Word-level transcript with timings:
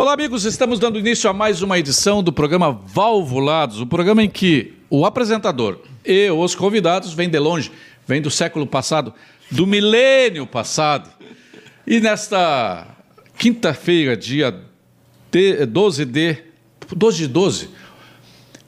Olá, 0.00 0.12
amigos. 0.12 0.44
Estamos 0.44 0.78
dando 0.78 0.96
início 0.96 1.28
a 1.28 1.32
mais 1.32 1.60
uma 1.60 1.76
edição 1.76 2.22
do 2.22 2.32
programa 2.32 2.70
Valvulados, 2.70 3.80
o 3.80 3.86
programa 3.86 4.22
em 4.22 4.30
que 4.30 4.74
o 4.88 5.04
apresentador 5.04 5.80
e 6.06 6.30
os 6.30 6.54
convidados 6.54 7.12
vêm 7.14 7.28
de 7.28 7.36
longe, 7.36 7.72
vêm 8.06 8.22
do 8.22 8.30
século 8.30 8.64
passado, 8.64 9.12
do 9.50 9.66
milênio 9.66 10.46
passado. 10.46 11.10
E 11.84 11.98
nesta 11.98 12.86
quinta-feira, 13.36 14.16
dia 14.16 14.54
12 15.68 16.04
de 16.04 16.36
12 16.96 17.18
de 17.18 17.26
12, 17.26 17.68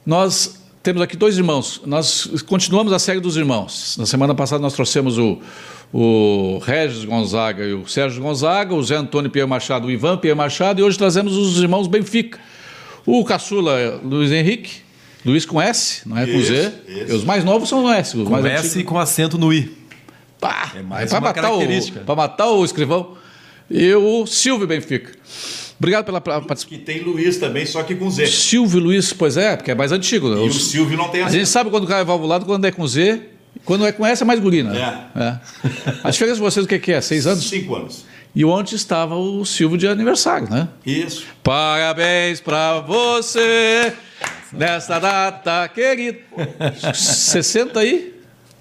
nós 0.05 0.61
temos 0.83 1.01
aqui 1.01 1.15
dois 1.15 1.37
irmãos. 1.37 1.81
Nós 1.85 2.25
continuamos 2.45 2.91
a 2.91 2.99
série 2.99 3.21
dos 3.21 3.37
irmãos. 3.37 3.95
Na 3.97 4.05
semana 4.05 4.35
passada 4.35 4.61
nós 4.61 4.73
trouxemos 4.73 5.17
o, 5.17 5.39
o 5.93 6.59
Regis 6.63 7.03
Gonzaga 7.05 7.65
e 7.65 7.73
o 7.73 7.87
Sérgio 7.87 8.21
Gonzaga, 8.21 8.73
o 8.73 8.83
Zé 8.83 8.95
Antônio 8.95 9.29
Pierre 9.29 9.49
Machado, 9.49 9.87
o 9.87 9.91
Ivan 9.91 10.17
Pierre 10.17 10.37
Machado, 10.37 10.79
e 10.79 10.83
hoje 10.83 10.97
trazemos 10.97 11.35
os 11.35 11.59
irmãos 11.61 11.87
Benfica. 11.87 12.39
O 13.05 13.23
caçula 13.25 13.99
Luiz 14.03 14.31
Henrique, 14.31 14.71
Luiz 15.25 15.45
com 15.45 15.61
S, 15.61 16.07
não 16.07 16.17
é 16.17 16.25
com 16.25 16.31
Isso, 16.37 16.47
Z. 16.53 16.73
isso. 16.87 17.11
E 17.11 17.15
os 17.15 17.23
mais 17.23 17.43
novos 17.43 17.67
são 17.69 17.91
S. 17.91 18.17
Os 18.17 18.23
Com 18.25 18.29
mais 18.31 18.45
S 18.45 18.65
e 18.67 18.69
antigos- 18.69 18.89
com 18.89 18.97
acento 18.99 19.37
no 19.37 19.51
I. 19.53 19.71
Pá, 20.39 20.71
É 20.75 20.81
mais 20.81 21.09
pra 21.09 21.19
uma 21.19 21.27
matar 21.27 21.41
o- 21.41 21.57
característica. 21.57 21.99
Para 22.01 22.15
matar 22.15 22.47
o 22.49 22.63
escrivão. 22.65 23.15
E 23.69 23.93
o 23.93 24.25
Silvio 24.25 24.65
Benfica. 24.67 25.11
Obrigado 25.77 26.05
pela 26.05 26.19
participação. 26.21 26.69
Que 26.69 26.77
tem 26.77 27.01
Luiz 27.01 27.37
também, 27.37 27.65
só 27.65 27.81
que 27.83 27.95
com 27.95 28.09
Z. 28.09 28.27
Silvio 28.27 28.79
Luiz, 28.79 29.13
pois 29.13 29.35
é, 29.37 29.55
porque 29.55 29.71
é 29.71 29.75
mais 29.75 29.91
antigo. 29.91 30.29
né? 30.29 30.43
E 30.43 30.47
o 30.47 30.53
Silvio 30.53 30.97
não 30.97 31.09
tem 31.09 31.23
A 31.23 31.29
gente 31.29 31.47
sabe 31.47 31.69
quando 31.69 31.85
o 31.85 31.87
cara 31.87 32.01
é 32.01 32.03
valvulado, 32.03 32.45
quando 32.45 32.65
é 32.65 32.71
com 32.71 32.85
Z. 32.87 33.21
Quando 33.65 33.85
é 33.85 33.91
com 33.91 34.05
S 34.05 34.23
é 34.23 34.25
mais 34.25 34.39
guri, 34.39 34.63
né? 34.63 35.07
É. 35.15 35.39
A 36.03 36.09
diferença 36.09 36.35
de 36.35 36.41
vocês, 36.41 36.65
o 36.65 36.67
que 36.69 36.79
que 36.79 36.91
é? 36.91 37.01
Seis 37.01 37.27
anos? 37.27 37.47
Cinco 37.47 37.75
anos. 37.75 38.05
E 38.33 38.45
ontem 38.45 38.75
estava 38.75 39.15
o 39.15 39.45
Silvio 39.45 39.77
de 39.77 39.87
aniversário, 39.87 40.49
né? 40.49 40.67
Isso. 40.85 41.25
Parabéns 41.43 42.39
pra 42.39 42.79
você 42.79 43.93
nesta 44.53 44.99
data 44.99 45.67
querida. 45.67 46.19
60 46.93 47.79
aí? 47.79 48.15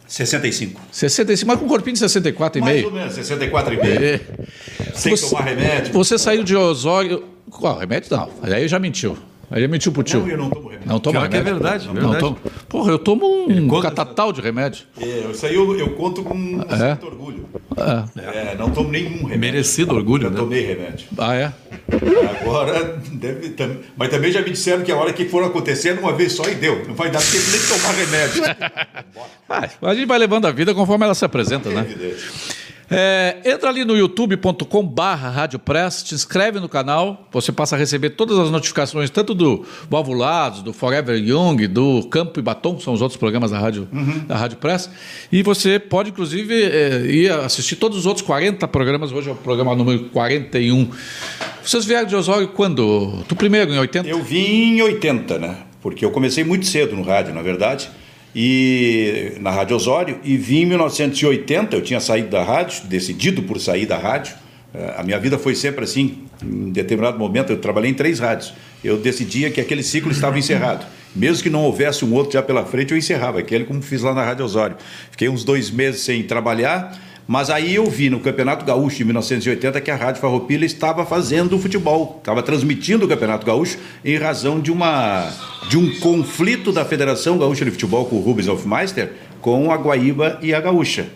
65. 0.06 0.80
65, 0.90 1.46
mas 1.46 1.58
com 1.60 1.66
um 1.66 1.68
corpinho 1.68 1.92
de 1.94 2.00
64 2.00 2.58
e 2.58 2.60
Mais 2.60 2.74
meio. 2.74 2.86
ou 2.88 2.92
menos, 2.92 3.14
64 3.14 3.74
e 3.74 3.76
meio. 3.76 4.04
É. 4.04 4.20
Sem 4.92 5.16
Você- 5.16 5.30
tomar 5.30 5.44
remédio. 5.44 5.92
Você 5.92 6.18
saiu 6.18 6.42
de 6.42 6.56
Osório. 6.56 7.24
Qual 7.48 7.78
remédio? 7.78 8.08
Não. 8.16 8.28
Aí 8.42 8.66
já 8.66 8.78
mentiu. 8.80 9.16
Aí 9.50 9.66
mentiu 9.66 9.90
pro 9.90 10.02
tio. 10.02 10.20
Não, 10.20 10.28
eu 10.28 10.36
não 10.38 10.48
tomo 10.50 10.68
remédio. 10.68 10.88
Não 10.88 11.00
toma 11.00 11.20
Pior 11.20 11.28
que 11.28 11.36
é 11.36 11.38
remédio. 11.40 11.60
verdade, 11.60 11.86
Não 11.88 11.94
verdade. 11.94 12.18
tomo. 12.20 12.38
Porra, 12.68 12.92
eu 12.92 12.98
tomo 12.98 13.46
um 13.48 13.66
conta- 13.68 13.88
catatal 13.90 14.32
de 14.32 14.40
remédio. 14.40 14.84
É, 15.00 15.30
isso 15.32 15.44
aí 15.44 15.54
eu, 15.56 15.76
eu 15.78 15.90
conto 15.96 16.22
com 16.22 16.60
certo 16.76 17.06
orgulho. 17.06 17.48
É, 18.16 18.54
não 18.56 18.70
tomo 18.70 18.90
nenhum 18.90 19.16
remédio. 19.24 19.38
Merecido 19.38 19.94
orgulho, 19.94 20.26
Eu 20.26 20.30
né? 20.30 20.36
tomei 20.36 20.64
remédio. 20.64 21.06
Ah, 21.18 21.34
é? 21.34 21.52
Agora, 22.40 22.98
deve, 23.12 23.50
tam- 23.50 23.76
mas 23.96 24.08
também 24.10 24.30
já 24.30 24.40
me 24.40 24.50
disseram 24.50 24.82
que 24.82 24.92
a 24.92 24.96
hora 24.96 25.12
que 25.12 25.24
for 25.28 25.42
acontecendo, 25.44 25.98
uma 26.00 26.12
vez 26.12 26.32
só 26.32 26.48
e 26.48 26.54
deu. 26.54 26.84
Não 26.86 26.94
vai 26.94 27.10
dar 27.10 27.20
tempo 27.20 27.44
nem 27.50 27.60
de 27.60 27.66
tomar 27.68 27.92
remédio. 27.92 28.42
Vai, 29.48 29.68
a 29.82 29.94
gente 29.94 30.06
vai 30.06 30.16
levando 30.16 30.46
a 30.46 30.52
vida 30.52 30.72
conforme 30.72 31.04
ela 31.04 31.14
se 31.14 31.24
apresenta, 31.24 31.68
né? 31.70 31.80
Evidente. 31.80 32.24
É, 32.90 33.36
entra 33.44 33.68
ali 33.68 33.84
no 33.84 33.96
youtube.com 33.96 34.84
barra 34.84 35.30
Rádio 35.30 35.60
Press, 35.60 36.02
te 36.02 36.12
inscreve 36.12 36.58
no 36.58 36.68
canal, 36.68 37.28
você 37.30 37.52
passa 37.52 37.76
a 37.76 37.78
receber 37.78 38.10
todas 38.10 38.36
as 38.36 38.50
notificações, 38.50 39.08
tanto 39.10 39.32
do 39.32 39.64
Valvulados, 39.88 40.60
do 40.62 40.72
Forever 40.72 41.16
Young, 41.16 41.68
do 41.68 42.02
Campo 42.08 42.40
e 42.40 42.42
Batom, 42.42 42.80
são 42.80 42.92
os 42.92 43.00
outros 43.00 43.16
programas 43.16 43.52
da 43.52 43.60
Rádio, 43.60 43.88
da 44.26 44.36
Rádio 44.36 44.58
Press, 44.58 44.90
e 45.30 45.40
você 45.40 45.78
pode, 45.78 46.10
inclusive, 46.10 46.52
é, 46.64 47.06
ir 47.06 47.30
assistir 47.30 47.76
todos 47.76 47.96
os 47.96 48.06
outros 48.06 48.26
40 48.26 48.66
programas, 48.66 49.12
hoje 49.12 49.28
é 49.28 49.32
o 49.32 49.36
programa 49.36 49.72
número 49.76 50.06
41. 50.06 50.90
Vocês 51.62 51.84
vieram 51.84 52.08
de 52.08 52.16
Osório 52.16 52.48
quando? 52.48 53.22
Tu 53.28 53.36
primeiro, 53.36 53.72
em 53.72 53.78
80? 53.78 54.08
Eu 54.08 54.20
vim 54.20 54.78
em 54.78 54.82
80, 54.82 55.38
né? 55.38 55.58
Porque 55.80 56.04
eu 56.04 56.10
comecei 56.10 56.42
muito 56.42 56.66
cedo 56.66 56.96
no 56.96 57.02
rádio, 57.02 57.32
na 57.32 57.42
verdade, 57.42 57.88
e 58.34 59.32
na 59.40 59.50
Rádio 59.50 59.76
Osório, 59.76 60.18
e 60.22 60.36
vim 60.36 60.60
em 60.62 60.66
1980, 60.66 61.76
eu 61.76 61.82
tinha 61.82 62.00
saído 62.00 62.28
da 62.28 62.42
rádio, 62.42 62.84
decidido 62.86 63.42
por 63.42 63.60
sair 63.60 63.86
da 63.86 63.98
rádio. 63.98 64.34
Eh, 64.72 64.94
A 64.98 65.02
minha 65.02 65.18
vida 65.18 65.36
foi 65.38 65.54
sempre 65.54 65.84
assim, 65.84 66.18
em 66.42 66.70
determinado 66.70 67.18
momento 67.18 67.50
eu 67.50 67.58
trabalhei 67.58 67.90
em 67.90 67.94
três 67.94 68.18
rádios. 68.18 68.52
Eu 68.84 68.96
decidia 68.96 69.50
que 69.50 69.60
aquele 69.60 69.82
ciclo 69.82 70.10
estava 70.12 70.38
encerrado. 70.38 70.86
Mesmo 71.14 71.42
que 71.42 71.50
não 71.50 71.64
houvesse 71.64 72.04
um 72.04 72.14
outro 72.14 72.32
já 72.34 72.42
pela 72.42 72.64
frente, 72.64 72.92
eu 72.92 72.98
encerrava 72.98 73.40
aquele 73.40 73.64
como 73.64 73.82
fiz 73.82 74.00
lá 74.02 74.14
na 74.14 74.24
Rádio 74.24 74.44
Osório. 74.44 74.76
Fiquei 75.10 75.28
uns 75.28 75.42
dois 75.42 75.68
meses 75.70 76.02
sem 76.02 76.22
trabalhar, 76.22 76.96
mas 77.32 77.48
aí 77.48 77.76
eu 77.76 77.88
vi 77.88 78.10
no 78.10 78.18
Campeonato 78.18 78.64
Gaúcho 78.64 78.96
de 78.96 79.04
1980 79.04 79.80
que 79.80 79.88
a 79.88 79.94
Rádio 79.94 80.20
Farroupilha 80.20 80.66
estava 80.66 81.06
fazendo 81.06 81.54
o 81.54 81.58
futebol, 81.60 82.16
estava 82.18 82.42
transmitindo 82.42 83.04
o 83.04 83.08
Campeonato 83.08 83.46
Gaúcho 83.46 83.78
em 84.04 84.16
razão 84.16 84.58
de 84.58 84.72
uma 84.72 85.30
de 85.68 85.78
um 85.78 86.00
conflito 86.00 86.72
da 86.72 86.84
Federação 86.84 87.38
Gaúcha 87.38 87.64
de 87.64 87.70
Futebol 87.70 88.04
com 88.06 88.16
o 88.16 88.20
Rubens 88.20 88.48
Hofmeister 88.48 89.12
com 89.40 89.70
a 89.70 89.76
Guaíba 89.76 90.40
e 90.42 90.52
a 90.52 90.60
Gaúcha. 90.60 91.06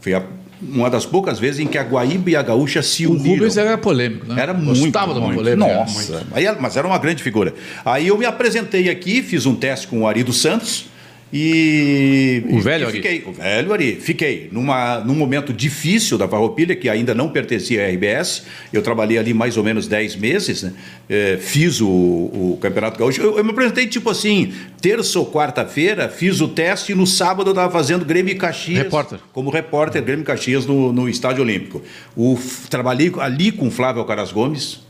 Foi 0.00 0.14
a- 0.14 0.22
uma 0.60 0.90
das 0.90 1.06
poucas 1.06 1.38
vezes 1.38 1.60
em 1.60 1.66
que 1.68 1.78
a 1.78 1.82
Guaíba 1.84 2.30
e 2.30 2.36
a 2.36 2.42
Gaúcha 2.42 2.82
se 2.82 3.06
O 3.06 3.12
uniram. 3.12 3.34
Rubens 3.36 3.56
era 3.56 3.78
polêmico, 3.78 4.26
né? 4.26 4.42
Era 4.42 4.52
muito. 4.54 4.80
Gostava 4.80 5.12
de 5.12 5.18
uma 5.20 5.26
muito. 5.28 5.38
polêmica. 5.38 5.74
Nossa, 5.76 6.26
aí 6.32 6.44
era- 6.44 6.56
mas 6.60 6.76
era 6.76 6.86
uma 6.86 6.98
grande 6.98 7.22
figura. 7.22 7.54
Aí 7.84 8.08
eu 8.08 8.18
me 8.18 8.24
apresentei 8.26 8.88
aqui, 8.90 9.22
fiz 9.22 9.46
um 9.46 9.54
teste 9.54 9.86
com 9.86 10.02
o 10.02 10.08
Ari 10.08 10.24
dos 10.24 10.40
Santos 10.40 10.86
e. 11.32 12.44
O 12.50 12.60
velho 12.60 12.84
e 12.84 12.86
Ari. 12.86 12.96
Fiquei, 12.96 13.24
o 13.26 13.32
velho 13.32 13.72
Ari. 13.72 13.96
Fiquei 13.96 14.48
numa, 14.52 15.00
num 15.00 15.14
momento 15.14 15.52
difícil 15.52 16.18
da 16.18 16.28
Farroupilha, 16.28 16.76
que 16.76 16.88
ainda 16.88 17.14
não 17.14 17.30
pertencia 17.30 17.86
à 17.86 17.88
RBS. 17.88 18.44
Eu 18.72 18.82
trabalhei 18.82 19.16
ali 19.16 19.32
mais 19.32 19.56
ou 19.56 19.64
menos 19.64 19.88
10 19.88 20.16
meses, 20.16 20.62
né? 20.62 20.72
Eh, 21.08 21.38
fiz 21.40 21.80
o, 21.80 21.88
o 21.88 22.58
Campeonato 22.60 22.98
Gaúcho. 22.98 23.22
Eu, 23.22 23.38
eu 23.38 23.44
me 23.44 23.50
apresentei 23.50 23.86
tipo 23.86 24.10
assim, 24.10 24.52
terça 24.80 25.18
ou 25.18 25.30
quarta-feira, 25.30 26.08
fiz 26.08 26.40
o 26.40 26.48
teste 26.48 26.92
e 26.92 26.94
no 26.94 27.06
sábado 27.06 27.48
eu 27.48 27.52
estava 27.52 27.72
fazendo 27.72 28.04
Grêmio 28.04 28.32
e 28.32 28.36
Caxias. 28.36 28.78
Repórter. 28.78 29.18
Como 29.32 29.48
repórter, 29.50 30.02
Grêmio 30.02 30.22
e 30.22 30.26
Caxias 30.26 30.66
no, 30.66 30.92
no 30.92 31.08
Estádio 31.08 31.42
Olímpico. 31.42 31.82
O, 32.14 32.38
trabalhei 32.68 33.10
ali 33.18 33.50
com 33.50 33.70
Flávio 33.70 34.00
Alcaraz 34.00 34.32
Gomes, 34.32 34.80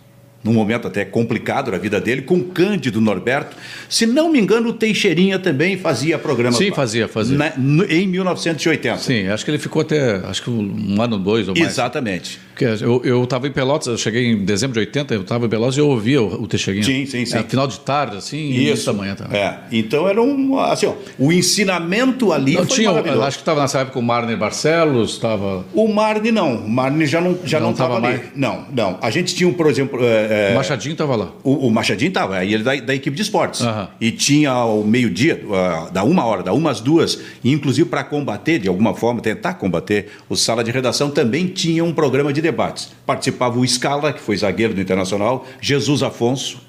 num 0.44 0.53
momento 0.53 0.88
até 0.88 1.04
complicado 1.04 1.70
da 1.70 1.78
vida 1.78 2.00
dele, 2.00 2.22
com 2.22 2.41
Cândido 2.42 3.00
Norberto. 3.00 3.56
Se 3.88 4.06
não 4.06 4.30
me 4.30 4.41
engano, 4.41 4.70
o 4.70 4.72
Teixeirinha 4.72 5.38
também 5.38 5.76
fazia 5.78 6.19
programa. 6.19 6.56
Sim, 6.56 6.70
lá. 6.70 6.76
fazia, 6.76 7.06
fazia. 7.08 7.36
Na- 7.38 7.53
em 7.88 8.06
1980. 8.06 8.98
Sim, 8.98 9.28
acho 9.28 9.44
que 9.44 9.50
ele 9.50 9.58
ficou 9.58 9.82
até 9.82 10.16
acho 10.26 10.42
que 10.42 10.50
um 10.50 11.00
ano, 11.00 11.19
dois 11.19 11.48
ou 11.48 11.54
mais. 11.54 11.69
Exatamente. 11.70 12.41
Porque 12.54 12.64
eu 13.08 13.25
estava 13.25 13.48
em 13.48 13.52
Pelotas, 13.52 13.86
eu 13.88 13.97
cheguei 13.97 14.26
em 14.31 14.44
dezembro 14.44 14.75
de 14.75 14.81
80, 14.81 15.14
eu 15.14 15.22
estava 15.22 15.47
em 15.47 15.48
Pelotas 15.48 15.76
e 15.76 15.81
eu 15.81 15.88
ouvia 15.88 16.20
o, 16.20 16.42
o 16.42 16.47
Teixeirinha. 16.47 16.84
Sim, 16.84 17.06
sim, 17.06 17.25
sim. 17.25 17.38
É, 17.38 17.42
final 17.42 17.66
de 17.66 17.81
tarde, 17.81 18.16
assim, 18.19 18.36
e 18.36 18.66
início 18.69 18.86
da 18.86 18.92
manhã 18.92 19.14
também. 19.14 19.41
É. 19.41 19.58
Então 19.72 20.08
era 20.08 20.20
um. 20.20 20.58
Assim, 20.58 20.86
ó, 20.86 20.94
o 21.19 21.32
ensinamento 21.32 22.32
ali 22.32 22.54
Não, 22.54 22.66
tinha, 22.66 22.91
acho 22.91 23.38
que 23.38 23.42
estava 23.42 23.60
nessa 23.62 23.81
época 23.81 23.98
o 23.98 24.02
Marner 24.02 24.36
Barcelos, 24.36 25.12
estava 25.12 25.64
O 25.72 25.88
Marne 25.88 26.31
não. 26.31 26.56
O 26.56 26.69
Marne 26.70 27.06
já 27.06 27.20
não 27.20 27.38
já 27.44 27.58
Não 27.58 27.66
não 27.66 27.72
estava 27.72 27.94
ali. 27.94 28.02
mais? 28.02 28.20
Não, 28.34 28.66
não. 28.75 28.98
A 29.00 29.10
gente 29.10 29.34
tinha, 29.34 29.48
um, 29.48 29.52
por 29.52 29.66
exemplo. 29.69 30.00
é, 30.02 30.31
é, 30.32 30.53
o 30.53 30.54
Machadinho 30.54 30.93
estava 30.93 31.16
lá. 31.16 31.32
O, 31.43 31.66
o 31.66 31.70
Machadinho 31.70 32.09
estava, 32.09 32.37
aí 32.37 32.54
ele 32.54 32.62
da, 32.62 32.75
da 32.76 32.94
equipe 32.94 33.15
de 33.15 33.22
esportes. 33.22 33.60
Aham. 33.60 33.88
E 34.00 34.10
tinha 34.10 34.50
ao 34.50 34.82
meio-dia, 34.82 35.44
ah, 35.53 35.91
da 35.93 36.03
uma 36.04 36.25
hora, 36.25 36.43
da 36.43 36.53
uma 36.53 36.70
às 36.70 36.81
duas, 36.81 37.20
e 37.44 37.53
inclusive 37.53 37.88
para 37.88 38.03
combater, 38.03 38.59
de 38.59 38.69
alguma 38.69 38.94
forma, 38.94 39.20
tentar 39.20 39.54
combater, 39.54 40.10
o 40.28 40.37
Sala 40.37 40.65
de 40.65 40.70
Redação 40.70 41.10
também 41.10 41.47
tinha 41.47 41.84
um 41.84 41.93
programa 41.93 42.32
de 42.32 42.41
debates. 42.41 42.91
Participava 43.04 43.59
o 43.59 43.66
Scala, 43.66 44.12
que 44.12 44.20
foi 44.20 44.37
zagueiro 44.37 44.75
do 44.75 44.81
Internacional, 44.81 45.47
Jesus 45.60 46.03
Afonso. 46.03 46.60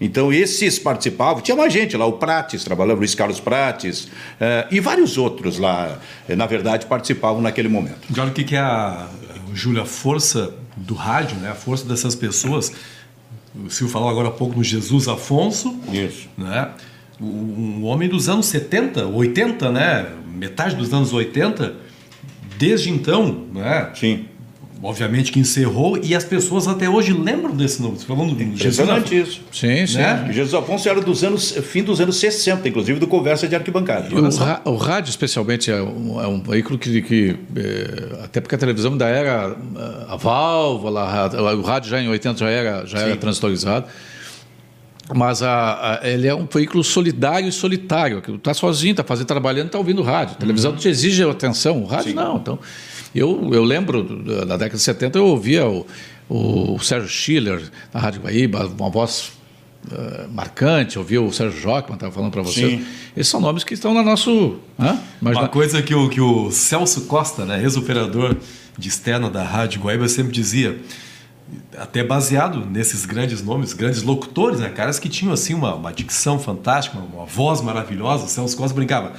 Então, 0.00 0.32
esses 0.32 0.78
participavam, 0.78 1.40
tinha 1.40 1.56
mais 1.56 1.72
gente 1.72 1.96
lá, 1.96 2.04
o 2.04 2.14
Prates, 2.14 2.64
trabalhava 2.64 2.96
o 2.96 2.98
Luiz 2.98 3.14
Carlos 3.14 3.38
Prates, 3.38 4.08
eh, 4.40 4.66
e 4.72 4.80
vários 4.80 5.16
outros 5.16 5.56
lá, 5.56 5.98
eh, 6.28 6.34
na 6.34 6.46
verdade, 6.46 6.84
participavam 6.86 7.40
naquele 7.40 7.68
momento. 7.68 8.00
E 8.14 8.20
olha 8.20 8.30
o 8.30 8.32
que, 8.34 8.42
que 8.42 8.56
é 8.56 8.58
a, 8.58 9.06
Júlio, 9.54 9.80
a 9.80 9.86
força 9.86 10.52
do 10.76 10.94
rádio, 10.94 11.36
né? 11.38 11.50
a 11.50 11.54
força 11.54 11.86
dessas 11.86 12.14
pessoas. 12.14 12.72
O 13.54 13.70
Silvio 13.70 13.92
falou 13.92 14.08
agora 14.08 14.28
há 14.28 14.32
pouco 14.32 14.56
no 14.56 14.64
Jesus 14.64 15.06
Afonso, 15.06 15.78
Isso. 15.92 16.28
né? 16.36 16.70
um 17.20 17.84
homem 17.84 18.08
dos 18.08 18.28
anos 18.28 18.46
70, 18.46 19.06
80, 19.06 19.70
né? 19.70 20.06
metade 20.26 20.74
dos 20.74 20.92
anos 20.92 21.12
80. 21.12 21.74
Desde 22.58 22.90
então, 22.90 23.46
né? 23.52 23.90
Sim. 23.94 24.26
Obviamente 24.84 25.32
que 25.32 25.40
encerrou, 25.40 25.98
e 26.02 26.14
as 26.14 26.24
pessoas 26.24 26.68
até 26.68 26.88
hoje 26.88 27.12
lembram 27.12 27.56
desse 27.56 27.80
nome. 27.80 27.96
Você 27.98 28.04
falando 28.04 28.34
do 28.34 28.56
Jesus 28.56 29.10
isso. 29.10 29.40
Sim, 29.50 29.86
sim. 29.86 29.96
Né? 29.96 30.28
Jesus 30.30 30.52
Afonso 30.52 30.86
era 30.88 31.00
dos 31.00 31.24
anos, 31.24 31.52
fim 31.52 31.82
dos 31.82 32.00
anos 32.00 32.16
60, 32.16 32.68
inclusive 32.68 33.00
do 33.00 33.06
Conversa 33.06 33.48
de 33.48 33.54
Arquibancada. 33.56 34.08
O, 34.14 34.70
o 34.72 34.76
rádio, 34.76 35.08
especialmente, 35.08 35.70
é 35.70 35.80
um, 35.82 36.20
é 36.20 36.26
um 36.28 36.40
veículo 36.42 36.78
que, 36.78 37.00
que, 37.00 37.36
é, 37.56 38.24
até 38.24 38.40
porque 38.42 38.54
a 38.54 38.58
televisão 38.58 38.92
ainda 38.92 39.06
era 39.06 39.56
é, 39.76 40.12
a 40.12 40.16
válvula, 40.16 41.02
a- 41.02 41.54
o 41.54 41.62
rádio 41.62 41.88
já 41.90 42.00
em 42.00 42.08
80 42.08 42.38
já 42.38 42.50
era, 42.50 42.86
já 42.86 42.98
era 42.98 43.16
transistorizado, 43.16 43.86
mas 45.14 45.42
a, 45.42 46.00
a- 46.02 46.08
ele 46.08 46.26
é 46.26 46.34
um 46.34 46.46
veículo 46.52 46.84
solidário 46.84 47.48
e 47.48 47.52
solitário, 47.52 48.20
que 48.22 48.30
está 48.32 48.52
sozinho, 48.54 48.92
está 48.92 49.04
fazendo, 49.04 49.26
trabalhando, 49.26 49.66
está 49.66 49.78
ouvindo 49.78 50.02
rádio. 50.02 50.34
A 50.36 50.38
televisão 50.38 50.74
te 50.76 50.88
exige 50.88 51.22
atenção, 51.22 51.82
o 51.82 51.86
rádio 51.86 52.14
não. 52.14 52.36
Então, 52.36 52.58
eu, 53.20 53.50
eu 53.52 53.62
lembro, 53.64 54.02
da 54.46 54.56
década 54.56 54.76
de 54.76 54.82
70, 54.82 55.18
eu 55.18 55.26
ouvia 55.26 55.66
o- 55.68 55.86
o 56.28 56.78
Sérgio 56.80 57.08
Schiller, 57.08 57.62
da 57.92 58.00
Rádio 58.00 58.22
Guaíba, 58.22 58.66
uma 58.66 58.88
voz 58.90 59.32
uh, 59.92 60.28
marcante, 60.32 60.98
ouviu 60.98 61.26
o 61.26 61.32
Sérgio 61.32 61.60
Jockman, 61.60 61.94
estava 61.96 62.10
falando 62.12 62.30
para 62.32 62.42
você. 62.42 62.68
Sim. 62.70 62.86
Esses 63.16 63.30
são 63.30 63.40
nomes 63.40 63.62
que 63.64 63.74
estão 63.74 63.92
no 63.92 64.02
nosso. 64.02 64.56
Hã? 64.78 64.98
Uma 65.20 65.32
na- 65.32 65.48
coisa 65.48 65.82
que 65.82 65.94
o, 65.94 66.08
que 66.08 66.20
o 66.20 66.50
Celso 66.50 67.02
Costa, 67.02 67.44
né, 67.44 67.62
ex-operador 67.62 68.36
de 68.78 68.88
externa 68.88 69.28
da 69.28 69.44
Rádio 69.44 69.80
Guaíba, 69.82 70.08
sempre 70.08 70.32
dizia, 70.32 70.78
até 71.78 72.02
baseado 72.02 72.64
nesses 72.64 73.04
grandes 73.04 73.42
nomes, 73.42 73.72
grandes 73.74 74.02
locutores, 74.02 74.60
né, 74.60 74.68
caras 74.70 74.98
que 74.98 75.08
tinham 75.08 75.32
assim 75.32 75.52
uma, 75.54 75.74
uma 75.74 75.92
dicção 75.92 76.38
fantástica, 76.38 76.96
uma, 76.98 77.18
uma 77.18 77.26
voz 77.26 77.60
maravilhosa. 77.60 78.24
O 78.24 78.28
Celso 78.28 78.56
Costa 78.56 78.74
brincava. 78.74 79.12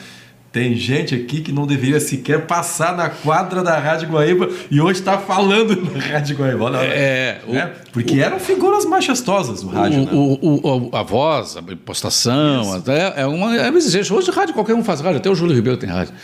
Tem 0.56 0.74
gente 0.74 1.14
aqui 1.14 1.42
que 1.42 1.52
não 1.52 1.68
deveria 1.68 2.00
sequer 2.00 2.48
passar 2.48 2.96
na 2.96 3.10
quadra 3.10 3.62
da 3.62 3.78
Rádio 3.78 4.08
Guaíba 4.08 4.48
e 4.72 4.80
hoje 4.80 5.00
está 5.02 5.18
falando 5.18 5.76
na 5.92 6.00
Rádio 6.00 6.38
Guaíba. 6.38 6.64
Olha. 6.64 6.78
É, 6.78 7.42
o- 7.46 7.52
Né? 7.52 7.72
Porque 7.92 8.22
eram 8.22 8.40
figuras 8.40 8.86
majestosas 8.86 9.62
do 9.62 9.68
rádio. 9.68 10.04
né? 10.06 10.10
O, 10.14 10.40
o- 10.42 10.90
o- 10.92 10.96
a 10.96 11.04
voz, 11.04 11.58
a 11.58 11.62
postação, 11.86 12.74
até 12.74 13.22
é 13.22 13.26
uma, 13.26 13.54
é 13.58 13.70
uma 13.70 13.78
exigência. 13.78 14.16
Hoje, 14.16 14.32
rádio, 14.32 14.54
qualquer 14.54 14.76
um 14.76 14.84
faz 14.84 15.02
rádio, 15.02 15.18
até 15.18 15.30
o 15.30 15.36
Júlio 15.36 15.54
Ribeiro 15.54 15.78
tem 15.78 15.90
rádio. 15.90 16.14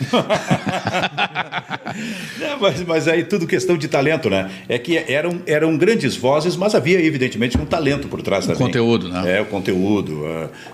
É, 2.40 2.56
mas, 2.60 2.82
mas 2.84 3.08
aí 3.08 3.24
tudo 3.24 3.46
questão 3.46 3.76
de 3.76 3.88
talento, 3.88 4.28
né? 4.30 4.50
É 4.68 4.78
que 4.78 4.96
eram, 4.96 5.40
eram 5.46 5.76
grandes 5.76 6.16
vozes, 6.16 6.56
mas 6.56 6.74
havia 6.74 7.00
evidentemente 7.00 7.56
um 7.58 7.64
talento 7.64 8.08
por 8.08 8.22
trás 8.22 8.46
também. 8.46 8.60
conteúdo, 8.62 9.08
né? 9.08 9.38
É, 9.38 9.40
o 9.40 9.46
conteúdo. 9.46 10.24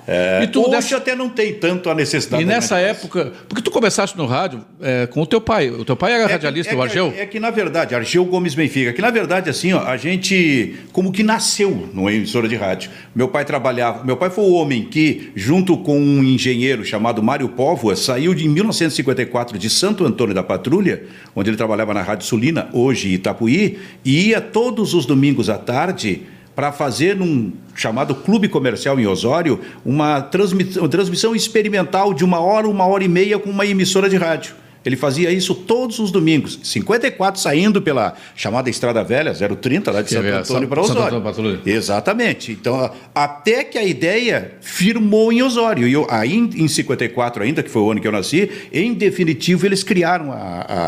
é, 0.06 0.40
é. 0.40 0.44
E 0.44 0.46
tu 0.48 0.62
Hoje 0.62 0.70
dessa- 0.70 0.96
até 0.96 1.14
não 1.14 1.28
tem 1.28 1.54
tanto 1.54 1.90
a 1.90 1.94
necessidade. 1.94 2.42
E 2.42 2.46
nessa 2.46 2.78
época, 2.78 3.32
porque 3.48 3.62
tu 3.62 3.70
começaste 3.70 4.16
no 4.16 4.26
rádio 4.26 4.64
é, 4.80 5.06
com 5.06 5.20
o 5.22 5.26
teu 5.26 5.40
pai. 5.40 5.70
O 5.70 5.84
teu 5.84 5.96
pai 5.96 6.12
era 6.12 6.24
É 6.24 6.26
radialista, 6.32 6.72
é 6.72 6.74
o 6.74 6.78
que- 6.78 6.82
Argeu? 6.84 7.14
É 7.16 7.26
que, 7.26 7.38
na 7.40 7.50
verdade, 7.50 7.94
Argeu 7.94 8.24
Gomes 8.24 8.54
Benfica, 8.54 8.92
que 8.92 9.00
na 9.02 9.10
verdade, 9.10 9.48
assim, 9.50 9.72
ó, 9.72 9.80
a 9.84 9.96
gente 9.96 10.76
como 10.92 11.12
que 11.12 11.22
nasceu 11.22 11.88
numa 11.92 12.12
emissora 12.12 12.48
de 12.48 12.56
rádio. 12.56 12.90
Meu 13.14 13.28
pai 13.28 13.44
trabalhava, 13.44 14.04
meu 14.04 14.16
pai 14.16 14.30
foi 14.30 14.44
o 14.44 14.52
homem 14.52 14.84
que, 14.84 15.30
junto 15.34 15.76
com 15.78 15.98
um 15.98 16.22
engenheiro 16.24 16.84
chamado 16.84 17.22
Mário 17.22 17.48
Póvoa, 17.48 17.94
saiu 17.96 18.34
de 18.34 18.46
em 18.46 18.48
1954 18.48 19.58
de 19.58 19.68
Santo 19.70 20.04
Antônio 20.04 20.34
da 20.34 20.42
Patrulha, 20.42 21.02
onde 21.34 21.50
ele 21.50 21.56
trabalhava 21.56 21.94
na 21.94 22.02
Rádio 22.02 22.26
Sulina, 22.26 22.68
hoje 22.72 23.08
Itapuí, 23.08 23.78
e 24.04 24.28
ia 24.28 24.40
todos 24.40 24.94
os 24.94 25.06
domingos 25.06 25.48
à 25.48 25.58
tarde 25.58 26.22
para 26.54 26.72
fazer 26.72 27.14
num 27.14 27.52
chamado 27.74 28.14
Clube 28.14 28.48
Comercial 28.48 28.98
em 28.98 29.06
Osório 29.06 29.60
uma 29.84 30.20
transmissão, 30.20 30.82
uma 30.82 30.88
transmissão 30.88 31.34
experimental 31.34 32.12
de 32.12 32.24
uma 32.24 32.40
hora, 32.40 32.68
uma 32.68 32.84
hora 32.84 33.04
e 33.04 33.08
meia 33.08 33.38
com 33.38 33.48
uma 33.48 33.64
emissora 33.64 34.08
de 34.08 34.16
rádio. 34.16 34.54
Ele 34.88 34.96
fazia 34.96 35.30
isso 35.30 35.54
todos 35.54 35.98
os 35.98 36.10
domingos. 36.10 36.58
54 36.62 37.38
saindo 37.38 37.82
pela 37.82 38.14
chamada 38.34 38.70
Estrada 38.70 39.04
Velha, 39.04 39.34
030, 39.34 39.92
lá 39.92 40.00
de 40.00 40.08
Que 40.08 40.14
Santo 40.14 40.26
é 40.26 40.32
Antônio 40.32 40.66
para 40.66 40.80
Osório. 40.80 41.18
Antônio. 41.18 41.60
Exatamente. 41.66 42.52
Então, 42.52 42.90
até 43.14 43.64
que 43.64 43.76
a 43.76 43.84
ideia 43.84 44.52
firmou 44.62 45.30
em 45.30 45.42
Osório. 45.42 45.86
E 45.86 45.92
eu, 45.92 46.06
aí, 46.08 46.34
em 46.34 46.66
54 46.66 47.42
ainda, 47.42 47.62
que 47.62 47.70
foi 47.70 47.82
o 47.82 47.90
ano 47.90 48.00
que 48.00 48.08
eu 48.08 48.12
nasci, 48.12 48.50
em 48.72 48.94
definitivo 48.94 49.66
eles 49.66 49.82
criaram 49.82 50.32
a, 50.32 50.36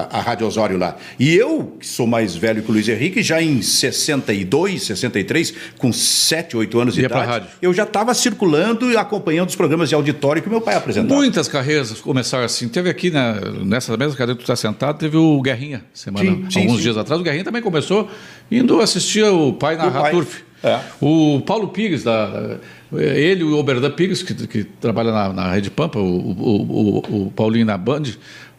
a, 0.08 0.18
a 0.18 0.20
Rádio 0.22 0.46
Osório 0.46 0.78
lá. 0.78 0.96
E 1.18 1.34
eu, 1.34 1.76
que 1.78 1.86
sou 1.86 2.06
mais 2.06 2.34
velho 2.34 2.62
que 2.62 2.70
o 2.70 2.72
Luiz 2.72 2.88
Henrique, 2.88 3.22
já 3.22 3.42
em 3.42 3.60
62, 3.60 4.82
63, 4.84 5.54
com 5.76 5.92
7, 5.92 6.56
8 6.56 6.80
anos 6.80 6.94
de 6.94 7.04
idade, 7.04 7.48
eu 7.60 7.74
já 7.74 7.82
estava 7.82 8.14
circulando 8.14 8.90
e 8.90 8.96
acompanhando 8.96 9.50
os 9.50 9.56
programas 9.56 9.90
de 9.90 9.94
auditório 9.94 10.40
que 10.40 10.48
meu 10.48 10.62
pai 10.62 10.76
apresentava. 10.76 11.14
Muitas 11.14 11.48
carreiras 11.48 11.92
começaram 12.00 12.46
assim. 12.46 12.66
Teve 12.66 12.88
aqui, 12.88 13.10
né, 13.10 13.38
nessa 13.62 13.89
mesma 13.96 14.16
cadeira 14.16 14.36
que 14.38 14.44
tu 14.44 14.52
está 14.52 14.56
sentado, 14.56 14.98
teve 14.98 15.16
o 15.16 15.40
Guerrinha, 15.40 15.82
semana, 15.94 16.24
Sim, 16.30 16.46
sim, 16.50 16.60
alguns 16.60 16.76
sim. 16.76 16.82
dias 16.82 16.96
atrás. 16.96 17.20
O 17.20 17.24
Guerrinha 17.24 17.44
também 17.44 17.62
começou 17.62 18.08
indo 18.50 18.80
assistir 18.80 19.24
o 19.24 19.52
pai 19.52 19.76
na 19.76 19.86
O 19.88 19.92
pai. 19.92 20.10
Turf. 20.12 20.42
É. 20.62 20.78
O 21.00 21.40
Paulo 21.46 21.68
Pires, 21.68 22.04
da, 22.04 22.26
da- 22.26 22.56
ele 23.02 23.40
e 23.40 23.44
o 23.44 23.56
Oberdan 23.56 23.90
Pires, 23.92 24.22
que, 24.22 24.34
que 24.46 24.64
trabalha 24.64 25.10
na, 25.10 25.32
na 25.32 25.52
Rede 25.52 25.70
Pampa, 25.70 25.98
o, 25.98 26.02
o, 26.04 27.02
o- 27.08 27.26
o 27.26 27.30
Paulinho 27.30 27.64
na 27.64 27.78
Band, 27.78 28.02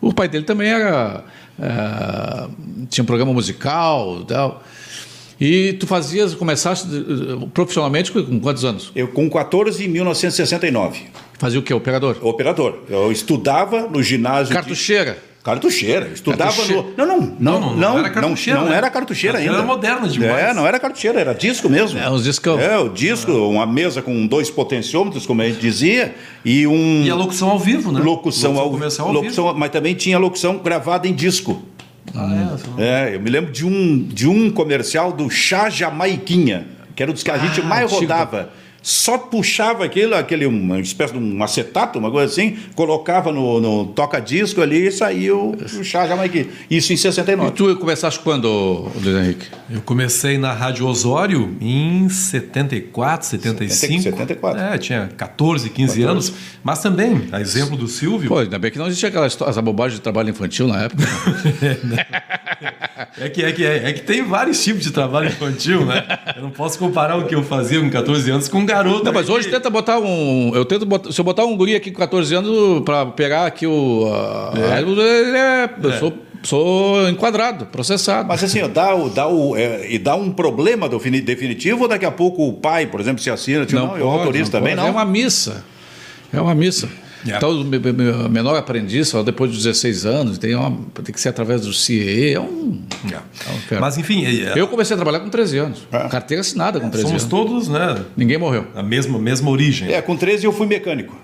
o 0.01 0.11
pai 0.13 0.27
dele 0.27 0.45
também 0.45 0.67
era. 0.69 1.23
é, 1.59 2.47
tinha 2.89 3.03
um 3.03 3.05
programa 3.05 3.33
musical 3.33 4.19
e 4.21 4.25
tal. 4.25 4.63
E 5.43 5.73
tu 5.73 5.87
fazias, 5.87 6.35
começaste 6.35 6.87
eh, 6.95 7.47
profissionalmente 7.51 8.11
com 8.11 8.39
quantos 8.39 8.63
anos? 8.63 8.91
Eu, 8.95 9.07
com 9.07 9.27
14, 9.27 9.83
em 9.83 9.87
1969, 9.87 11.01
Fazia 11.39 11.59
o 11.59 11.63
quê? 11.63 11.73
Operador? 11.73 12.15
operador. 12.21 12.75
Eu 12.87 13.11
estudava 13.11 13.87
no 13.87 14.03
ginásio. 14.03 14.49
de- 14.49 14.53
Cartucheira. 14.53 15.17
Cartucheira. 15.43 16.05
eu 16.05 16.13
Estudava 16.13 16.51
Cartucheira. 16.53 16.83
no. 16.83 16.93
Não, 16.95 17.05
não, 17.07 17.17
não, 17.19 17.35
Não, 17.39 17.59
não, 17.61 17.75
não 17.75 17.97
era 17.99 18.09
cartucheira, 18.11 18.59
não 18.59 18.69
né? 18.69 18.75
era 18.77 18.89
cartucheira 18.91 19.37
ainda. 19.39 19.51
Cartucheira 19.53 19.73
era 19.89 19.97
moderna 19.97 20.07
demais. 20.07 20.43
É, 20.51 20.53
não 20.53 20.67
era 20.67 20.79
cartucheira, 20.79 21.19
era 21.19 21.33
disco 21.33 21.67
mesmo. 21.67 21.97
É, 21.97 22.07
uns 22.11 22.23
discão. 22.23 22.59
É, 22.59 22.77
o 22.77 22.89
disco, 22.89 23.31
uma 23.31 23.65
mesa 23.65 24.03
com 24.03 24.27
dois 24.27 24.51
potenciômetros, 24.51 25.25
como 25.25 25.41
a 25.41 25.47
gente 25.47 25.59
dizia, 25.59 26.13
e 26.45 26.67
um. 26.67 27.01
E 27.03 27.09
a 27.09 27.15
locução 27.15 27.49
ao 27.49 27.57
vivo, 27.57 27.91
né? 27.91 27.99
Locução, 28.01 28.59
ao, 28.59 28.69
comercial 28.69 29.07
ao 29.07 29.13
locução 29.15 29.51
mas 29.55 29.71
também 29.71 29.95
tinha 29.95 30.19
locução 30.19 30.59
gravada 30.59 31.07
em 31.07 31.13
disco. 31.13 31.59
Ah, 32.15 32.53
é, 32.53 32.57
só- 32.57 32.81
É, 32.81 33.15
eu 33.15 33.19
me 33.21 33.29
lembro 33.29 33.51
de 33.51 33.65
um, 33.65 34.03
de 34.03 34.27
um 34.27 34.49
comercial 34.51 35.11
do 35.11 35.29
Chá 35.29 35.69
Jamaiquinha, 35.69 36.67
que 36.95 37.01
era 37.03 37.09
um 37.11 37.13
dos 37.13 37.23
que 37.23 37.31
a 37.31 37.37
gente 37.37 37.61
Ah, 37.61 37.63
mais 37.63 37.83
antigo. 37.85 38.01
rodava. 38.01 38.49
Só 38.81 39.17
puxava 39.17 39.85
aquilo, 39.85 40.15
aquele, 40.15 40.47
uma 40.47 40.79
espécie 40.79 41.13
de 41.13 41.19
um 41.19 41.43
acetato, 41.43 41.99
uma 41.99 42.09
coisa 42.09 42.31
assim, 42.31 42.57
colocava 42.73 43.31
no, 43.31 43.61
no 43.61 43.85
toca-disco 43.87 44.59
ali 44.59 44.87
e 44.87 44.91
saía 44.91 45.35
o, 45.35 45.51
o 45.51 45.83
Chá 45.83 46.07
Jamaiquinha. 46.07 46.47
Isso 46.69 46.91
em 46.91 46.95
E 46.95 46.97
69. 46.97 47.51
tu 47.51 47.75
começaste 47.77 48.19
quando, 48.19 48.89
Luiz 48.95 49.15
Henrique? 49.15 49.47
Eu 49.69 49.81
comecei 49.81 50.37
na 50.37 50.51
Rádio 50.51 50.87
Osório 50.87 51.55
em 51.61 52.09
74, 52.09 53.27
75. 53.27 54.01
74. 54.01 54.61
É, 54.61 54.77
tinha 54.77 55.09
14, 55.15 55.69
15 55.69 56.03
anos. 56.03 56.33
Mas 56.63 56.81
também, 56.81 57.27
a 57.31 57.39
exemplo 57.39 57.77
do 57.77 57.87
Silvio, 57.87 58.29
Pô, 58.29 58.39
ainda 58.39 58.57
bem 58.57 58.71
que 58.71 58.77
não 58.77 58.87
existia 58.87 59.09
aquela 59.09 59.27
história, 59.27 59.51
essa 59.51 59.61
bobagem 59.61 59.97
de 59.97 60.01
trabalho 60.01 60.29
infantil 60.29 60.67
na 60.67 60.83
época. 60.83 61.03
é 63.19 63.29
que, 63.29 63.43
é, 63.43 63.51
que, 63.51 63.65
é, 63.65 63.89
é 63.89 63.93
que 63.93 64.01
tem 64.01 64.23
vários 64.23 64.63
tipos 64.63 64.83
de 64.83 64.91
trabalho 64.91 65.27
infantil, 65.27 65.85
né? 65.85 66.05
Eu 66.35 66.43
não 66.43 66.51
posso 66.51 66.77
comparar 66.77 67.17
o 67.17 67.25
que 67.25 67.35
eu 67.35 67.43
fazia 67.43 67.79
com 67.79 67.89
14 67.89 68.29
anos 68.29 68.47
com 68.47 68.59
um 68.59 68.65
garoto. 68.71 69.03
Não, 69.05 69.13
mas 69.13 69.29
hoje 69.29 69.49
tenta 69.49 69.69
botar 69.69 69.99
um. 69.99 70.51
Eu 70.55 70.65
tento 70.65 70.85
botar, 70.85 71.11
se 71.11 71.19
eu 71.19 71.25
botar 71.25 71.45
um 71.45 71.55
guri 71.55 71.75
aqui 71.75 71.91
com 71.91 71.99
14 71.99 72.33
anos 72.35 72.81
para 72.83 73.05
pegar 73.07 73.45
aqui 73.45 73.67
o. 73.67 74.05
ele 74.77 75.01
é- 75.37 75.69
eu 75.83 75.91
sou, 75.99 76.13
sou 76.43 77.09
enquadrado, 77.09 77.65
processado. 77.67 78.27
Mas 78.27 78.43
assim, 78.43 78.59
dá, 78.69 78.95
dá, 79.13 79.27
o, 79.27 79.55
é, 79.55 79.91
e 79.91 79.97
dá 79.99 80.15
um 80.15 80.31
problema 80.31 80.89
definitivo, 80.89 81.83
ou 81.83 81.87
daqui 81.87 82.05
a 82.05 82.11
pouco 82.11 82.47
o 82.47 82.53
pai, 82.53 82.87
por 82.87 82.99
exemplo, 82.99 83.21
se 83.21 83.29
assina, 83.29 83.65
tipo, 83.65 83.79
não, 83.79 83.97
eu 83.97 84.05
pode, 84.05 84.19
autorizo 84.19 84.51
também, 84.51 84.75
pode. 84.75 84.81
não? 84.81 84.87
É 84.87 84.91
uma 84.91 85.05
missa. 85.05 85.63
É 86.33 86.39
uma 86.39 86.55
missa. 86.55 86.89
É. 87.27 87.35
Então, 87.37 87.51
o 87.51 87.63
me- 87.63 87.77
me- 87.79 87.91
me- 87.93 88.29
menor 88.29 88.55
aprendiz, 88.57 89.07
só 89.09 89.21
depois 89.23 89.51
de 89.51 89.57
16 89.57 90.05
anos, 90.05 90.37
tem, 90.37 90.55
uma, 90.55 90.71
tem 91.03 91.13
que 91.13 91.21
ser 91.21 91.29
através 91.29 91.61
do 91.61 91.73
CIE. 91.73 92.33
É 92.33 92.39
um. 92.39 92.81
É. 93.11 93.15
é 93.15 93.77
um. 93.77 93.79
Mas 93.79 93.97
enfim, 93.97 94.25
é- 94.25 94.53
eu 94.55 94.67
comecei 94.67 94.93
a 94.93 94.97
trabalhar 94.97 95.19
com 95.19 95.29
13 95.29 95.57
anos. 95.57 95.87
É. 95.91 96.07
Carteira 96.07 96.41
assinada 96.41 96.79
com 96.79 96.89
13 96.89 97.07
somos 97.07 97.23
anos. 97.23 97.29
todos, 97.31 97.67
né? 97.67 98.03
Ninguém 98.17 98.37
morreu. 98.37 98.65
A 98.75 98.81
mesma, 98.83 99.19
mesma 99.19 99.49
origem. 99.51 99.91
É, 99.91 100.01
com 100.01 100.15
13 100.15 100.45
eu 100.45 100.51
fui 100.53 100.65
mecânico. 100.67 101.15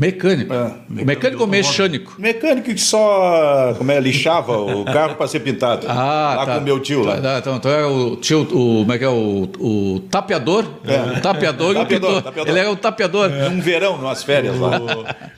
Mecânico. 0.00 0.54
É. 0.54 0.72
Mecânico 0.88 1.42
ou 1.42 1.46
mecânico? 1.46 2.14
Mecânico 2.18 2.72
que 2.72 2.80
só 2.80 3.74
como 3.76 3.92
é, 3.92 4.00
lixava 4.00 4.56
o 4.56 4.82
carro 4.86 5.14
para 5.14 5.28
ser 5.28 5.40
pintado. 5.40 5.86
Ah, 5.86 6.36
lá 6.38 6.46
tá. 6.46 6.54
com 6.54 6.60
o 6.60 6.62
meu 6.62 6.80
tio 6.80 7.02
lá. 7.02 7.20
Tá, 7.20 7.38
então, 7.38 7.56
então 7.56 7.70
é 7.70 7.84
o 7.84 8.16
tio, 8.16 8.40
o, 8.40 8.46
como 8.80 8.92
é 8.94 8.98
que 8.98 9.04
é? 9.04 9.08
O, 9.10 9.42
o 9.58 10.00
tapeador. 10.10 10.64
O 10.64 11.20
tapeador 11.20 11.76
e 11.76 11.80
o 11.80 11.86
pintor. 11.86 12.22
tapeador. 12.22 12.48
Ele 12.48 12.58
é 12.58 12.68
o 12.70 12.76
tapeador. 12.76 13.28
Num 13.28 13.60
verão, 13.60 13.98
numas 13.98 14.22
férias 14.22 14.58
lá. 14.58 14.80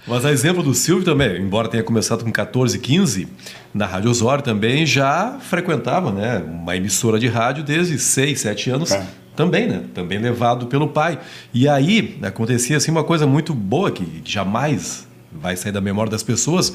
Mas 0.06 0.24
a 0.24 0.30
exemplo 0.30 0.62
do 0.62 0.74
Silvio 0.74 1.04
também, 1.04 1.40
embora 1.40 1.66
tenha 1.66 1.82
começado 1.82 2.22
com 2.22 2.30
14, 2.30 2.78
15, 2.78 3.26
na 3.74 3.84
Rádio 3.84 4.10
Osório 4.10 4.44
também 4.44 4.86
já 4.86 5.38
frequentava 5.40 6.12
né, 6.12 6.40
uma 6.46 6.76
emissora 6.76 7.18
de 7.18 7.26
rádio 7.26 7.64
desde 7.64 7.98
6, 7.98 8.40
7 8.40 8.70
anos. 8.70 8.92
É. 8.92 9.21
Também, 9.34 9.66
né? 9.66 9.82
Também 9.94 10.18
levado 10.18 10.66
pelo 10.66 10.88
pai. 10.88 11.18
E 11.54 11.68
aí 11.68 12.18
acontecia 12.22 12.76
assim 12.76 12.90
uma 12.90 13.04
coisa 13.04 13.26
muito 13.26 13.54
boa 13.54 13.90
que 13.90 14.22
jamais 14.24 15.06
vai 15.30 15.56
sair 15.56 15.72
da 15.72 15.80
memória 15.80 16.10
das 16.10 16.22
pessoas, 16.22 16.74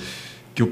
que 0.56 0.64
o, 0.64 0.72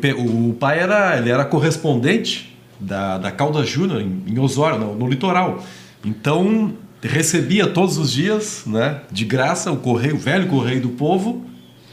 o 0.49 0.53
pai 0.53 0.79
era, 0.79 1.17
ele 1.17 1.29
era 1.29 1.45
correspondente 1.45 2.57
da, 2.79 3.17
da 3.17 3.31
Caldas 3.31 3.69
Júnior 3.69 4.01
em, 4.01 4.23
em 4.25 4.39
Osório, 4.39 4.79
no, 4.79 4.95
no 4.95 5.07
litoral. 5.07 5.63
Então 6.03 6.73
recebia 7.01 7.67
todos 7.67 7.97
os 7.97 8.11
dias, 8.11 8.63
né, 8.65 9.01
de 9.11 9.25
graça, 9.25 9.71
o 9.71 9.77
correio, 9.77 10.15
o 10.15 10.17
velho 10.17 10.47
correio 10.47 10.81
do 10.81 10.89
povo, 10.89 11.45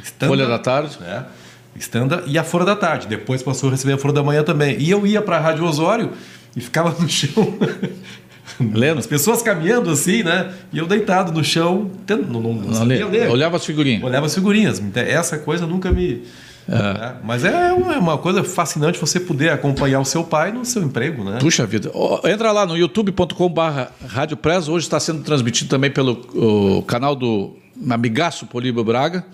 estampa, 0.02 0.32
Folha 0.32 0.46
da 0.46 0.58
tarde. 0.58 0.98
né? 1.00 1.26
Estanda 1.76 2.22
e 2.26 2.38
a 2.38 2.44
Folha 2.44 2.64
da 2.64 2.76
Tarde. 2.76 3.06
Depois 3.06 3.42
passou 3.42 3.68
a 3.68 3.72
receber 3.72 3.94
a 3.94 3.98
Folha 3.98 4.12
da 4.12 4.22
Manhã 4.22 4.42
também. 4.42 4.76
E 4.78 4.90
eu 4.90 5.06
ia 5.06 5.22
para 5.22 5.36
a 5.36 5.40
Rádio 5.40 5.64
Osório 5.64 6.10
e 6.54 6.60
ficava 6.60 6.94
no 7.00 7.08
chão. 7.08 7.54
Lendo. 8.72 8.98
As 8.98 9.06
pessoas 9.06 9.42
caminhando 9.42 9.90
assim, 9.90 10.22
né? 10.22 10.52
E 10.72 10.78
eu 10.78 10.86
deitado 10.86 11.32
no 11.32 11.42
chão, 11.42 11.90
tendo, 12.06 12.30
não, 12.30 12.40
não, 12.40 12.54
não 12.54 12.74
sabia 12.74 13.06
ler. 13.06 13.30
Olhava 13.30 13.56
as 13.56 13.64
figurinhas. 13.64 14.02
Olhava 14.02 14.26
as 14.26 14.34
figurinhas. 14.34 14.82
Essa 14.94 15.38
coisa 15.38 15.66
nunca 15.66 15.90
me, 15.90 16.22
É. 16.68 17.14
Mas 17.24 17.44
é 17.44 17.72
uma, 17.72 17.94
é 17.94 17.98
uma 17.98 18.18
coisa 18.18 18.44
fascinante 18.44 18.98
você 18.98 19.18
poder 19.18 19.50
acompanhar 19.50 20.00
o 20.00 20.04
seu 20.04 20.22
pai 20.22 20.52
no 20.52 20.64
seu 20.64 20.82
emprego, 20.82 21.24
né? 21.24 21.38
Puxa 21.40 21.66
vida. 21.66 21.90
Ó, 21.94 22.26
Entra 22.26 22.52
lá 22.52 22.64
no 22.64 22.76
Rádio 24.06 24.36
Press. 24.36 24.68
Hoje 24.68 24.86
está 24.86 25.00
sendo 25.00 25.22
transmitido 25.22 25.68
também 25.68 25.90
pelo 25.90 26.82
canal 26.82 27.16
do 27.16 27.56
amigaço 27.90 28.46
Políbio 28.46 28.84
Braga, 28.84 29.24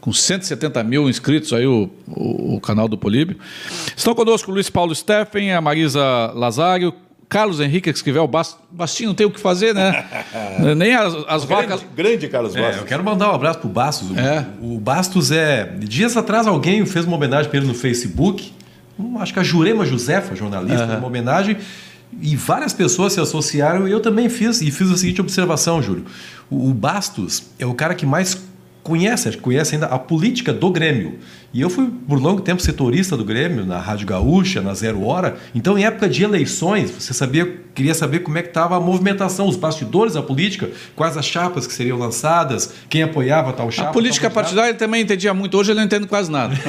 com 0.00 0.12
170 0.12 0.82
mil 0.84 1.08
inscritos 1.08 1.52
aí 1.52 1.66
o, 1.66 1.90
o, 2.08 2.56
o 2.56 2.60
canal 2.60 2.88
do 2.88 2.96
Políbio. 2.96 3.36
Estão 3.94 4.14
conosco 4.14 4.50
o 4.50 4.54
Luiz 4.54 4.70
Paulo 4.70 4.94
Steffen, 4.94 5.52
a 5.52 5.60
Marisa 5.60 6.32
Lazário, 6.34 6.94
Carlos 7.30 7.60
Henrique 7.60 7.88
Esquivel 7.88 8.26
Bast- 8.26 8.56
Bastinho, 8.70 9.08
não 9.10 9.14
tem 9.14 9.24
o 9.26 9.30
que 9.30 9.38
fazer, 9.40 9.72
né? 9.72 10.04
Nem 10.76 10.94
as, 10.94 11.14
as 11.28 11.44
vacas. 11.44 11.80
Grande, 11.80 11.94
grande 11.96 12.28
Carlos 12.28 12.54
É, 12.56 12.60
Bastos. 12.60 12.80
eu 12.80 12.84
quero 12.86 13.02
mandar 13.04 13.30
um 13.30 13.34
abraço 13.34 13.60
pro 13.60 13.68
Bastos. 13.68 14.10
O- 14.10 14.18
É. 14.18 14.46
O, 14.60 14.78
Bastos 14.78 15.30
é. 15.30 15.64
Dias 15.78 16.16
atrás 16.16 16.46
alguém 16.48 16.84
fez 16.84 17.04
uma 17.06 17.16
homenagem 17.16 17.48
para 17.48 17.58
ele 17.60 17.68
no 17.68 17.74
Facebook. 17.74 18.52
Acho 19.20 19.32
que 19.32 19.38
a 19.38 19.42
Jurema 19.44 19.86
Josefa, 19.86 20.34
jornalista, 20.36 20.86
fez 20.86 20.98
uma 20.98 21.06
homenagem. 21.06 21.56
E 22.20 22.34
várias 22.34 22.72
pessoas 22.72 23.12
se 23.12 23.20
associaram 23.20 23.86
e 23.86 23.92
eu 23.92 24.00
também 24.00 24.28
fiz. 24.28 24.60
E 24.60 24.70
fiz 24.72 24.90
a 24.90 24.96
seguinte 24.96 25.20
observação, 25.20 25.80
Júlio. 25.80 26.04
O, 26.50 26.68
o 26.70 26.74
Bastos 26.74 27.44
é 27.58 27.64
o 27.64 27.72
cara 27.72 27.94
que 27.94 28.04
mais 28.04 28.36
conhece, 28.82 29.28
acho 29.28 29.36
que 29.36 29.42
conhece 29.44 29.74
ainda 29.76 29.86
a 29.86 29.98
política 29.98 30.52
do 30.52 30.68
Grêmio. 30.70 31.18
E 31.52 31.60
eu 31.60 31.68
fui 31.68 31.90
por 32.08 32.20
longo 32.20 32.40
tempo 32.40 32.62
setorista 32.62 33.16
do 33.16 33.24
Grêmio, 33.24 33.66
na 33.66 33.78
Rádio 33.78 34.06
Gaúcha, 34.06 34.60
na 34.60 34.72
Zero 34.72 35.04
Hora. 35.04 35.36
Então, 35.52 35.76
em 35.76 35.84
época 35.84 36.08
de 36.08 36.22
eleições, 36.22 36.92
você 36.92 37.12
sabia, 37.12 37.60
queria 37.74 37.92
saber 37.92 38.20
como 38.20 38.38
é 38.38 38.42
que 38.42 38.48
estava 38.50 38.76
a 38.76 38.80
movimentação, 38.80 39.48
os 39.48 39.56
bastidores 39.56 40.14
da 40.14 40.22
política, 40.22 40.70
quais 40.94 41.16
as 41.16 41.26
chapas 41.26 41.66
que 41.66 41.72
seriam 41.72 41.98
lançadas, 41.98 42.72
quem 42.88 43.02
apoiava 43.02 43.52
tal 43.52 43.68
chapa. 43.68 43.90
A 43.90 43.92
política 43.92 44.30
partidária 44.30 44.72
também 44.74 45.02
entendia 45.02 45.34
muito. 45.34 45.58
Hoje 45.58 45.72
ele 45.72 45.78
não 45.80 45.86
entende 45.86 46.06
quase 46.06 46.30
nada. 46.30 46.54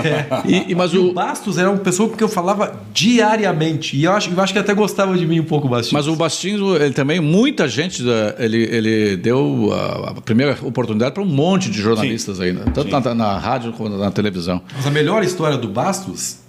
E, 0.45 0.71
e- 0.71 0.75
mas 0.75 0.91
E 0.93 0.97
o 0.97 1.09
o, 1.09 1.13
Bastos 1.13 1.57
era 1.59 1.69
uma 1.69 1.77
pessoa 1.79 2.09
com 2.09 2.15
quem 2.17 2.25
eu 2.25 2.29
falava 2.29 2.81
diariamente. 2.93 3.95
E 3.95 4.03
eu 4.05 4.13
acho, 4.13 4.31
eu 4.31 4.41
acho 4.41 4.53
que 4.53 4.59
até 4.59 4.73
gostava 4.73 5.15
de 5.17 5.25
mim 5.27 5.39
um 5.39 5.43
pouco 5.45 5.67
o 5.67 5.69
Bastos. 5.69 5.91
Mas 5.93 6.07
o 6.07 6.15
Bastinho, 6.15 6.75
ele 6.75 6.93
também, 6.93 7.19
muita 7.19 7.67
gente, 7.67 8.01
da- 8.03 8.35
ele, 8.39 8.57
ele 8.63 9.17
deu 9.17 9.69
a, 9.73 10.21
primeira 10.21 10.57
oportunidade 10.63 11.13
para 11.13 11.21
um 11.23 11.25
monte 11.27 11.69
de 11.69 11.79
jornalistas 11.81 12.39
aí, 12.39 12.51
né? 12.53 12.63
tanto 12.73 12.89
na, 12.89 13.13
na 13.13 13.37
rádio 13.37 13.73
como 13.73 13.89
na 13.97 14.09
televisão. 14.09 14.61
Mas 14.75 14.85
a 14.87 14.91
melhor 14.91 15.23
história 15.23 15.57
do 15.57 15.67
Bastos 15.67 16.39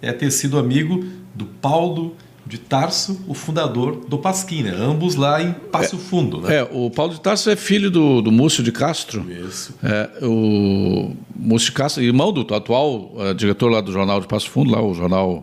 é 0.00 0.12
ter 0.12 0.30
sido 0.30 0.58
amigo 0.58 1.04
do 1.34 1.46
Paulo 1.46 2.16
de 2.48 2.56
Tarso, 2.56 3.20
o 3.28 3.34
fundador 3.34 3.96
do 4.08 4.16
Pasquim, 4.16 4.62
né? 4.62 4.74
Ambos 4.74 5.16
lá 5.16 5.42
em 5.42 5.52
Passo 5.52 5.98
Fundo, 5.98 6.40
né? 6.40 6.56
É, 6.56 6.68
o 6.72 6.90
Paulo 6.90 7.12
de 7.12 7.20
Tarso 7.20 7.50
é 7.50 7.56
filho 7.56 7.90
do, 7.90 8.22
do 8.22 8.32
Múcio 8.32 8.62
de 8.62 8.72
Castro. 8.72 9.26
Isso. 9.30 9.74
É, 9.82 10.24
o 10.24 11.14
Múcio 11.36 11.66
de 11.66 11.72
Castro, 11.72 12.02
irmão 12.02 12.32
do 12.32 12.54
atual 12.54 13.12
eh, 13.18 13.34
diretor 13.34 13.70
lá 13.70 13.82
do 13.82 13.92
Jornal 13.92 14.20
de 14.20 14.26
Passo 14.26 14.48
Fundo, 14.48 14.70
lá 14.70 14.82
o 14.82 14.94
Jornal 14.94 15.42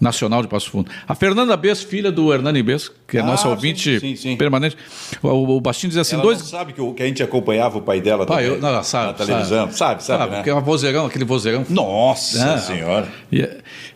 Nacional 0.00 0.42
de 0.42 0.48
Passo 0.48 0.70
Fundo. 0.70 0.90
A 1.08 1.14
Fernanda 1.14 1.56
Bess, 1.56 1.82
filha 1.82 2.12
do 2.12 2.32
Hernani 2.32 2.62
Bess, 2.62 2.90
que 3.08 3.16
é 3.16 3.20
Ah, 3.20 3.24
nossa 3.24 3.44
sim, 3.44 3.48
ouvinte 3.48 3.98
sim, 4.00 4.14
sim. 4.16 4.36
permanente. 4.36 4.76
O, 5.22 5.56
o 5.56 5.60
Bastinho 5.60 5.88
diz 5.88 5.98
assim, 5.98 6.14
Ela 6.16 6.22
dois... 6.22 6.38
sabe 6.40 6.72
que, 6.74 6.80
o- 6.80 6.92
que 6.92 7.02
a 7.02 7.06
gente 7.06 7.22
acompanhava 7.22 7.78
o 7.78 7.82
pai 7.82 8.00
dela 8.00 8.26
Pai, 8.26 8.44
também, 8.44 8.58
eu, 8.58 8.62
não, 8.62 8.82
sabe, 8.82 9.06
na 9.06 9.12
televisão. 9.26 9.70
Sabe, 9.72 10.04
sabe, 10.04 10.30
né? 10.30 10.36
Porque 10.36 10.50
é 10.50 10.54
um 10.54 10.60
vozeirão, 10.60 11.06
aquele 11.06 11.24
vozeirão 11.24 11.64
Nossa 11.70 12.38
É. 12.44 12.58
Senhora. 12.58 13.08
E, 13.32 13.48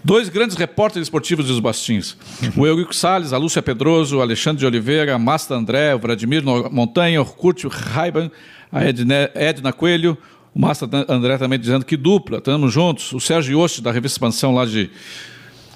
Dois 0.03 0.29
grandes 0.31 0.57
repórteres 0.57 1.07
esportivos 1.07 1.47
dos 1.47 1.61
Bastinhos. 1.61 2.17
O 2.57 2.67
Eurico 2.67 2.95
Salles, 2.95 3.33
a 3.35 3.37
Lúcia 3.39 3.61
Pedroso, 3.61 4.17
o 4.19 4.23
Alexandre 4.23 4.61
de 4.61 4.67
Oliveira, 4.67 5.15
a 5.15 5.19
Masta 5.19 5.55
André, 5.55 5.95
o 5.95 5.99
Vladimir 5.99 6.43
Montanha, 6.45 7.21
o 7.21 7.25
Kurt 7.27 7.65
Raiban, 7.65 8.31
a 8.73 8.85
Edne- 8.87 9.29
Edna 9.35 9.73
Coelho, 9.73 10.17
o 10.55 10.59
Masta 10.61 10.89
André 11.09 11.37
também 11.37 11.59
dizendo 11.59 11.85
que 11.85 11.97
dupla, 11.97 12.39
estamos 12.39 12.73
juntos. 12.73 13.13
O 13.13 13.21
Sérgio 13.21 13.61
Yost, 13.61 13.83
da 13.83 13.93
revista 13.93 14.15
Expansão 14.17 14.55
lá 14.55 14.65
de 14.65 14.91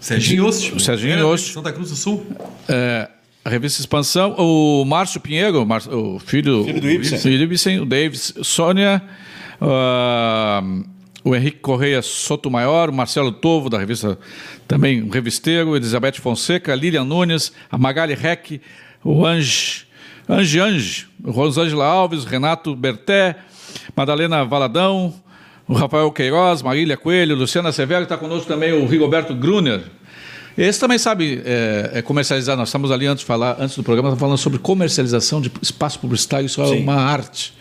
Serginho 0.05 0.45
Yost. 0.47 0.75
O 0.75 0.81
Serginho 0.81 1.19
Yost. 1.19 1.47
de 1.47 1.53
Santa 1.55 1.73
Cruz 1.73 1.89
do 1.89 1.97
Sul. 1.97 2.27
é, 2.69 3.09
a 3.43 3.49
revista 3.49 3.81
Expansão, 3.81 4.35
o 4.39 4.85
Márcio 4.85 5.19
Pinheiro, 5.19 5.67
o, 5.91 6.19
filho, 6.19 6.65
Filho 6.65 6.81
do 6.81 6.91
Ibsen. 6.91 7.19
filho 7.19 7.39
do 7.39 7.45
Ibsen, 7.45 7.81
o 7.81 7.87
Davis, 7.87 8.35
Sônia, 8.43 9.03
ah, 9.61 10.63
o 11.25 11.35
Henrique 11.35 11.59
Correia 11.61 12.03
Sotomayor, 12.03 12.91
o 12.91 12.93
Marcelo 12.93 13.33
Tovo, 13.33 13.71
da 13.71 13.79
revista 13.79 14.19
também 14.69 15.03
um 15.03 15.09
revisteiro, 15.09 15.75
Elizabeth 15.75 16.21
Fonseca, 16.21 16.75
Lilian 16.75 17.05
Nunes, 17.05 17.51
a 17.71 17.79
Magali 17.79 18.15
Reck, 18.15 18.61
o 19.03 19.25
Ange, 19.25 19.87
Ange 20.29 20.61
Ange, 20.61 21.07
Rosângela 21.25 21.87
Alves, 21.87 22.25
Renato 22.25 22.77
Berté, 22.77 23.37
Madalena 23.97 24.45
Valadão, 24.45 25.15
o 25.66 25.75
Rafael 25.75 26.11
Queiroz, 26.12 26.62
Marília 26.62 26.97
Coelho, 26.97 27.35
Luciana 27.35 27.73
Severo, 27.73 28.04
está 28.04 28.16
conosco 28.16 28.47
também 28.47 28.73
o 28.73 28.87
Rigoberto 28.87 29.35
Gruner. 29.35 29.83
Esse 30.56 30.78
também 30.78 30.99
sabe 30.99 31.42
é, 31.44 31.90
é 31.94 32.02
comercializar. 32.02 32.56
Nós 32.56 32.68
estamos 32.68 32.90
ali 32.90 33.06
antes 33.06 33.21
de 33.21 33.26
falar, 33.26 33.56
antes 33.59 33.76
do 33.76 33.83
programa, 33.83 34.09
estamos 34.09 34.21
falando 34.21 34.38
sobre 34.38 34.59
comercialização 34.59 35.40
de 35.40 35.50
espaço 35.61 35.99
publicitário. 35.99 36.47
Isso 36.47 36.62
é 36.62 36.66
Sim. 36.66 36.83
uma 36.83 36.94
arte. 36.94 37.54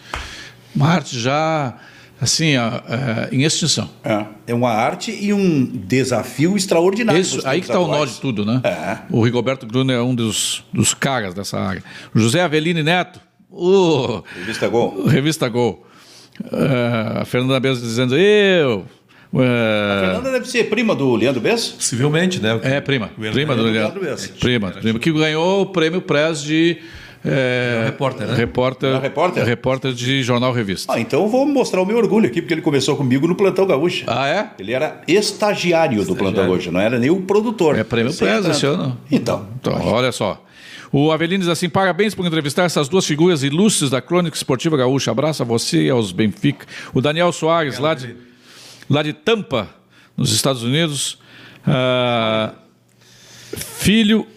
Uma 0.75 0.89
arte 0.89 1.19
já, 1.19 1.75
assim, 2.21 2.55
é, 2.55 3.29
em 3.31 3.43
extinção. 3.43 3.89
É, 4.03 4.25
é 4.47 4.53
uma 4.53 4.71
arte 4.71 5.11
e 5.11 5.33
um 5.33 5.65
desafio 5.65 6.55
extraordinário. 6.55 7.19
Isso, 7.19 7.41
aí 7.47 7.61
que 7.61 7.67
está 7.67 7.79
o 7.79 7.87
nó 7.87 8.05
de 8.05 8.19
tudo, 8.19 8.45
né? 8.45 8.61
É. 8.63 8.97
O 9.09 9.23
Rigoberto 9.23 9.65
Gruner 9.65 9.97
é 9.97 10.01
um 10.01 10.13
dos, 10.13 10.63
dos 10.71 10.93
caras 10.93 11.33
dessa 11.33 11.59
área. 11.59 11.83
O 12.13 12.19
José 12.19 12.41
Avelini 12.41 12.83
Neto, 12.83 13.19
o 13.49 14.21
Revista 14.35 14.67
Gol. 14.67 15.07
Revista 15.07 15.49
Gol. 15.49 15.83
É, 16.51 17.19
a 17.21 17.25
Fernanda 17.25 17.59
Bezos 17.59 17.83
dizendo, 17.83 18.17
eu... 18.17 18.85
é, 19.35 19.99
Fernanda 20.05 20.31
deve 20.31 20.47
ser 20.49 20.63
prima 20.69 20.95
do 20.95 21.15
Leandro 21.15 21.41
Bess? 21.41 21.69
Possivelmente, 21.69 22.39
né? 22.41 22.59
É, 22.63 22.81
prima. 22.81 23.09
Prima 23.15 23.55
do 23.55 23.63
do 23.63 23.69
Leandro. 23.69 24.01
Leandro 24.01 24.21
Bessa. 24.23 24.29
Prima, 24.39 24.71
prima. 24.71 24.99
Que 24.99 25.11
ganhou 25.11 25.61
o 25.61 25.65
prêmio 25.67 26.01
Press 26.01 26.41
de. 26.41 26.77
É, 27.25 27.83
repórter, 27.85 28.27
né? 28.27 28.35
Repórter, 28.35 28.89
É 28.95 28.99
repórter? 28.99 29.45
repórter 29.45 29.93
de 29.93 30.21
jornal 30.21 30.51
revista. 30.51 30.91
Ah, 30.91 30.99
então 30.99 31.21
eu 31.21 31.29
vou 31.29 31.45
mostrar 31.45 31.81
o 31.81 31.85
meu 31.85 31.95
orgulho 31.95 32.27
aqui, 32.27 32.41
porque 32.41 32.53
ele 32.53 32.61
começou 32.61 32.97
comigo 32.97 33.25
no 33.25 33.33
Plantão 33.33 33.65
Gaúcho. 33.65 34.03
Ah, 34.07 34.27
é? 34.27 34.49
Ele 34.59 34.73
era 34.73 34.99
estagiário, 35.07 36.03
do 36.03 36.17
Plantão 36.17 36.45
Gaúcho, 36.45 36.69
não 36.69 36.81
era 36.81 36.99
nem 36.99 37.09
o 37.09 37.21
produtor. 37.21 37.79
É 37.79 37.83
prêmio 37.85 38.13
Press 38.13 38.45
esse 38.45 38.65
ano. 38.65 38.97
Então, 39.09 39.47
Então, 39.57 39.73
olha 39.85 40.11
só. 40.11 40.43
O 40.95 41.11
Avelino 41.11 41.39
diz 41.39 41.49
assim: 41.49 41.67
parabéns 41.67 42.13
por 42.13 42.23
entrevistar 42.23 42.65
essas 42.65 42.87
duas 42.87 43.03
figuras 43.03 43.41
ilustres 43.41 43.89
da 43.89 43.99
crônica 43.99 44.37
esportiva 44.37 44.77
gaúcha. 44.77 45.09
Abraço 45.09 45.41
a 45.41 45.45
você 45.45 45.87
e 45.87 45.89
aos 45.89 46.11
Benfica. 46.11 46.67
O 46.93 47.01
Daniel 47.01 47.31
Soares, 47.31 47.79
lá 47.79 47.95
de, 47.95 48.15
lá 48.87 49.01
de 49.01 49.11
Tampa, 49.11 49.67
nos 50.15 50.31
Estados 50.31 50.61
Unidos. 50.61 51.17
Ah, 51.65 52.53
filho. 53.57 54.27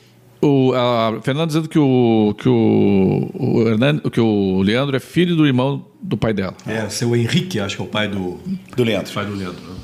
O, 0.40 0.72
a 0.74 1.18
Fernanda 1.22 1.46
dizendo 1.46 1.68
que 1.68 1.78
o, 1.78 2.34
que, 2.38 2.48
o, 2.48 3.30
o 4.04 4.10
que 4.10 4.20
o 4.20 4.62
Leandro 4.62 4.94
é 4.94 5.00
filho 5.00 5.34
do 5.34 5.46
irmão 5.46 5.86
do 6.00 6.16
pai 6.16 6.32
dela. 6.34 6.54
É, 6.66 6.88
seu 6.88 7.16
Henrique, 7.16 7.58
acho 7.58 7.74
que 7.74 7.82
é 7.82 7.84
o 7.84 7.88
pai 7.88 8.06
do, 8.06 8.38
do 8.76 8.84
Leandro. 8.84 9.12
pai 9.12 9.24
do 9.24 9.34
Leandro. 9.34 9.62
né? 9.62 9.76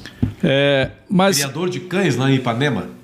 É, 0.44 0.90
mas 1.08 1.36
Criador 1.36 1.70
de 1.70 1.80
cães 1.80 2.16
lá 2.16 2.30
em 2.30 2.34
Ipanema. 2.34 3.01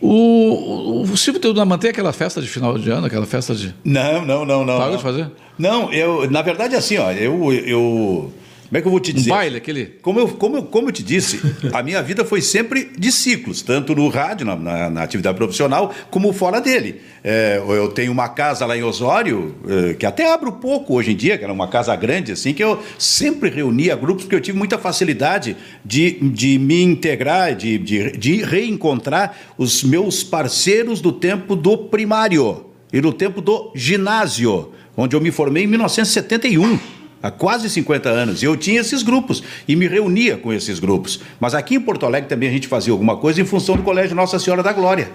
O, 0.00 0.08
o, 0.08 1.02
o 1.02 1.16
Silvio 1.16 1.40
Teodoro 1.40 1.66
mantém 1.68 1.90
aquela 1.90 2.12
festa 2.12 2.40
de 2.40 2.48
final 2.48 2.78
de 2.78 2.90
ano, 2.90 3.06
aquela 3.06 3.26
festa 3.26 3.54
de. 3.54 3.74
Não, 3.84 4.24
não, 4.24 4.44
não, 4.44 4.64
não. 4.64 4.76
Parou 4.76 4.90
não. 4.90 4.96
de 4.96 5.02
fazer? 5.02 5.30
Não, 5.58 5.92
eu, 5.92 6.30
na 6.30 6.42
verdade, 6.42 6.76
assim, 6.76 6.98
ó, 6.98 7.10
eu, 7.12 7.52
eu. 7.52 8.32
Como 8.68 8.76
é 8.78 8.80
que 8.80 8.86
eu 8.86 8.90
vou 8.90 8.98
te 9.00 9.12
Um 9.12 9.14
dizer? 9.14 9.30
baile, 9.30 9.56
aquele. 9.58 9.86
Como 10.02 10.18
eu, 10.18 10.28
como, 10.28 10.56
eu, 10.56 10.62
como 10.64 10.88
eu 10.88 10.92
te 10.92 11.02
disse, 11.02 11.40
a 11.72 11.82
minha 11.82 12.02
vida 12.02 12.24
foi 12.24 12.40
sempre 12.42 12.90
de 12.98 13.12
ciclos, 13.12 13.62
tanto 13.62 13.94
no 13.94 14.08
rádio, 14.08 14.44
na, 14.44 14.56
na- 14.56 14.90
na 14.90 15.02
atividade 15.02 15.36
profissional, 15.36 15.94
como 16.10 16.32
fora 16.32 16.60
dele. 16.60 17.00
É, 17.22 17.60
eu 17.64 17.88
tenho 17.88 18.10
uma 18.12 18.28
casa 18.28 18.66
lá 18.66 18.76
em 18.76 18.82
Osório, 18.82 19.54
é, 19.68 19.94
que 19.94 20.04
até 20.04 20.32
abro 20.32 20.52
pouco 20.52 20.94
hoje 20.94 21.12
em 21.12 21.16
dia, 21.16 21.38
que 21.38 21.44
era 21.44 21.52
uma 21.52 21.68
casa 21.68 21.94
grande, 21.94 22.32
assim, 22.32 22.52
que 22.52 22.62
eu 22.62 22.82
sempre 22.98 23.50
reunia 23.50 23.94
grupos, 23.96 24.24
porque 24.24 24.36
eu 24.36 24.40
tive 24.40 24.58
muita 24.58 24.78
facilidade 24.78 25.56
de, 25.84 26.12
de 26.30 26.58
me 26.58 26.82
integrar, 26.82 27.54
de, 27.54 27.78
de, 27.78 28.12
de 28.12 28.42
reencontrar 28.42 29.36
os 29.56 29.84
meus 29.84 30.22
parceiros 30.24 31.00
do 31.00 31.12
tempo 31.12 31.54
do 31.54 31.76
primário 31.78 32.66
e 32.92 33.00
do 33.00 33.12
tempo 33.12 33.40
do 33.40 33.72
ginásio, 33.74 34.72
onde 34.96 35.14
eu 35.14 35.20
me 35.20 35.30
formei 35.30 35.64
em 35.64 35.66
1971 35.66 36.78
há 37.26 37.30
quase 37.30 37.68
50 37.68 38.08
anos. 38.08 38.42
E 38.42 38.46
eu 38.46 38.56
tinha 38.56 38.80
esses 38.80 39.02
grupos 39.02 39.42
e 39.66 39.74
me 39.76 39.86
reunia 39.86 40.36
com 40.36 40.52
esses 40.52 40.78
grupos. 40.78 41.20
Mas 41.40 41.54
aqui 41.54 41.74
em 41.74 41.80
Porto 41.80 42.06
Alegre 42.06 42.28
também 42.28 42.48
a 42.48 42.52
gente 42.52 42.68
fazia 42.68 42.92
alguma 42.92 43.16
coisa 43.16 43.40
em 43.40 43.44
função 43.44 43.76
do 43.76 43.82
Colégio 43.82 44.14
Nossa 44.14 44.38
Senhora 44.38 44.62
da 44.62 44.72
Glória. 44.72 45.10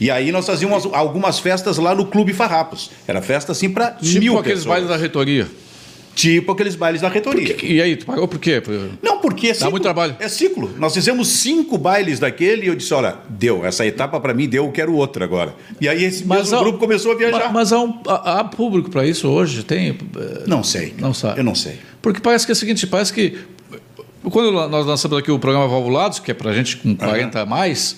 E 0.00 0.10
aí 0.10 0.32
nós 0.32 0.44
fazíamos 0.46 0.86
algumas 0.92 1.38
festas 1.38 1.78
lá 1.78 1.94
no 1.94 2.06
Clube 2.06 2.32
Farrapos. 2.32 2.90
Era 3.06 3.22
festa 3.22 3.52
assim 3.52 3.70
para 3.70 3.92
Tipo 3.92 4.18
mil 4.20 4.38
aqueles 4.38 4.58
pessoas. 4.58 4.72
bailes 4.74 4.88
da 4.88 4.96
reitoria. 4.96 5.46
Tipo 6.14 6.52
aqueles 6.52 6.76
bailes 6.76 7.00
da 7.00 7.08
reitoria. 7.08 7.54
que- 7.54 7.66
e 7.66 7.82
aí, 7.82 7.96
tu 7.96 8.06
pagou 8.06 8.28
por 8.28 8.38
quê? 8.38 8.62
Não, 9.02 9.18
porque 9.18 9.48
é 9.48 9.54
ciclo. 9.54 9.70
muito 9.72 9.82
trabalho. 9.82 10.14
É 10.20 10.28
ciclo. 10.28 10.70
Nós 10.78 10.94
fizemos 10.94 11.26
cinco 11.28 11.76
bailes 11.76 12.18
daquele 12.20 12.64
e 12.64 12.68
eu 12.68 12.74
disse, 12.76 12.94
olha, 12.94 13.16
deu. 13.28 13.64
Essa 13.66 13.84
etapa 13.84 14.20
para 14.20 14.32
mim 14.32 14.48
deu, 14.48 14.64
eu 14.66 14.70
quero 14.72 14.94
outra 14.94 15.24
agora. 15.24 15.54
E 15.80 15.88
aí 15.88 16.04
esse 16.04 16.24
mesmo 16.26 16.56
há- 16.56 16.60
grupo 16.60 16.78
começou 16.78 17.12
a 17.12 17.14
viajar. 17.16 17.38
Mas, 17.46 17.52
mas 17.52 17.72
há, 17.72 17.80
um- 17.80 18.00
há- 18.06 18.40
há 18.40 18.44
público 18.44 18.90
para 18.90 19.04
isso 19.06 19.28
hoje? 19.28 19.64
Tem? 19.64 19.88
eh, 19.90 20.44
Não 20.46 20.62
sei. 20.62 20.94
Não 20.98 21.12
sabe. 21.12 21.40
Eu 21.40 21.44
não 21.44 21.54
sei. 21.54 21.78
Porque 22.00 22.20
parece 22.20 22.46
que 22.46 22.52
é 22.52 22.54
o 22.54 22.56
seguinte, 22.56 22.86
parece 22.86 23.12
que 23.12 23.36
quando 24.30 24.52
nós 24.52 24.86
lançamos 24.86 25.18
aqui 25.18 25.30
o 25.32 25.38
programa 25.38 25.66
Valvulados, 25.68 26.18
que 26.18 26.30
é 26.30 26.34
pra 26.34 26.52
gente 26.52 26.76
com 26.76 26.94
40 26.96 27.40
a 27.40 27.46
mais, 27.46 27.96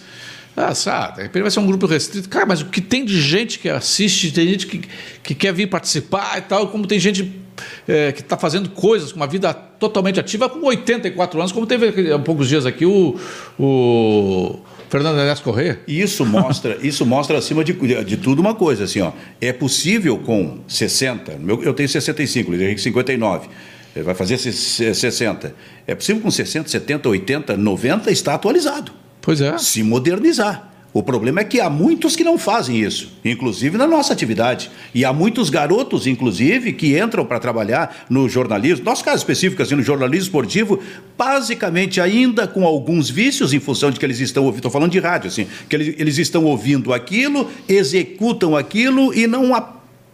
ah, 0.56 0.74
sabe, 0.74 1.16
de 1.16 1.22
repente 1.24 1.42
vai 1.42 1.50
ser 1.50 1.60
um 1.60 1.66
grupo 1.66 1.86
restrito. 1.86 2.28
Cara, 2.28 2.46
mas 2.46 2.62
o 2.62 2.66
que 2.66 2.80
tem 2.80 3.04
de 3.04 3.20
gente 3.20 3.58
que 3.58 3.68
assiste, 3.68 4.32
tem 4.32 4.48
gente 4.48 4.66
que, 4.66 4.80
que 5.22 5.34
quer 5.34 5.52
vir 5.52 5.68
participar 5.68 6.38
e 6.38 6.40
tal, 6.40 6.68
como 6.68 6.86
tem 6.86 6.98
gente 6.98 7.30
é, 7.86 8.12
que 8.12 8.20
está 8.20 8.36
fazendo 8.36 8.70
coisas 8.70 9.12
com 9.12 9.16
uma 9.16 9.26
vida 9.26 9.52
totalmente 9.54 10.20
ativa 10.20 10.48
com 10.48 10.64
84 10.66 11.38
anos, 11.38 11.52
como 11.52 11.66
teve 11.66 12.12
há 12.12 12.18
poucos 12.18 12.48
dias 12.48 12.66
aqui 12.66 12.86
o, 12.86 13.16
o 13.58 14.60
Fernando 14.88 15.18
Elias 15.18 15.40
Corrêa. 15.40 15.80
Isso 15.86 16.24
mostra, 16.24 16.78
isso 16.82 17.04
mostra 17.04 17.38
acima 17.38 17.64
de, 17.64 17.72
de 18.04 18.16
tudo 18.16 18.40
uma 18.40 18.54
coisa, 18.54 18.84
assim, 18.84 19.00
ó, 19.00 19.12
é 19.40 19.52
possível 19.52 20.18
com 20.18 20.58
60, 20.68 21.38
eu 21.62 21.74
tenho 21.74 21.88
65, 21.88 22.50
Luiz 22.50 22.62
Henrique 22.62 22.80
59, 22.80 23.48
vai 24.02 24.14
fazer 24.14 24.38
60. 24.38 25.54
É 25.86 25.94
possível 25.94 26.22
com 26.22 26.30
60, 26.30 26.68
70, 26.68 27.08
80, 27.08 27.56
90 27.56 28.10
estar 28.10 28.34
atualizado. 28.34 28.92
Pois 29.20 29.40
é. 29.40 29.56
Se 29.58 29.82
modernizar. 29.82 30.75
O 30.96 31.02
problema 31.02 31.42
é 31.42 31.44
que 31.44 31.60
há 31.60 31.68
muitos 31.68 32.16
que 32.16 32.24
não 32.24 32.38
fazem 32.38 32.80
isso, 32.80 33.12
inclusive 33.22 33.76
na 33.76 33.86
nossa 33.86 34.14
atividade. 34.14 34.70
E 34.94 35.04
há 35.04 35.12
muitos 35.12 35.50
garotos, 35.50 36.06
inclusive, 36.06 36.72
que 36.72 36.98
entram 36.98 37.22
para 37.26 37.38
trabalhar 37.38 38.06
no 38.08 38.26
jornalismo, 38.30 38.82
nosso 38.82 39.04
caso 39.04 39.18
específico, 39.18 39.62
assim, 39.62 39.74
no 39.74 39.82
jornalismo 39.82 40.24
esportivo, 40.24 40.80
basicamente 41.18 42.00
ainda 42.00 42.46
com 42.48 42.64
alguns 42.64 43.10
vícios 43.10 43.52
em 43.52 43.60
função 43.60 43.90
de 43.90 44.00
que 44.00 44.06
eles 44.06 44.20
estão 44.20 44.44
ouvindo, 44.44 44.60
estou 44.60 44.70
falando 44.70 44.92
de 44.92 44.98
rádio, 44.98 45.28
assim, 45.28 45.46
que 45.68 45.76
eles, 45.76 45.94
eles 45.98 46.16
estão 46.16 46.46
ouvindo 46.46 46.94
aquilo, 46.94 47.50
executam 47.68 48.56
aquilo 48.56 49.12
e 49.12 49.26
não 49.26 49.54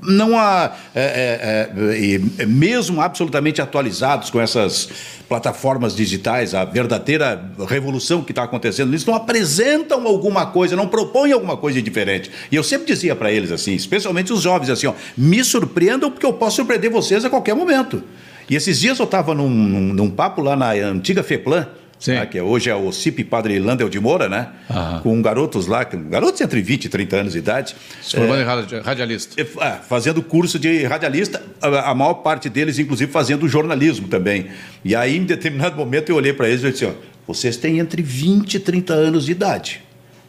não 0.03 0.39
há, 0.39 0.73
é, 0.95 1.71
é, 1.79 2.43
é, 2.43 2.47
mesmo 2.47 3.01
absolutamente 3.01 3.63
atualizados 3.63 4.31
com 4.31 4.41
essas 4.41 4.89
plataformas 5.29 5.95
digitais, 5.95 6.55
a 6.55 6.65
verdadeira 6.65 7.51
revolução 7.69 8.23
que 8.23 8.33
está 8.33 8.43
acontecendo 8.43 8.91
nisso, 8.91 9.09
não 9.09 9.15
apresentam 9.17 10.07
alguma 10.07 10.47
coisa, 10.47 10.77
não 10.77 10.89
propõem 10.89 11.33
alguma 11.33 11.57
coisa 11.57 11.81
diferente. 11.81 12.31
E 12.51 12.57
eu 12.57 12.65
sempre 12.65 12.87
dizia 12.87 13.15
para 13.15 13.31
eles 13.31 13.53
assim, 13.53 13.75
especialmente 13.75 14.33
os 14.33 14.43
jovens, 14.43 14.71
assim, 14.71 14.87
ó, 14.87 14.95
me 15.17 15.43
surpreendam 15.45 16.11
porque 16.11 16.27
eu 16.27 16.33
posso 16.33 16.57
surpreender 16.57 16.91
vocês 16.91 17.25
a 17.25 17.31
qualquer 17.31 17.55
momento. 17.55 18.03
E 18.51 18.57
esses 18.57 18.81
dias 18.81 18.99
eu 18.99 19.05
estava 19.05 19.35
num, 19.35 19.49
num, 19.49 19.95
num 19.95 20.11
papo 20.11 20.43
lá 20.43 20.57
na 20.57 20.73
antiga 20.73 21.23
FEPLAN, 21.23 21.69
né, 22.07 22.27
que 22.27 22.41
hoje 22.41 22.71
é 22.71 22.75
o 22.75 22.91
CIP 22.91 23.25
Padre 23.25 23.59
Landel 23.59 23.89
de 23.89 24.01
Moura, 24.01 24.29
né? 24.29 24.49
Aham. 24.71 25.01
Com 25.01 25.23
garotos 25.23 25.67
lá, 25.67 25.85
garotos 25.85 26.41
entre 26.41 26.61
20 26.61 26.87
e 26.87 26.89
30 26.89 27.17
anos 27.17 27.33
de 27.33 27.39
idade. 27.39 27.77
Se 28.03 28.17
formando 28.17 28.41
é, 28.41 28.79
em 28.79 28.83
radialista. 28.83 29.41
É, 29.41 29.43
é, 29.67 29.79
fazendo 29.89 30.23
curso 30.23 30.59
de 30.59 30.85
radialista, 30.85 31.43
a, 31.61 31.91
a, 31.91 31.95
maior 31.95 32.15
parte 32.15 32.49
deles, 32.49 32.79
inclusive, 32.79 33.11
fazendo 33.11 33.49
jornalismo 33.49 34.09
também. 34.09 34.49
E 34.85 34.97
aí, 34.97 35.17
em 35.17 35.25
determinado 35.25 35.77
momento, 35.77 36.11
eu 36.11 36.17
olhei 36.17 36.33
para 36.33 36.49
eles 36.49 36.63
e 36.65 36.71
disse: 36.71 36.85
ó, 36.85 36.93
vocês 37.27 37.57
têm 37.57 37.79
entre 37.79 38.03
20 38.03 38.55
e 38.55 38.61
30 38.61 38.93
anos 38.93 39.27
de 39.27 39.33
idade. 39.33 39.83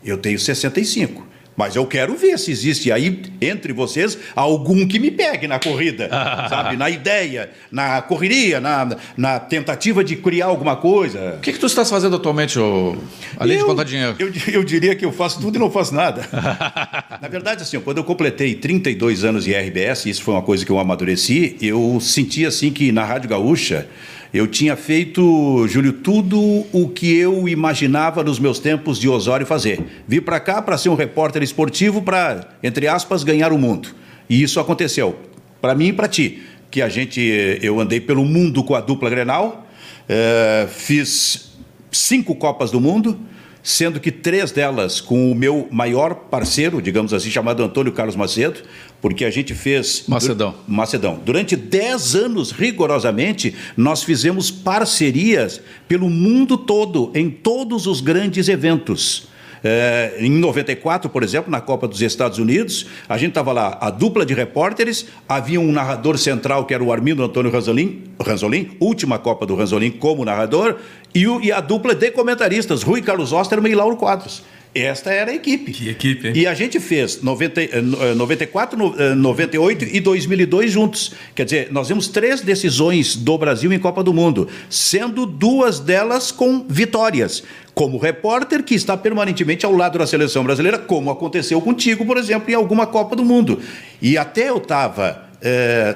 Eu 0.04 0.18
tenho 0.18 0.38
65. 0.38 1.33
Mas 1.56 1.76
eu 1.76 1.86
quero 1.86 2.16
ver 2.16 2.38
se 2.40 2.52
existe 2.52 2.92
aí 2.92 3.22
entre 3.40 3.74
vocês 3.74 4.18
algum 4.36 4.88
que 4.88 5.00
me 5.00 5.12
pegue 5.12 5.48
na 5.48 5.60
corrida, 5.60 6.10
sabe? 6.50 6.76
Na 6.76 6.90
ideia, 6.90 7.52
na 7.72 8.02
correria, 8.02 8.60
na, 8.60 8.98
na 9.16 9.40
tentativa 9.40 10.04
de 10.04 10.16
criar 10.16 10.48
alguma 10.48 10.76
coisa. 10.76 11.36
O 11.38 11.42
que, 11.42 11.54
que 11.54 11.60
tu 11.60 11.68
estás 11.68 11.90
fazendo 11.90 12.16
atualmente, 12.16 12.58
ô... 12.58 12.96
além 13.38 13.58
eu, 13.58 13.64
de 13.64 13.70
contar 13.70 13.84
dinheiro? 13.84 14.16
Eu, 14.18 14.32
eu 14.52 14.64
diria 14.64 14.96
que 14.96 15.06
eu 15.06 15.12
faço 15.12 15.40
tudo 15.40 15.56
e 15.56 15.60
não 15.60 15.70
faço 15.70 15.94
nada. 15.94 16.28
na 17.22 17.28
verdade, 17.28 17.62
assim, 17.62 17.80
quando 17.80 17.98
eu 17.98 18.04
completei 18.04 18.56
32 18.56 19.24
anos 19.24 19.44
de 19.44 19.54
RBS, 19.54 20.08
isso 20.08 20.24
foi 20.24 20.34
uma 20.34 20.42
coisa 20.42 20.66
que 20.66 20.72
eu 20.72 20.80
amadureci, 20.80 21.56
eu 21.62 22.00
senti 22.02 22.46
assim 22.46 22.72
que 22.72 22.92
na 22.92 23.04
Rádio 23.04 23.30
Gaúcha 23.30 23.88
eu 24.34 24.48
tinha 24.48 24.76
feito, 24.76 25.68
Júlio, 25.68 25.94
tudo 25.94 26.66
o 26.72 26.90
que 26.90 27.16
eu 27.16 27.48
imaginava 27.48 28.24
nos 28.24 28.40
meus 28.40 28.58
tempos 28.58 28.98
de 28.98 29.08
Osório 29.08 29.46
fazer. 29.46 29.84
Vim 30.08 30.22
para 30.22 30.40
cá 30.40 30.60
para 30.60 30.76
ser 30.76 30.90
um 30.90 30.96
repórter 30.96 31.44
esportivo 31.44 32.02
para, 32.02 32.50
entre 32.64 32.88
aspas, 32.88 33.24
ganhar 33.24 33.54
o 33.54 33.60
mundo. 33.60 33.90
E 34.28 34.42
isso 34.42 34.60
aconteceu. 34.60 35.20
Para 35.62 35.76
mim 35.76 35.90
e 35.90 35.94
para 35.94 36.08
ti, 36.08 36.42
que 36.72 36.82
a 36.82 36.90
gente, 36.90 37.22
eu 37.62 37.80
andei 37.80 38.02
pelo 38.02 38.26
mundo 38.26 38.64
com 38.64 38.74
a 38.74 38.82
dupla 38.82 39.08
Grenal, 39.08 39.68
é, 40.10 40.68
fiz 40.68 41.52
cinco 41.92 42.34
Copas 42.34 42.72
do 42.72 42.82
Mundo, 42.82 43.20
sendo 43.62 44.00
que 44.00 44.12
três 44.12 44.52
delas 44.52 45.00
com 45.00 45.32
o 45.32 45.36
meu 45.36 45.68
maior 45.72 46.16
parceiro, 46.16 46.82
digamos 46.82 47.14
assim, 47.14 47.30
chamado 47.30 47.64
Antônio 47.64 47.94
Carlos 47.94 48.16
Macedo, 48.16 48.62
porque 49.04 49.26
a 49.26 49.30
gente 49.30 49.54
fez. 49.54 50.06
Macedão. 50.08 50.56
Macedão. 50.66 51.20
Durante 51.26 51.58
dez 51.58 52.16
anos, 52.16 52.52
rigorosamente, 52.52 53.54
nós 53.76 54.02
fizemos 54.02 54.50
parcerias 54.50 55.60
pelo 55.90 56.10
mundo 56.10 56.58
todo, 56.58 57.12
em 57.14 57.30
todos 57.30 57.86
os 57.86 58.00
grandes 58.00 58.48
eventos. 58.48 59.28
É, 59.62 60.16
em 60.20 60.32
94, 60.32 61.10
por 61.10 61.22
exemplo, 61.22 61.52
na 61.52 61.60
Copa 61.60 61.86
dos 61.86 62.02
Estados 62.02 62.38
Unidos, 62.40 62.86
a 63.10 63.18
gente 63.18 63.32
estava 63.32 63.52
lá, 63.52 63.78
a 63.82 63.90
dupla 63.90 64.26
de 64.26 64.34
repórteres, 64.34 65.06
havia 65.28 65.60
um 65.60 65.74
narrador 65.74 66.18
central 66.18 66.66
que 66.66 66.74
era 66.74 66.84
o 66.84 66.92
Armindo 66.92 67.24
Antônio 67.24 67.52
Ranzolin, 67.52 68.04
Ranzolin 68.22 68.72
última 68.80 69.20
Copa 69.20 69.46
do 69.46 69.54
Ranzolin 69.54 69.92
como 69.92 70.24
narrador, 70.24 70.78
e, 71.14 71.28
o, 71.28 71.42
e 71.42 71.52
a 71.52 71.60
dupla 71.60 71.94
de 71.94 72.10
comentaristas, 72.12 72.84
Rui 72.84 73.02
Carlos 73.02 73.34
Osterman 73.34 73.72
e 73.72 73.76
Lauro 73.76 73.98
Quadros. 73.98 74.44
Esta 74.76 75.12
era 75.12 75.32
a 75.32 75.36
equipe. 75.36 75.72
Que 75.72 75.90
equipe, 75.90 76.28
hein? 76.28 76.34
E 76.36 76.48
a 76.48 76.54
gente 76.54 76.80
fez 76.80 77.22
90, 77.22 77.82
94, 78.16 79.16
98 79.16 79.86
e 79.86 80.00
2002 80.00 80.72
juntos. 80.72 81.14
Quer 81.36 81.46
dizer, 81.46 81.68
nós 81.72 81.90
vimos 81.90 82.08
três 82.08 82.42
decisões 82.42 83.16
do 83.16 83.38
Brasil 83.38 83.72
em 83.72 83.78
Copa 83.78 84.04
do 84.04 84.14
Mundo, 84.14 84.48
sendo 84.70 85.28
duas 85.28 85.80
delas 85.80 86.32
com 86.32 86.66
vitórias. 86.68 87.44
Como 87.76 87.98
repórter 87.98 88.64
que 88.64 88.76
está 88.76 88.96
permanentemente 88.98 89.66
ao 89.66 89.76
lado 89.76 89.98
da 89.98 90.08
seleção 90.08 90.44
brasileira, 90.44 90.78
como 90.78 91.10
aconteceu 91.10 91.60
contigo, 91.62 92.06
por 92.06 92.18
exemplo, 92.18 92.50
em 92.50 92.56
alguma 92.56 92.88
Copa 92.88 93.16
do 93.16 93.26
Mundo. 93.26 93.60
E 94.02 94.18
até 94.18 94.50
eu 94.50 94.58
estava 94.58 95.23
é, 95.44 95.96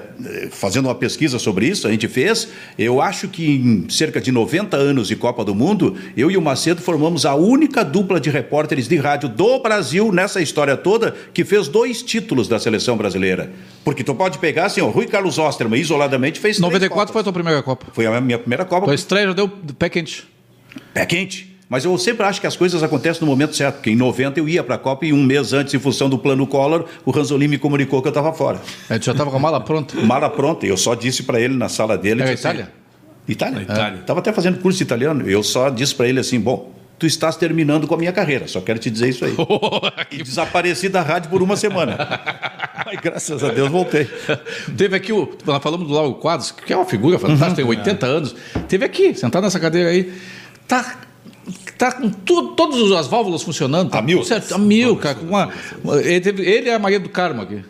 fazendo 0.51 0.87
uma 0.87 0.95
pesquisa 0.95 1.39
sobre 1.39 1.65
isso, 1.67 1.87
a 1.87 1.91
gente 1.91 2.07
fez. 2.07 2.49
Eu 2.77 3.01
acho 3.01 3.29
que 3.29 3.45
em 3.45 3.89
cerca 3.89 4.19
de 4.19 4.29
90 4.29 4.75
anos 4.75 5.07
de 5.07 5.15
Copa 5.15 5.45
do 5.45 5.55
Mundo, 5.55 5.95
eu 6.17 6.29
e 6.29 6.35
o 6.35 6.41
Macedo 6.41 6.81
formamos 6.81 7.25
a 7.25 7.33
única 7.33 7.83
dupla 7.83 8.19
de 8.19 8.29
repórteres 8.29 8.89
de 8.89 8.97
rádio 8.97 9.29
do 9.29 9.59
Brasil 9.59 10.11
nessa 10.11 10.41
história 10.41 10.75
toda 10.75 11.15
que 11.33 11.45
fez 11.45 11.69
dois 11.69 12.03
títulos 12.03 12.49
da 12.49 12.59
seleção 12.59 12.97
brasileira. 12.97 13.49
Porque 13.85 14.03
tu 14.03 14.13
pode 14.13 14.37
pegar 14.37 14.65
assim, 14.65 14.81
o 14.81 14.89
Rui 14.89 15.07
Carlos 15.07 15.39
Osterman 15.39 15.79
isoladamente 15.79 16.39
fez 16.41 16.59
94 16.59 17.13
foi 17.13 17.21
a 17.21 17.23
tua 17.23 17.33
primeira 17.33 17.63
Copa. 17.63 17.87
Foi 17.93 18.05
a 18.05 18.19
minha 18.19 18.37
primeira 18.37 18.65
Copa. 18.65 18.85
Tua 18.85 18.95
estreia 18.95 19.27
já 19.27 19.33
deu 19.33 19.47
pé 19.47 19.87
quente. 19.87 20.27
Pé 20.93 21.05
quente. 21.05 21.56
Mas 21.69 21.83
eu 21.83 21.97
sempre 21.97 22.25
acho 22.25 22.39
que 22.39 22.47
as 22.47 22.55
coisas 22.55 22.81
acontecem 22.81 23.21
no 23.21 23.27
momento 23.27 23.55
certo, 23.55 23.75
porque 23.75 23.89
em 23.89 23.95
90 23.95 24.39
eu 24.39 24.47
ia 24.47 24.63
para 24.63 24.75
a 24.75 24.77
Copa 24.77 25.05
e 25.05 25.11
um 25.11 25.21
mês 25.21 25.51
antes, 25.51 25.73
em 25.73 25.79
função 25.79 26.09
do 26.09 26.17
plano 26.17 26.47
Collor, 26.47 26.85
o 27.05 27.11
Ranzolin 27.11 27.47
me 27.47 27.57
comunicou 27.57 28.01
que 28.01 28.07
eu 28.07 28.11
estava 28.11 28.31
fora. 28.31 28.61
É, 28.89 28.97
tu 28.97 29.05
já 29.05 29.11
estava 29.11 29.29
com 29.29 29.37
a 29.37 29.39
mala 29.39 29.59
pronta? 29.59 29.99
Mala 29.99 30.29
pronta, 30.29 30.65
e 30.65 30.69
eu 30.69 30.77
só 30.77 30.95
disse 30.95 31.23
para 31.23 31.39
ele 31.41 31.55
na 31.55 31.67
sala 31.67 31.97
dele... 31.97 32.23
É 32.23 32.33
Itália? 32.33 32.63
Assim, 32.63 32.71
Itália? 33.27 33.61
Itália. 33.61 33.99
Estava 33.99 34.19
é. 34.19 34.21
até 34.21 34.31
fazendo 34.31 34.59
curso 34.59 34.77
de 34.77 34.83
italiano, 34.83 35.29
eu 35.29 35.43
só 35.43 35.69
disse 35.69 35.93
para 35.93 36.07
ele 36.07 36.19
assim, 36.21 36.39
bom, 36.39 36.73
tu 36.97 37.05
estás 37.05 37.35
terminando 37.35 37.85
com 37.85 37.95
a 37.95 37.97
minha 37.97 38.13
carreira, 38.13 38.47
só 38.47 38.61
quero 38.61 38.79
te 38.79 38.89
dizer 38.89 39.09
isso 39.09 39.25
aí. 39.25 39.35
e 40.11 40.23
desapareci 40.23 40.87
da 40.87 41.01
rádio 41.01 41.29
por 41.29 41.41
uma 41.41 41.57
semana. 41.57 41.97
Ai, 42.85 42.95
graças 42.95 43.43
a 43.43 43.49
Deus 43.49 43.69
voltei. 43.69 44.09
Teve 44.77 44.95
aqui, 44.95 45.11
o, 45.11 45.29
nós 45.45 45.61
falamos 45.61 45.85
do 45.85 45.93
Lauro 45.93 46.15
Quadros, 46.15 46.51
que 46.51 46.71
é 46.71 46.77
uma 46.77 46.85
figura 46.85 47.19
fantástica, 47.19 47.55
tem 47.55 47.65
80 47.65 48.05
anos. 48.05 48.35
Teve 48.69 48.85
aqui, 48.85 49.13
sentado 49.13 49.43
nessa 49.43 49.59
cadeira 49.59 49.89
aí. 49.89 50.13
Tá 50.65 51.06
Está 51.47 51.91
com 51.91 52.09
tudo, 52.09 52.49
todas 52.49 52.91
as 52.91 53.07
válvulas 53.07 53.43
funcionando. 53.43 53.89
Tá 53.89 53.99
a 53.99 54.01
mil? 54.01 54.23
Certo, 54.23 54.53
a 54.53 54.57
mil, 54.57 54.95
cara. 54.97 55.15
Com 55.15 55.25
uma, 55.25 55.49
ele, 56.03 56.19
teve, 56.19 56.43
ele 56.43 56.69
é 56.69 56.73
a 56.73 56.79
Maria 56.79 56.99
do 56.99 57.09
Carmo 57.09 57.41
aqui. 57.41 57.63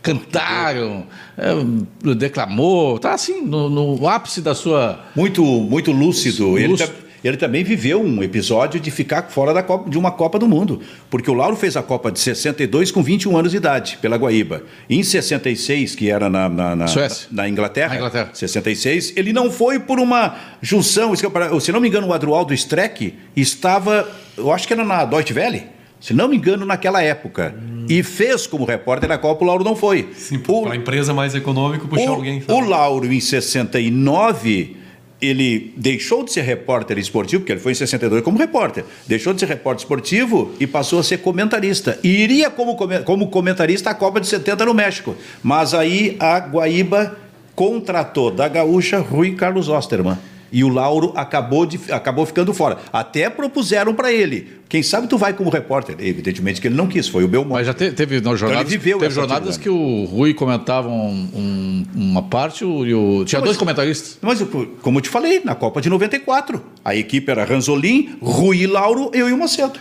Cantaram, 0.00 1.06
é, 1.38 2.14
declamou, 2.14 2.98
tá 2.98 3.14
assim, 3.14 3.40
no, 3.40 3.70
no, 3.70 4.08
ápice 4.08 4.40
da 4.40 4.54
sua. 4.54 5.00
Muito, 5.14 5.44
muito 5.44 5.92
lúcido. 5.92 6.48
lúcido. 6.48 6.58
Ele 6.58 6.76
tá, 6.76 6.88
ele 7.22 7.36
também 7.36 7.62
viveu 7.62 8.02
um 8.02 8.22
episódio 8.22 8.80
de 8.80 8.90
ficar 8.90 9.22
fora 9.30 9.54
da 9.54 9.62
Copa, 9.62 9.88
de 9.88 9.96
uma 9.96 10.10
Copa 10.10 10.38
do 10.38 10.48
Mundo, 10.48 10.80
porque 11.08 11.30
o 11.30 11.34
Lauro 11.34 11.56
fez 11.56 11.76
a 11.76 11.82
Copa 11.82 12.10
de 12.10 12.18
62 12.18 12.90
com 12.90 13.02
21 13.02 13.36
anos 13.36 13.50
de 13.52 13.56
idade, 13.56 13.98
pela 14.00 14.16
Guaíba. 14.16 14.62
Em 14.90 15.02
66, 15.02 15.94
que 15.94 16.10
era 16.10 16.28
na, 16.28 16.48
na, 16.48 16.76
na, 16.76 16.86
na 17.30 17.48
Inglaterra, 17.48 17.90
na 17.90 17.96
Inglaterra, 17.96 18.30
66, 18.32 19.14
ele 19.16 19.32
não 19.32 19.50
foi 19.50 19.78
por 19.78 20.00
uma 20.00 20.36
junção, 20.60 21.14
se 21.14 21.72
não 21.72 21.80
me 21.80 21.88
engano, 21.88 22.08
o 22.08 22.12
Adroaldo 22.12 22.52
Streck 22.54 23.14
estava, 23.36 24.08
eu 24.36 24.52
acho 24.52 24.66
que 24.66 24.72
era 24.72 24.84
na 24.84 25.04
Deutsche 25.04 25.32
Welle, 25.32 25.66
se 26.00 26.12
não 26.12 26.26
me 26.26 26.36
engano, 26.36 26.66
naquela 26.66 27.00
época. 27.00 27.54
Hum. 27.56 27.86
E 27.88 28.02
fez 28.02 28.46
como 28.46 28.64
repórter 28.64 29.08
na 29.08 29.18
Copa, 29.18 29.44
o 29.44 29.46
Lauro 29.46 29.62
não 29.62 29.76
foi. 29.76 30.08
Sim, 30.14 30.38
para 30.40 30.72
a 30.72 30.76
empresa 30.76 31.14
mais 31.14 31.34
econômica, 31.34 31.86
puxar 31.86 32.10
o, 32.10 32.14
alguém. 32.14 32.40
Sabe? 32.40 32.52
O 32.52 32.60
Lauro, 32.60 33.12
em 33.12 33.20
69 33.20 34.81
ele 35.22 35.72
deixou 35.76 36.24
de 36.24 36.32
ser 36.32 36.42
repórter 36.42 36.98
esportivo, 36.98 37.42
porque 37.42 37.52
ele 37.52 37.60
foi 37.60 37.72
em 37.72 37.76
62 37.76 38.22
como 38.22 38.36
repórter, 38.36 38.84
deixou 39.06 39.32
de 39.32 39.38
ser 39.38 39.46
repórter 39.46 39.84
esportivo 39.84 40.52
e 40.58 40.66
passou 40.66 40.98
a 40.98 41.04
ser 41.04 41.18
comentarista. 41.18 41.98
E 42.02 42.08
iria 42.08 42.50
como, 42.50 42.76
como 43.04 43.28
comentarista 43.28 43.90
à 43.90 43.94
Copa 43.94 44.20
de 44.20 44.26
70 44.26 44.66
no 44.66 44.74
México. 44.74 45.14
Mas 45.42 45.72
aí 45.72 46.16
a 46.18 46.40
Guaíba 46.40 47.16
contratou 47.54 48.32
da 48.32 48.48
gaúcha 48.48 48.98
Rui 48.98 49.36
Carlos 49.36 49.68
Osterman. 49.68 50.18
E 50.52 50.62
o 50.62 50.68
Lauro 50.68 51.12
acabou, 51.16 51.64
de, 51.64 51.80
acabou 51.90 52.26
ficando 52.26 52.52
fora. 52.52 52.78
Até 52.92 53.30
propuseram 53.30 53.94
para 53.94 54.12
ele. 54.12 54.60
Quem 54.68 54.82
sabe 54.82 55.06
tu 55.06 55.18
vai 55.18 55.32
como 55.32 55.50
repórter? 55.50 55.96
Evidentemente 55.98 56.60
que 56.60 56.68
ele 56.68 56.74
não 56.74 56.86
quis, 56.86 57.08
foi 57.08 57.24
o 57.24 57.28
Belmonte. 57.28 57.52
Mas 57.52 57.66
já 57.66 57.74
te, 57.74 57.90
teve 57.92 58.20
não, 58.20 58.36
jornadas, 58.36 58.66
então 58.66 58.78
viveu 58.78 58.98
teve 58.98 59.14
jornadas 59.14 59.56
que 59.56 59.68
o 59.68 60.04
Rui 60.04 60.32
comentava 60.34 60.88
um, 60.88 61.28
um, 61.34 61.84
uma 61.94 62.22
parte 62.22 62.64
e 62.64 62.94
o. 62.94 63.24
Tinha 63.24 63.40
mas, 63.40 63.48
dois 63.48 63.56
comentaristas. 63.56 64.18
Mas, 64.20 64.42
como 64.80 64.98
eu 64.98 65.02
te 65.02 65.08
falei, 65.08 65.42
na 65.44 65.54
Copa 65.54 65.80
de 65.80 65.90
94, 65.90 66.62
a 66.84 66.94
equipe 66.94 67.30
era 67.30 67.44
Ranzolin, 67.44 68.16
Rui 68.20 68.66
Lauro, 68.66 69.10
eu 69.12 69.28
e 69.28 69.32
o 69.32 69.38
Macedo. 69.38 69.78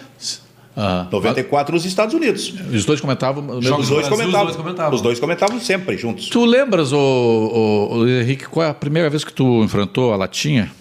Ah, 0.76 1.08
94 1.12 1.76
nos 1.76 1.86
Estados 1.86 2.14
Unidos. 2.14 2.54
Os 2.74 2.86
dois 2.86 3.02
comentavam. 3.02 3.58
Os 3.58 3.66
dois, 3.66 3.90
Brasil, 3.90 4.10
comentavam, 4.10 4.28
os 4.28 4.32
dois 4.32 4.56
comentavam. 4.56 4.96
Os 4.96 5.02
dois 5.02 5.20
comentavam 5.20 5.60
sempre 5.60 5.98
juntos. 5.98 6.30
Tu 6.30 6.46
lembras, 6.46 6.94
o, 6.94 6.98
o, 6.98 7.98
o, 7.98 8.08
Henrique, 8.08 8.46
qual 8.46 8.66
é 8.66 8.70
a 8.70 8.74
primeira 8.74 9.10
vez 9.10 9.24
que 9.24 9.34
tu 9.34 9.64
enfrentou 9.64 10.14
a 10.14 10.16
latinha? 10.16 10.72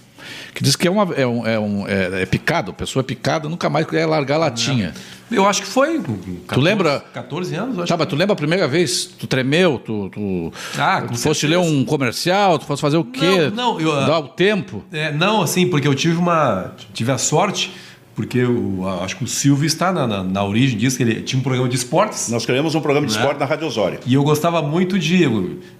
Que 0.55 0.63
diz 0.63 0.77
que 0.77 0.87
é, 0.87 0.91
uma, 0.91 1.15
é, 1.15 1.27
um, 1.27 1.47
é, 1.47 1.59
um, 1.59 1.89
é, 1.89 2.23
é 2.23 2.27
picado, 2.27 2.73
pessoa 2.73 3.03
picada 3.03 3.49
nunca 3.49 3.69
mais 3.71 3.87
quer 3.87 4.07
largar 4.07 4.37
a 4.37 4.39
latinha. 4.39 4.93
Eu 5.31 5.47
acho 5.47 5.63
que 5.63 5.69
foi. 5.69 5.99
14, 5.99 6.45
tu 6.49 6.61
lembra? 6.61 7.05
14 7.13 7.55
anos, 7.55 7.79
acho. 7.79 7.89
Tá, 7.89 7.97
mas 7.97 8.07
tu 8.09 8.17
lembra 8.17 8.33
a 8.33 8.37
primeira 8.37 8.67
vez? 8.67 9.07
Tu 9.07 9.27
tremeu? 9.27 9.79
Tu, 9.79 10.09
tu, 10.11 10.53
ah, 10.77 11.03
tu 11.03 11.17
foste 11.17 11.47
ler 11.47 11.59
um 11.59 11.85
comercial? 11.85 12.59
Tu 12.59 12.67
fosse 12.67 12.83
fazer 12.83 12.97
o 12.97 13.05
quê? 13.05 13.51
Não, 13.55 13.79
não 13.79 13.81
eu. 13.81 13.95
Dar 14.07 14.19
o 14.19 14.29
tempo? 14.29 14.85
É, 14.93 15.13
não, 15.13 15.43
assim, 15.43 15.69
porque 15.69 15.87
eu 15.87 15.95
tive 15.95 16.17
uma. 16.17 16.75
Tive 16.93 17.13
a 17.13 17.19
sorte 17.19 17.73
porque 18.21 18.45
o, 18.45 18.87
acho 19.03 19.17
que 19.17 19.25
o 19.25 19.27
Silvio 19.27 19.67
está 19.67 19.91
na, 19.91 20.07
na, 20.07 20.23
na, 20.23 20.45
origem 20.45 20.77
disso, 20.77 20.99
que 20.99 21.03
ele 21.03 21.23
tinha 21.23 21.41
um 21.41 21.43
programa 21.43 21.71
de 21.71 21.77
esportes. 21.77 22.29
Nós 22.29 22.45
criamos 22.45 22.75
um 22.75 22.81
programa 22.83 23.07
de 23.07 23.15
né? 23.15 23.19
esporte 23.19 23.41
na 23.41 23.47
Rádio 23.47 23.67
Osório. 23.67 23.99
E 24.05 24.13
eu 24.13 24.23
gostava 24.23 24.61
muito 24.61 24.99
de. 24.99 25.25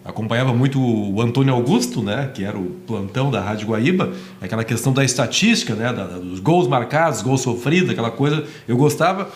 acompanhava 0.03 0.55
muito 0.55 0.81
o 0.81 1.21
Antônio 1.21 1.53
Augusto, 1.53 2.03
né, 2.03 2.31
que 2.33 2.43
era 2.43 2.57
o 2.57 2.65
plantão 2.87 3.31
da 3.31 3.43
Rádio 3.43 3.69
Guaíba, 3.69 4.15
aquela 4.41 4.65
questão 4.65 4.91
da 4.91 5.05
estatística, 5.05 5.75
né, 5.75 5.93
da, 5.93 6.05
dos 6.07 6.41
gols 6.41 6.67
marcados, 6.67 7.21
gols 7.21 7.43
sofridos, 7.43 7.91
aquela 7.91 8.11
coisa. 8.11 8.43
Eu 8.67 8.79
gostava. 8.79 9.29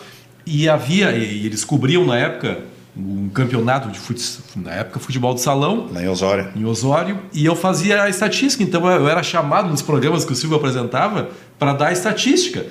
E 0.46 0.66
havia, 0.66 1.10
e 1.12 1.44
eles 1.44 1.62
cobriam 1.62 2.06
na 2.06 2.16
época 2.16 2.62
um 2.96 3.28
campeonato 3.28 3.90
de 3.90 3.98
fute, 3.98 4.22
na 4.56 4.72
época 4.72 5.00
futebol 5.00 5.34
do 5.34 5.40
salão 5.40 5.88
lá 5.92 6.00
em 6.00 6.08
Osório 6.08 6.48
em 6.54 6.64
Osório 6.64 7.18
e 7.32 7.44
eu 7.44 7.56
fazia 7.56 8.04
a 8.04 8.08
estatística 8.08 8.62
então 8.62 8.88
eu 8.88 9.08
era 9.08 9.20
chamado 9.20 9.68
nos 9.68 9.82
programas 9.82 10.24
que 10.24 10.32
o 10.32 10.36
Silvio 10.36 10.56
apresentava 10.56 11.28
para 11.58 11.72
dar 11.72 11.92
estatística. 11.92 12.64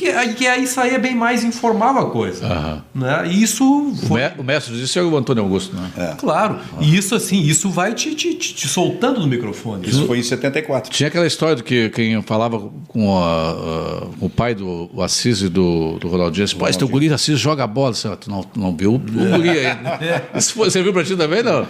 Que, 0.00 0.34
que 0.34 0.46
aí 0.46 0.66
saía 0.66 0.98
bem 0.98 1.14
mais 1.14 1.44
informal 1.44 1.98
a 1.98 2.10
coisa. 2.10 2.46
Uhum. 2.46 3.02
Né? 3.02 3.24
E 3.26 3.42
isso. 3.42 3.94
Foi... 4.08 4.22
O, 4.38 4.42
mestre 4.42 4.74
disso 4.74 4.98
é 4.98 5.02
o 5.02 5.14
Antônio 5.14 5.42
Augusto, 5.42 5.76
né? 5.76 5.90
É. 5.94 6.14
Claro. 6.16 6.54
Uhum. 6.54 6.82
E 6.82 6.96
isso, 6.96 7.14
assim, 7.14 7.42
isso 7.42 7.68
vai 7.68 7.92
te, 7.92 8.14
te, 8.14 8.32
te, 8.32 8.54
te, 8.54 8.66
soltando 8.66 9.20
no 9.20 9.26
microfone. 9.26 9.86
Isso 9.86 10.06
foi 10.06 10.18
em 10.18 10.22
74. 10.22 10.90
Tinha 10.90 11.08
aquela 11.08 11.26
história 11.26 11.56
do 11.56 11.62
que 11.62 11.90
quem 11.90 12.22
falava 12.22 12.58
com, 12.88 13.14
a, 13.14 13.50
a, 13.50 14.06
o 14.20 14.30
pai 14.30 14.54
do 14.54 14.90
o 14.94 15.02
Assis 15.02 15.42
e 15.42 15.50
do, 15.50 15.98
do 15.98 16.08
Ronaldinho 16.08 16.46
disse: 16.46 16.56
Pô, 16.56 16.66
esse 16.66 16.78
teu 16.78 16.88
guri 16.88 17.12
Assis 17.12 17.38
joga 17.38 17.66
bola. 17.66 17.92
Você 17.92 18.08
não, 18.26 18.42
não 18.56 18.74
viu 18.74 18.94
o 18.94 18.98
guri 18.98 19.50
ainda. 19.50 19.90
É. 20.00 20.38
Isso 20.38 20.54
foi, 20.54 20.70
você 20.70 20.82
viu 20.82 20.92
para 20.92 21.04
ti 21.04 21.14
também, 21.14 21.42
não? 21.42 21.66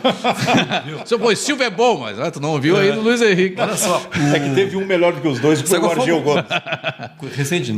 Você, 1.05 1.19
pô, 1.19 1.35
Silvio 1.35 1.65
é 1.65 1.71
bom, 1.71 1.99
mas 1.99 2.19
ah, 2.21 2.31
tu 2.31 2.39
não 2.39 2.61
viu 2.61 2.77
é. 2.77 2.83
aí 2.83 2.93
do 2.93 3.01
Luiz 3.01 3.21
Henrique. 3.21 3.61
Olha 3.61 3.77
só. 3.77 4.01
É 4.33 4.39
que 4.39 4.55
teve 4.55 4.77
um 4.77 4.87
melhor 4.87 5.13
do 5.13 5.21
que 5.21 5.27
os 5.27 5.41
dois, 5.41 5.61
que 5.61 5.69
foi 5.69 5.81
o 5.81 5.91
Argel 5.91 6.23
Gomes. 6.23 6.45
Recente, 7.35 7.73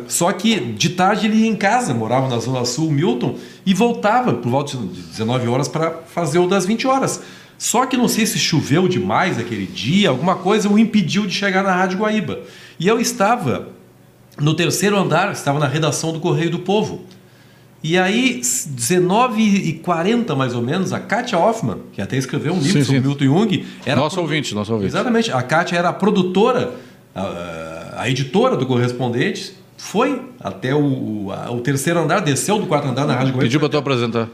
Só 0.08 0.32
que 0.32 0.58
de 0.58 0.90
tarde 0.90 1.26
ele 1.26 1.36
ia 1.36 1.46
em 1.46 1.54
casa, 1.54 1.94
morava 1.94 2.28
na 2.28 2.38
Zona 2.38 2.64
Sul, 2.64 2.90
Milton, 2.90 3.36
e 3.64 3.72
voltava 3.72 4.34
por 4.34 4.50
volta 4.50 4.76
de 4.76 4.84
19 4.86 5.46
horas 5.48 5.68
para 5.68 6.02
fazer 6.12 6.38
o 6.40 6.48
das 6.48 6.66
20 6.66 6.86
horas. 6.86 7.22
Só 7.56 7.86
que 7.86 7.96
não 7.96 8.08
sei 8.08 8.26
se 8.26 8.38
choveu 8.38 8.88
demais 8.88 9.38
aquele 9.38 9.64
dia, 9.64 10.10
alguma 10.10 10.34
coisa 10.34 10.68
o 10.68 10.78
impediu 10.78 11.26
de 11.26 11.32
chegar 11.32 11.62
na 11.62 11.74
Rádio 11.74 11.98
Guaíba. 11.98 12.40
E 12.78 12.86
eu 12.86 13.00
estava 13.00 13.68
no 14.38 14.54
terceiro 14.54 14.96
andar, 14.96 15.32
estava 15.32 15.58
na 15.58 15.66
redação 15.66 16.12
do 16.12 16.20
Correio 16.20 16.50
do 16.50 16.58
Povo. 16.58 17.04
E 17.82 17.96
aí, 17.96 18.40
19h40 18.40 20.34
mais 20.34 20.54
ou 20.54 20.62
menos, 20.62 20.92
a 20.92 20.98
Katia 20.98 21.38
Hoffman, 21.38 21.78
que 21.92 22.02
até 22.02 22.16
escreveu 22.16 22.52
um 22.52 22.58
livro 22.58 22.72
sim, 22.72 22.84
sobre 22.84 23.00
sim. 23.00 23.06
Milton 23.06 23.24
Jung. 23.24 23.66
Era 23.86 24.00
nosso 24.00 24.20
ouvinte, 24.20 24.54
nosso 24.54 24.72
ouvinte. 24.72 24.90
Exatamente. 24.90 25.30
A 25.30 25.40
Katia 25.42 25.78
era 25.78 25.90
a 25.90 25.92
produtora, 25.92 26.74
a, 27.14 27.94
a 27.98 28.10
editora 28.10 28.56
do 28.56 28.66
Correspondente, 28.66 29.55
foi 29.76 30.22
até 30.40 30.74
o, 30.74 31.30
a, 31.32 31.50
o 31.50 31.60
terceiro 31.60 32.00
andar, 32.00 32.20
desceu 32.20 32.58
do 32.58 32.66
quarto 32.66 32.88
andar 32.88 33.06
na 33.06 33.14
Rádio 33.14 33.38
Pediu 33.38 33.60
para 33.60 33.68
tu 33.68 33.76
apresentar. 33.76 34.28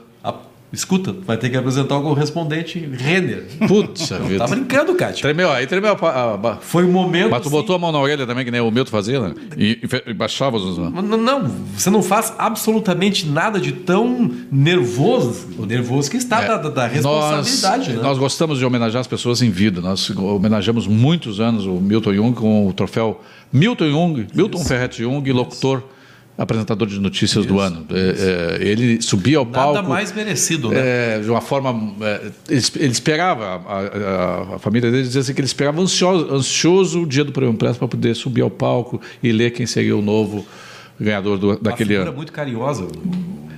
A, 0.72 0.74
Escuta, 0.74 1.14
vai 1.26 1.36
ter 1.36 1.50
que 1.50 1.56
apresentar 1.56 1.98
o 1.98 2.02
correspondente 2.02 2.78
Renner. 2.78 3.44
Putz, 3.68 4.08
vida. 4.08 4.38
Tá 4.38 4.46
brincando, 4.46 4.94
Cátia. 4.94 5.22
Tremeu, 5.22 5.50
aí 5.50 5.66
tremeu 5.66 5.96
a, 6.00 6.50
a, 6.50 6.56
Foi 6.56 6.84
um 6.84 6.90
momento. 6.90 7.30
Mas 7.30 7.42
tu 7.42 7.48
assim... 7.48 7.56
botou 7.56 7.76
a 7.76 7.78
mão 7.78 7.92
na 7.92 7.98
orelha 7.98 8.26
também, 8.26 8.44
que 8.44 8.50
nem 8.50 8.60
o 8.60 8.70
Milton 8.70 8.90
fazia, 8.90 9.20
né? 9.20 9.34
E, 9.56 9.78
e 10.06 10.14
baixava 10.14 10.56
os. 10.56 10.78
Não, 10.78 11.02
não, 11.02 11.48
você 11.76 11.90
não 11.90 12.02
faz 12.02 12.32
absolutamente 12.38 13.26
nada 13.26 13.60
de 13.60 13.72
tão 13.72 14.30
nervoso, 14.50 15.48
o 15.58 15.66
nervoso 15.66 16.10
que 16.10 16.16
está 16.16 16.42
é, 16.42 16.46
da, 16.48 16.56
da, 16.56 16.86
responsabilidade. 16.86 17.90
Nós, 17.90 17.96
né? 17.98 18.02
nós 18.02 18.18
gostamos 18.18 18.58
de 18.58 18.64
homenagear 18.64 19.00
as 19.00 19.06
pessoas 19.06 19.42
em 19.42 19.50
vida. 19.50 19.80
Nós 19.80 20.08
homenageamos 20.10 20.86
muitos 20.86 21.38
anos 21.38 21.66
o 21.66 21.74
Milton 21.74 22.14
Jung 22.14 22.32
com 22.32 22.66
o 22.66 22.72
troféu 22.72 23.20
Milton 23.52 23.90
Jung, 23.90 24.26
Milton 24.34 24.64
Ferretti 24.64 25.02
Jung, 25.02 25.30
locutor. 25.32 25.78
Isso 25.78 25.92
apresentador 26.42 26.88
de 26.88 26.98
notícias 26.98 27.44
Isso. 27.44 27.54
do 27.54 27.60
ano. 27.60 27.86
É, 27.90 28.58
é, 28.60 28.68
ele 28.68 29.00
subia 29.00 29.38
ao 29.38 29.46
palco. 29.46 29.74
Nada 29.74 29.88
mais 29.88 30.12
merecido, 30.12 30.70
né? 30.70 30.80
É, 30.80 31.20
de 31.20 31.30
uma 31.30 31.40
forma. 31.40 31.94
É, 32.00 32.30
ele, 32.48 32.62
ele, 32.76 32.92
esperava, 32.92 33.44
a, 33.44 33.78
a, 33.78 34.56
a, 34.56 34.58
família 34.58 34.90
dele 34.90 35.04
dizia 35.04 35.20
assim 35.20 35.32
que 35.32 35.40
ele 35.40 35.46
esperava 35.46 35.80
ansioso, 35.80 36.34
ansioso 36.34 37.02
o 37.02 37.06
dia 37.06 37.24
do 37.24 37.30
Prêmio 37.30 37.54
Press 37.54 37.76
para 37.76 37.86
poder 37.86 38.14
subir 38.14 38.42
ao 38.42 38.50
palco 38.50 39.00
e 39.22 39.30
ler 39.30 39.52
quem 39.52 39.66
seria 39.66 39.96
o 39.96 40.02
novo 40.02 40.44
ganhador 41.00 41.38
do, 41.38 41.56
daquele 41.58 41.94
ano. 41.94 42.10
Uma 42.10 42.16
muito 42.16 42.32
carinhosa. 42.32 42.88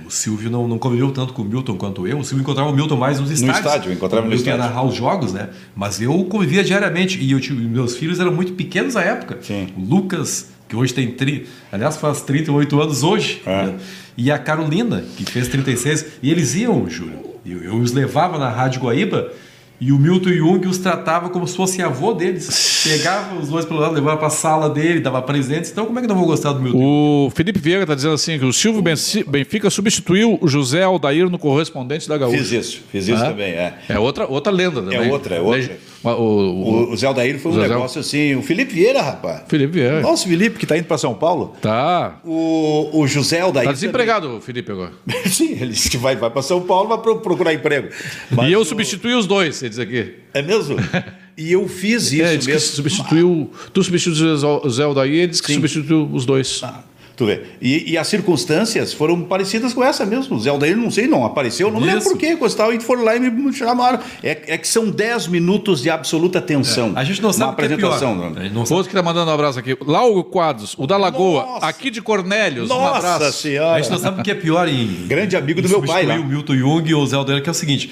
O 0.05 0.11
Silvio 0.11 0.51
não, 0.51 0.67
não 0.67 0.77
conviveu 0.77 1.11
tanto 1.11 1.33
com 1.33 1.41
o 1.41 1.45
Milton 1.45 1.75
quanto 1.77 2.05
eu. 2.05 2.19
O 2.19 2.23
Silvio 2.23 2.43
encontrava 2.43 2.69
o 2.69 2.73
Milton 2.73 2.95
mais 2.95 3.19
nos 3.19 3.31
estádios. 3.31 3.63
No 3.63 3.67
estádio, 3.67 3.93
encontrava 3.93 4.27
no 4.27 4.35
estádio. 4.35 4.59
narrar 4.59 4.85
os 4.85 4.93
jogos, 4.93 5.33
né? 5.33 5.49
Mas 5.75 5.99
eu 5.99 6.23
convivia 6.25 6.63
diariamente. 6.63 7.19
E 7.19 7.31
eu, 7.31 7.39
meus 7.67 7.97
filhos 7.97 8.19
eram 8.19 8.31
muito 8.31 8.53
pequenos 8.53 8.93
na 8.93 9.01
época. 9.01 9.39
Sim. 9.41 9.69
O 9.75 9.81
Lucas 9.83 10.51
que 10.67 10.75
hoje 10.75 10.93
tem. 10.93 11.11
Tri... 11.11 11.47
Aliás, 11.71 11.97
faz 11.97 12.21
38 12.21 12.81
anos 12.81 13.03
hoje. 13.03 13.41
É. 13.45 13.65
Né? 13.65 13.75
E 14.17 14.31
a 14.31 14.37
Carolina, 14.37 15.03
que 15.17 15.25
fez 15.25 15.47
36. 15.47 16.05
E 16.23 16.31
eles 16.31 16.55
iam, 16.55 16.89
Júlio. 16.89 17.19
Eu, 17.45 17.63
eu 17.63 17.75
os 17.75 17.91
levava 17.91 18.37
na 18.37 18.49
Rádio 18.49 18.81
Guaíba 18.81 19.31
e 19.79 19.91
o 19.91 19.99
Milton 19.99 20.31
Jung 20.31 20.67
os 20.67 20.77
tratava 20.77 21.29
como 21.29 21.45
se 21.45 21.55
fosse 21.55 21.81
avô 21.81 22.13
deles. 22.13 22.81
Pegava 22.83 23.35
os 23.35 23.49
dois 23.49 23.65
pelo 23.65 23.79
lado, 23.79 23.93
levava 23.93 24.17
para 24.17 24.27
a 24.27 24.31
sala 24.31 24.69
dele, 24.69 25.01
dava 25.01 25.21
presentes. 25.21 25.69
Então, 25.69 25.85
como 25.85 25.99
é 25.99 26.01
que 26.01 26.07
não 26.07 26.15
vou 26.15 26.25
gostar 26.25 26.53
do 26.53 26.61
Milton 26.61 26.79
O 26.81 27.29
Felipe 27.31 27.59
Vieira 27.59 27.83
está 27.83 27.93
dizendo 27.93 28.13
assim 28.13 28.39
que 28.39 28.45
o 28.45 28.53
Silvio 28.53 28.81
Benfica 28.81 29.69
substituiu 29.69 30.39
o 30.41 30.47
José 30.47 30.83
Aldair 30.83 31.29
no 31.29 31.37
correspondente 31.37 32.07
da 32.07 32.17
Gaúcha. 32.17 32.37
Fiz 32.37 32.51
isso, 32.51 32.81
fiz 32.89 33.07
isso 33.07 33.21
ah? 33.21 33.27
também, 33.27 33.51
é. 33.51 33.73
É 33.89 33.99
outra, 33.99 34.25
outra 34.27 34.51
lenda 34.51 34.81
também. 34.81 34.97
É 34.97 35.11
outra, 35.11 35.35
é 35.35 35.41
outra. 35.41 35.77
O, 36.13 36.89
o, 36.89 36.91
o 36.91 36.97
Zé 36.97 37.07
Aldair 37.07 37.39
foi 37.39 37.51
um 37.51 37.55
Zé 37.55 37.61
negócio 37.67 37.99
assim. 37.99 38.35
O 38.35 38.41
Felipe 38.41 38.73
Vieira, 38.73 39.01
rapaz. 39.01 39.43
Felipe 39.47 39.73
Vieira. 39.73 40.01
Nosso 40.01 40.27
Felipe, 40.27 40.57
que 40.57 40.65
está 40.65 40.77
indo 40.77 40.85
para 40.85 40.97
São 40.97 41.13
Paulo. 41.13 41.55
Tá. 41.61 42.19
O, 42.23 43.01
o 43.01 43.07
José 43.07 43.39
Aldair. 43.39 43.65
Está 43.65 43.73
desempregado, 43.73 44.27
também. 44.27 44.39
o 44.39 44.41
Felipe, 44.41 44.71
agora. 44.71 44.91
Sim, 45.25 45.53
ele 45.53 45.71
disse 45.71 45.89
que 45.89 45.97
vai, 45.97 46.15
vai 46.15 46.29
para 46.29 46.41
São 46.41 46.61
Paulo, 46.61 46.89
vai 46.89 46.97
procurar 46.97 47.53
emprego. 47.53 47.89
Mas 48.31 48.49
e 48.49 48.53
eu 48.53 48.61
o... 48.61 48.65
substituí 48.65 49.13
os 49.13 49.25
dois, 49.25 49.61
ele 49.61 49.69
diz 49.69 49.79
aqui. 49.79 50.13
É 50.33 50.41
mesmo? 50.41 50.75
E 51.37 51.51
eu 51.51 51.67
fiz 51.67 52.13
é, 52.13 52.33
isso 52.35 52.49
é, 52.49 52.53
mesmo. 52.53 52.59
substituiu, 52.61 53.51
tu 53.73 53.83
substituiu 53.83 54.35
o 54.63 54.69
Zé 54.69 54.83
Aldair, 54.83 55.11
ele 55.11 55.27
disse 55.27 55.41
que 55.41 55.49
Sim. 55.49 55.55
substituiu 55.55 56.09
os 56.13 56.25
dois. 56.25 56.61
Ah. 56.63 56.81
Tu 57.15 57.25
vê. 57.25 57.43
E, 57.61 57.93
e, 57.93 57.97
as 57.97 58.07
circunstâncias 58.07 58.91
foram 58.93 59.21
parecidas 59.21 59.73
com 59.73 59.83
essa 59.83 60.05
mesmo. 60.05 60.35
O 60.35 60.39
Zé 60.39 60.49
Aldair, 60.49 60.75
não 60.75 60.91
sei, 60.91 61.07
não 61.07 61.23
apareceu, 61.23 61.71
não 61.71 61.79
Isso. 61.79 61.87
lembro 61.87 62.03
por 62.03 62.17
quê, 62.17 62.35
coisa 62.35 62.73
e 62.73 62.79
foram 62.81 63.03
lá 63.03 63.15
e 63.15 63.19
me 63.19 63.53
chamaram. 63.53 63.99
É, 64.21 64.41
é 64.47 64.57
que 64.57 64.67
são 64.67 64.89
10 64.89 65.27
minutos 65.27 65.81
de 65.81 65.89
absoluta 65.89 66.41
tensão. 66.41 66.91
É. 66.95 66.99
A 66.99 67.03
gente 67.05 67.21
não 67.21 67.31
sabe 67.31 67.51
o 67.51 67.53
apresentação. 67.53 68.33
Que 68.33 68.39
é 68.39 68.49
pior. 68.49 68.59
Outro 68.59 68.83
que 68.83 68.89
está 68.89 69.01
mandando 69.01 69.31
um 69.31 69.33
abraço 69.33 69.59
aqui. 69.59 69.77
Lauro 69.85 70.23
Quadros, 70.25 70.75
o 70.77 70.85
da 70.85 70.97
Lagoa, 70.97 71.45
Nossa. 71.45 71.65
aqui 71.65 71.89
de 71.89 72.01
Cornélios. 72.01 72.67
Nossa 72.67 72.81
um 72.81 72.95
abraço. 72.95 73.41
Senhora. 73.41 73.75
A 73.75 73.81
gente 73.81 73.91
não 73.91 73.99
sabe 73.99 74.19
o 74.19 74.23
que 74.23 74.31
é 74.31 74.35
pior 74.35 74.67
em. 74.67 75.07
Grande 75.07 75.37
amigo 75.37 75.61
do 75.61 75.69
meu 75.69 75.81
pai. 75.81 76.05
Né? 76.05 76.19
o 76.19 76.25
Milton 76.25 76.55
Jung 76.55 76.89
e 76.89 76.93
o 76.93 77.05
Zé 77.05 77.15
Aldair, 77.15 77.41
que 77.41 77.49
é 77.49 77.51
o 77.51 77.55
seguinte 77.55 77.91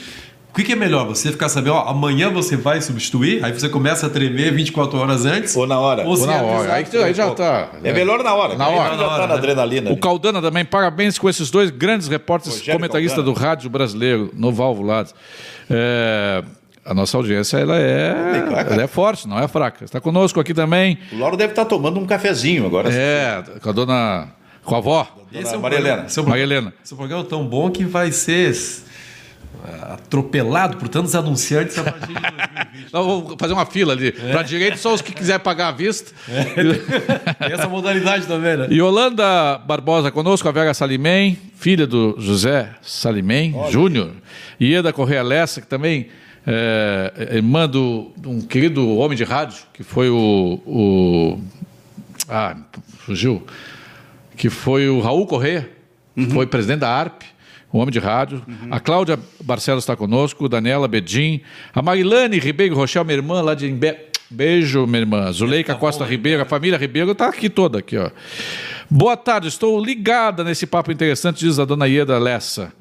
O 0.54 0.56
que, 0.56 0.63
que 0.63 0.74
é 0.74 0.76
melhor? 0.76 1.08
Você 1.08 1.32
ficar 1.32 1.50
sabendo, 1.50 1.74
ó, 1.74 1.89
amanhã 1.89 2.30
você 2.30 2.56
vai 2.56 2.80
substituir, 2.80 3.44
aí 3.44 3.52
você 3.52 3.68
começa 3.68 4.06
a 4.06 4.10
tremer 4.10 4.54
24 4.54 5.00
horas 5.00 5.26
antes. 5.26 5.56
Ou 5.56 5.66
na 5.66 5.80
hora. 5.80 6.08
Ou 6.08 6.16
na 6.28 6.42
hora. 6.44 6.74
Aí, 6.74 6.86
aí 7.04 7.12
já 7.12 7.32
tá. 7.32 7.70
É 7.84 7.92
melhor 7.92 8.24
na 8.24 8.36
hora. 8.36 8.56
Na 8.56 8.68
Aí 8.68 8.76
hora. 8.76 8.96
Já 8.96 9.10
tá 9.18 9.28
na 9.28 9.34
adrenalina. 9.34 9.92
O 9.92 9.98
Caldana 9.98 10.39
também, 10.44 10.63
parabéns 10.63 11.18
com 11.18 11.28
esses 11.28 11.50
dois 11.50 11.72
grandes 11.72 12.08
repórteres, 12.08 12.60
Rogério 12.60 12.80
comentaristas 12.80 13.26
do 13.26 13.34
rádio 13.34 13.68
brasileiro, 13.68 14.30
no 14.36 14.52
Valvulados. 14.52 15.16
É, 15.68 16.44
a 16.86 16.94
nossa 16.94 17.18
audiência 17.18 17.58
ela 17.58 17.76
é, 17.76 18.13
Bem, 18.34 18.42
claro. 18.48 18.74
ela 18.74 18.84
é 18.84 18.88
forte, 18.88 19.28
não 19.28 19.39
é 19.39 19.48
fraca. 19.48 19.84
Está 19.84 20.00
conosco 20.00 20.39
aqui 20.39 20.54
também. 20.54 21.00
O 21.12 21.18
Lauro 21.18 21.36
deve 21.36 21.54
estar 21.54 21.66
tomando 21.66 22.00
um 22.00 22.06
cafezinho 22.06 22.68
agora. 22.68 22.94
É, 22.94 23.44
com 23.60 23.70
a 23.70 23.72
dona. 23.72 24.28
Com 24.63 24.76
a 24.76 24.78
avó, 24.78 25.06
Esse 25.34 25.56
é 25.56 25.58
um 25.58 25.62
Maria 25.62 25.78
Helena. 25.80 26.08
Seu, 26.08 26.24
Maria 26.24 26.44
Helena. 26.44 26.74
seu 26.86 26.96
programa 26.96 27.24
é 27.24 27.26
tão 27.26 27.46
bom 27.46 27.70
que 27.70 27.84
vai 27.84 28.13
ser 28.13 28.56
atropelado 29.82 30.78
por 30.78 30.88
tantos 30.89 31.16
anunciantes 31.16 31.78
a 31.78 31.84
partir 31.84 32.08
de 32.08 32.13
2020. 32.13 32.94
Nós 32.94 33.06
vamos 33.06 33.36
fazer 33.39 33.54
uma 33.54 33.66
fila 33.66 33.94
ali. 33.94 34.12
Para 34.12 34.42
a 34.42 34.44
direita, 34.44 34.78
só 34.78 34.94
os 34.94 35.02
que 35.02 35.13
quiser 35.13 35.39
pagar 35.39 35.70
à 35.70 35.72
vista. 35.72 36.12
Tem 36.26 37.52
essa 37.54 37.68
modalidade 37.68 38.26
também, 38.28 38.58
né? 38.58 38.68
Yolanda 38.72 39.58
Barbosa 39.60 40.12
conosco, 40.12 40.48
a 40.48 40.52
Vera 40.52 40.74
Salimem, 40.74 41.38
filha 41.56 41.88
do 41.88 42.16
José 42.20 42.70
Salimem 42.82 43.56
Júnior. 43.70 44.12
E 44.60 44.68
Ieda 44.68 44.92
Correia 44.92 45.24
Lessa, 45.24 45.62
que 45.62 45.68
também 45.68 46.10
é, 46.46 47.13
é 47.32 47.36
irmã 47.38 47.68
do, 47.68 48.12
um 48.26 48.42
querido 48.42 48.98
homem 48.98 49.18
de 49.18 49.24
rádio, 49.24 49.63
que 49.74 49.84
foi 49.84 50.10
o. 50.10 50.62
o 50.66 51.39
ah, 52.28 52.58
fugiu. 53.00 53.46
Que 54.36 54.50
foi 54.50 54.89
o 54.89 55.00
Raul 55.00 55.26
Correia, 55.26 55.70
que 56.16 56.26
foi 56.28 56.46
presidente 56.46 56.80
da 56.80 56.89
ARP. 56.89 57.22
Um 57.74 57.80
homem 57.80 57.92
de 57.92 58.00
rádio. 58.00 58.44
A 58.70 58.80
Cláudia 58.80 59.20
Barcelos 59.44 59.84
está 59.84 59.96
conosco, 59.96 60.48
Daniela 60.48 60.88
Bedim, 60.88 61.42
a 61.74 61.82
Marilane 61.82 62.38
Ribeiro 62.38 62.76
Rochel, 62.76 63.04
minha 63.04 63.18
irmã 63.18 63.42
lá 63.42 63.56
de 63.56 63.68
Imbé. 63.68 64.10
Beijo, 64.30 64.86
minha 64.86 65.00
irmã. 65.00 65.32
Zuleika 65.32 65.74
Costa 65.76 66.06
Ribeiro, 66.06 66.42
a 66.42 66.46
família 66.46 66.78
Ribeiro 66.78 67.12
está 67.12 67.28
aqui 67.28 67.50
toda 67.50 67.80
aqui, 67.80 67.98
ó. 67.98 68.12
Boa 68.90 69.18
tarde, 69.18 69.48
estou 69.48 69.84
ligada 69.84 70.44
nesse 70.44 70.68
papo 70.68 70.92
interessante, 70.92 71.46
diz 71.46 71.58
a 71.58 71.66
dona 71.66 71.88
Ieda 71.88 72.20
Lessa. 72.20 72.72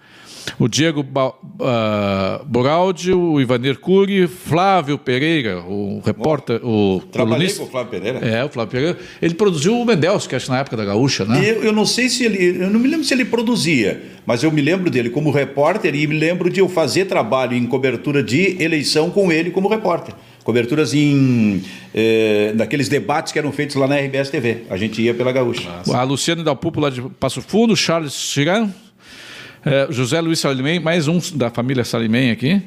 O 0.59 0.69
Diego 0.69 1.03
ba 1.03 1.29
uh, 1.29 2.45
Boraldi, 2.47 3.13
o 3.13 3.41
Ivanir 3.41 3.79
Cury, 3.79 4.27
Flávio 4.27 4.99
Pereira, 4.99 5.61
o 5.61 6.01
repórter, 6.05 6.61
o 6.65 7.03
Trabalhei 7.11 7.49
colunista. 7.49 7.61
com 7.61 7.67
o 7.67 7.71
Flávio 7.71 7.91
Pereira. 7.91 8.19
É, 8.19 8.45
o 8.45 8.49
Flávio 8.49 8.71
Pereira. 8.71 8.99
Ele 9.21 9.35
produziu 9.35 9.79
o 9.79 9.85
Mendels, 9.85 10.27
que 10.27 10.35
acho 10.35 10.51
na 10.51 10.59
época 10.59 10.77
da 10.77 10.85
Gaúcha, 10.85 11.25
né? 11.25 11.41
Eu, 11.43 11.65
eu 11.65 11.73
não 11.73 11.87
sei 11.87 12.09
se 12.09 12.25
ele. 12.25 12.63
Eu 12.63 12.71
não 12.71 12.81
me 12.81 12.89
lembro 12.89 13.05
se 13.05 13.15
ele 13.15 13.25
produzia, 13.25 14.03
mas 14.27 14.43
eu 14.43 14.51
me 14.51 14.61
lembro 14.61 14.91
dele 14.91 15.11
como 15.11 15.31
repórter 15.31 15.95
e 15.95 16.07
me 16.07 16.19
lembro 16.19 16.51
de 16.51 16.61
eu 16.61 16.69
fazer 16.69 17.07
trabalho 17.07 17.57
em 17.57 17.67
cobertura 17.67 18.23
de 18.23 18.63
eleição 18.63 19.11
com 19.11 19.31
ele 19.33 19.51
como 19.51 19.69
repórter. 19.69 20.15
Coberturas 20.45 20.93
em. 20.93 21.63
Eh, 21.95 22.53
naqueles 22.57 22.89
debates 22.89 23.33
que 23.33 23.39
eram 23.39 23.53
feitos 23.53 23.77
lá 23.77 23.87
na 23.87 23.97
RBS 23.97 24.29
TV. 24.29 24.65
A 24.69 24.77
gente 24.77 25.01
ia 25.01 25.15
pela 25.15 25.31
Gaúcha. 25.31 25.69
A 25.93 26.03
Luciane 26.03 26.43
Dalpupo 26.43 26.81
lá 26.81 26.91
de 26.91 27.01
Passo 27.21 27.41
Fundo, 27.41 27.77
Charles 27.77 28.13
Chiran, 28.13 28.69
é, 29.65 29.87
José 29.91 30.21
Luiz 30.21 30.41
Salimem, 30.41 30.81
mais 30.81 31.09
um 31.09 31.21
da 31.35 31.51
família 31.51 31.85
Salimem 31.85 32.31
aqui. 32.31 32.63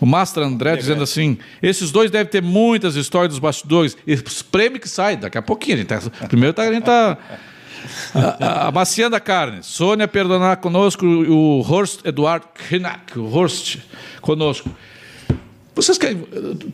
O 0.00 0.06
Master 0.06 0.42
André 0.42 0.76
dizendo 0.76 1.02
assim: 1.02 1.36
esses 1.62 1.92
dois 1.92 2.10
devem 2.10 2.30
ter 2.30 2.42
muitas 2.42 2.96
histórias 2.96 3.30
dos 3.30 3.38
bastidores. 3.38 3.96
E 4.06 4.14
os 4.14 4.40
prêmios 4.42 4.80
que 4.80 4.88
saem, 4.88 5.18
daqui 5.18 5.36
a 5.36 5.42
pouquinho. 5.42 5.76
A 5.76 5.78
gente 5.78 5.88
tá, 5.88 6.00
primeiro 6.26 6.54
tá, 6.54 6.62
a 6.62 6.72
gente 6.72 6.80
está. 6.80 7.18
Amaciando 8.66 9.16
a 9.16 9.20
carne. 9.20 9.62
Sônia 9.62 10.08
Perdonar 10.08 10.58
conosco, 10.58 11.04
o 11.04 11.60
Horst 11.60 12.00
Eduardo 12.04 12.46
Knack, 12.68 13.18
o 13.18 13.24
Horst 13.24 13.78
conosco. 14.20 14.70
Vocês 15.80 15.96
querem. 15.98 16.22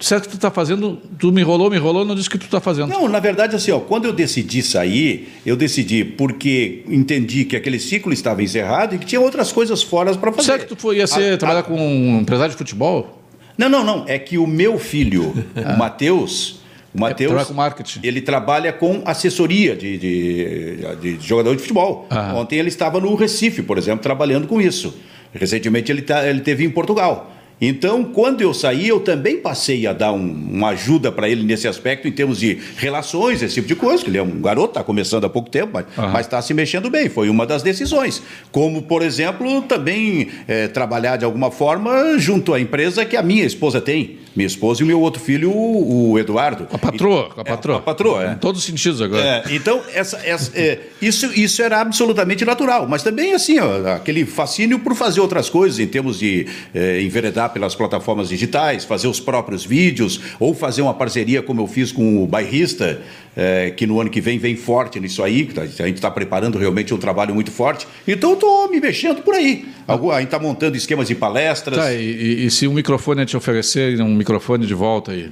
Certo 0.00 0.24
que 0.24 0.30
tu 0.30 0.36
está 0.36 0.50
fazendo, 0.50 0.98
tu 1.18 1.30
me 1.30 1.40
enrolou, 1.40 1.70
me 1.70 1.76
enrolou, 1.76 2.04
não 2.04 2.14
disse 2.14 2.28
o 2.28 2.30
que 2.30 2.38
tu 2.38 2.46
está 2.46 2.60
fazendo. 2.60 2.88
Não, 2.88 3.08
na 3.08 3.20
verdade, 3.20 3.54
assim, 3.56 3.70
ó, 3.70 3.78
quando 3.80 4.04
eu 4.06 4.12
decidi 4.12 4.62
sair, 4.62 5.28
eu 5.44 5.56
decidi 5.56 6.04
porque 6.04 6.82
entendi 6.88 7.44
que 7.44 7.56
aquele 7.56 7.78
ciclo 7.78 8.12
estava 8.12 8.42
encerrado 8.42 8.94
e 8.94 8.98
que 8.98 9.06
tinha 9.06 9.20
outras 9.20 9.52
coisas 9.52 9.82
fora 9.82 10.14
para 10.16 10.32
fazer. 10.32 10.46
Será 10.46 10.58
que 10.58 10.66
tu 10.66 10.76
foi, 10.76 10.96
ia 10.98 11.06
ser, 11.06 11.34
A- 11.34 11.38
trabalhar 11.38 11.62
com 11.62 11.74
um 11.76 12.20
empresário 12.20 12.50
de 12.52 12.58
futebol? 12.58 13.22
Não, 13.56 13.68
não, 13.68 13.82
não. 13.84 14.04
É 14.06 14.18
que 14.18 14.36
o 14.38 14.46
meu 14.46 14.78
filho, 14.78 15.32
o 15.56 15.78
Matheus, 15.78 16.60
o 16.94 17.00
Matheus, 17.00 17.44
com 17.44 17.54
marketing. 17.54 18.00
ele 18.02 18.20
trabalha 18.20 18.72
com 18.72 19.02
assessoria 19.04 19.76
de, 19.76 19.98
de, 19.98 20.76
de 21.16 21.26
jogador 21.26 21.54
de 21.54 21.62
futebol. 21.62 22.06
Ah. 22.10 22.34
Ontem 22.34 22.58
ele 22.58 22.68
estava 22.68 23.00
no 23.00 23.14
Recife, 23.14 23.62
por 23.62 23.78
exemplo, 23.78 24.02
trabalhando 24.02 24.46
com 24.46 24.60
isso. 24.60 24.94
Recentemente 25.32 25.92
ele, 25.92 26.02
tá, 26.02 26.26
ele 26.26 26.40
teve 26.40 26.64
em 26.64 26.70
Portugal. 26.70 27.32
Então, 27.58 28.04
quando 28.04 28.42
eu 28.42 28.52
saí, 28.52 28.86
eu 28.88 29.00
também 29.00 29.38
passei 29.38 29.86
a 29.86 29.92
dar 29.94 30.12
um- 30.12 30.18
uma 30.52 30.68
ajuda 30.70 31.10
para 31.10 31.26
ele 31.28 31.42
nesse 31.42 31.66
aspecto, 31.66 32.06
em 32.06 32.12
termos 32.12 32.38
de 32.38 32.58
relações, 32.76 33.42
esse 33.42 33.54
tipo 33.54 33.66
de 33.68 33.74
coisa, 33.74 34.04
que 34.04 34.10
ele 34.10 34.18
é 34.18 34.22
um 34.22 34.42
garoto, 34.42 34.68
está 34.72 34.84
começando 34.84 35.24
há 35.24 35.28
pouco 35.30 35.48
tempo, 35.48 35.82
mas 35.96 36.20
está 36.26 36.42
se 36.42 36.52
mexendo 36.52 36.90
bem. 36.90 37.08
Foi 37.08 37.30
uma 37.30 37.46
das 37.46 37.62
decisões. 37.62 38.22
Como, 38.52 38.82
por 38.82 39.00
exemplo, 39.02 39.62
também 39.62 40.28
eh, 40.46 40.68
trabalhar 40.68 41.16
de 41.16 41.24
alguma 41.24 41.50
forma 41.50 42.18
junto 42.18 42.52
à 42.52 42.60
empresa 42.60 43.04
que 43.06 43.16
a 43.16 43.22
minha 43.22 43.44
esposa 43.44 43.80
tem. 43.80 44.18
Minha 44.36 44.46
esposa 44.48 44.82
e 44.82 44.84
o 44.84 44.86
meu 44.86 45.00
outro 45.00 45.18
filho, 45.22 45.50
o, 45.50 46.18
Eduardo. 46.18 46.68
A 46.70 46.76
patroa, 46.76 47.30
a 47.38 47.40
É, 47.40 47.44
patroa. 47.44 47.76
com 47.76 47.80
a 47.80 47.84
patroa, 47.94 48.22
é. 48.24 48.32
Em 48.32 48.36
todos 48.36 48.60
os 48.60 48.66
sentidos 48.66 49.00
agora. 49.00 49.22
É, 49.22 49.42
então, 49.54 49.80
essa, 49.94 50.18
essa- 50.22 50.52
é, 50.54 50.78
isso, 51.00 51.24
isso 51.34 51.62
era 51.62 51.80
absolutamente 51.80 52.44
natural, 52.44 52.86
mas 52.86 53.02
também 53.02 53.32
assim, 53.32 53.58
ó, 53.58 53.94
aquele 53.94 54.26
fascínio 54.26 54.78
por 54.80 54.94
fazer 54.94 55.20
outras 55.22 55.48
coisas, 55.48 55.78
em 55.78 55.86
termos 55.86 56.18
de 56.18 56.46
é, 56.74 57.00
enveredar 57.00 57.45
pelas 57.48 57.74
plataformas 57.74 58.28
digitais, 58.28 58.84
fazer 58.84 59.08
os 59.08 59.20
próprios 59.20 59.64
vídeos, 59.64 60.20
ou 60.38 60.54
fazer 60.54 60.82
uma 60.82 60.94
parceria 60.94 61.42
como 61.42 61.60
eu 61.62 61.66
fiz 61.66 61.92
com 61.92 62.22
o 62.22 62.26
Bairrista, 62.26 63.00
é, 63.36 63.70
que 63.70 63.86
no 63.86 64.00
ano 64.00 64.08
que 64.10 64.20
vem 64.20 64.38
vem 64.38 64.56
forte 64.56 64.98
nisso 65.00 65.22
aí, 65.22 65.44
tá- 65.46 65.62
a 65.62 65.66
gente 65.66 65.94
está 65.96 66.10
preparando 66.10 66.58
realmente 66.58 66.92
um 66.94 66.98
trabalho 66.98 67.34
muito 67.34 67.50
forte. 67.50 67.86
Então, 68.06 68.32
estou 68.34 68.70
me 68.70 68.80
mexendo 68.80 69.22
por 69.22 69.34
aí. 69.34 69.64
Algu- 69.86 70.10
A 70.10 70.16
gente 70.20 70.26
está 70.28 70.38
montando 70.38 70.76
esquemas 70.76 71.06
de 71.08 71.14
palestras. 71.14 71.76
Tá, 71.76 71.92
e, 71.92 71.98
e- 72.00 72.46
e 72.46 72.50
se 72.50 72.66
um 72.66 72.72
microfone 72.72 73.24
te 73.26 73.36
oferecer 73.36 74.00
um 74.00 74.14
microfone 74.14 74.66
de 74.66 74.74
volta 74.74 75.12
aí? 75.12 75.30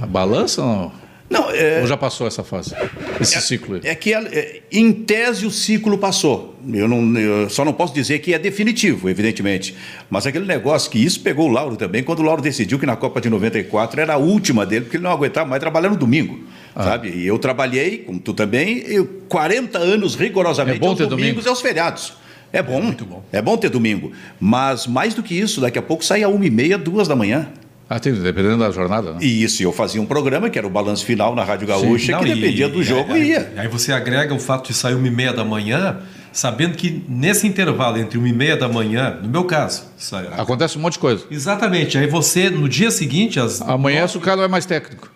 A 0.00 0.06
balança 0.06 0.62
ou 0.62 0.68
não? 0.68 1.03
Não, 1.34 1.50
é, 1.50 1.80
Ou 1.80 1.86
já 1.86 1.96
passou 1.96 2.28
essa 2.28 2.44
fase? 2.44 2.72
Esse 3.20 3.40
ciclo 3.42 3.74
aí? 3.74 3.80
É 3.82 3.94
que, 3.96 4.14
é, 4.14 4.62
em 4.70 4.92
tese, 4.92 5.44
o 5.44 5.50
ciclo 5.50 5.98
passou. 5.98 6.54
Eu, 6.72 6.86
não, 6.86 7.18
eu 7.18 7.50
só 7.50 7.64
não 7.64 7.72
posso 7.72 7.92
dizer 7.92 8.20
que 8.20 8.32
é 8.32 8.38
definitivo, 8.38 9.10
evidentemente. 9.10 9.74
Mas 10.08 10.28
aquele 10.28 10.46
negócio 10.46 10.88
que 10.88 11.04
isso 11.04 11.20
pegou 11.20 11.48
o 11.48 11.52
Lauro 11.52 11.74
também, 11.76 12.04
quando 12.04 12.20
o 12.20 12.22
Lauro 12.22 12.40
decidiu 12.40 12.78
que 12.78 12.86
na 12.86 12.94
Copa 12.94 13.20
de 13.20 13.28
94 13.28 14.00
era 14.00 14.14
a 14.14 14.16
última 14.16 14.64
dele, 14.64 14.82
porque 14.84 14.96
ele 14.96 15.02
não 15.02 15.10
aguentava 15.10 15.48
mais 15.48 15.58
trabalhar 15.58 15.90
no 15.90 15.96
domingo. 15.96 16.38
Ah. 16.72 16.84
Sabe? 16.84 17.08
E 17.08 17.26
eu 17.26 17.36
trabalhei, 17.36 17.98
como 17.98 18.20
tu 18.20 18.32
também, 18.32 18.84
eu, 18.86 19.04
40 19.28 19.76
anos 19.76 20.14
rigorosamente 20.14 20.76
É 20.76 20.80
bom 20.80 20.90
aos 20.90 20.98
ter 20.98 21.06
domingos 21.08 21.30
domingo. 21.32 21.48
e 21.48 21.50
aos 21.50 21.60
feriados. 21.60 22.14
É 22.52 22.62
bom, 22.62 22.80
muito 22.80 23.04
bom. 23.04 23.24
É 23.32 23.42
bom 23.42 23.56
ter 23.56 23.68
domingo. 23.68 24.12
Mas 24.38 24.86
mais 24.86 25.12
do 25.14 25.24
que 25.24 25.36
isso, 25.36 25.60
daqui 25.60 25.76
a 25.76 25.82
pouco 25.82 26.04
sai 26.04 26.22
a 26.22 26.28
uma 26.28 26.46
e 26.46 26.50
meia, 26.50 26.78
duas 26.78 27.08
da 27.08 27.16
manhã. 27.16 27.48
Ah, 27.88 28.00
tem, 28.00 28.12
dependendo 28.14 28.58
da 28.58 28.70
jornada, 28.70 29.12
né? 29.12 29.18
E 29.20 29.42
isso, 29.42 29.62
eu 29.62 29.72
fazia 29.72 30.00
um 30.00 30.06
programa 30.06 30.48
que 30.48 30.58
era 30.58 30.66
o 30.66 30.70
Balanço 30.70 31.04
Final 31.04 31.34
na 31.34 31.44
Rádio 31.44 31.66
Gaúcha, 31.68 32.12
Não, 32.12 32.20
que 32.20 32.30
e- 32.30 32.34
dependia 32.34 32.68
do 32.68 32.82
jogo 32.82 33.14
e 33.16 33.24
ia. 33.28 33.52
Aí 33.56 33.68
você 33.68 33.92
agrega 33.92 34.32
o 34.34 34.38
fato 34.38 34.68
de 34.68 34.74
sair 34.74 34.94
uma 34.94 35.06
e 35.06 35.10
meia 35.10 35.32
da 35.34 35.44
manhã, 35.44 35.98
sabendo 36.32 36.76
que 36.76 37.04
nesse 37.08 37.46
intervalo 37.46 37.98
entre 37.98 38.16
uma 38.16 38.26
e 38.28 38.32
meia 38.32 38.56
da 38.56 38.68
manhã, 38.68 39.18
no 39.22 39.28
meu 39.28 39.44
caso, 39.44 39.84
sai, 39.98 40.26
Acontece 40.36 40.78
um 40.78 40.80
monte 40.80 40.94
de 40.94 40.98
coisa. 41.00 41.24
exatamente, 41.30 41.98
aí 41.98 42.06
você 42.06 42.48
no 42.48 42.68
dia 42.70 42.90
seguinte, 42.90 43.38
às 43.38 43.60
Amanhã 43.60 44.06
o 44.14 44.20
cara 44.20 44.42
é 44.42 44.48
mais 44.48 44.64
técnico. 44.64 45.10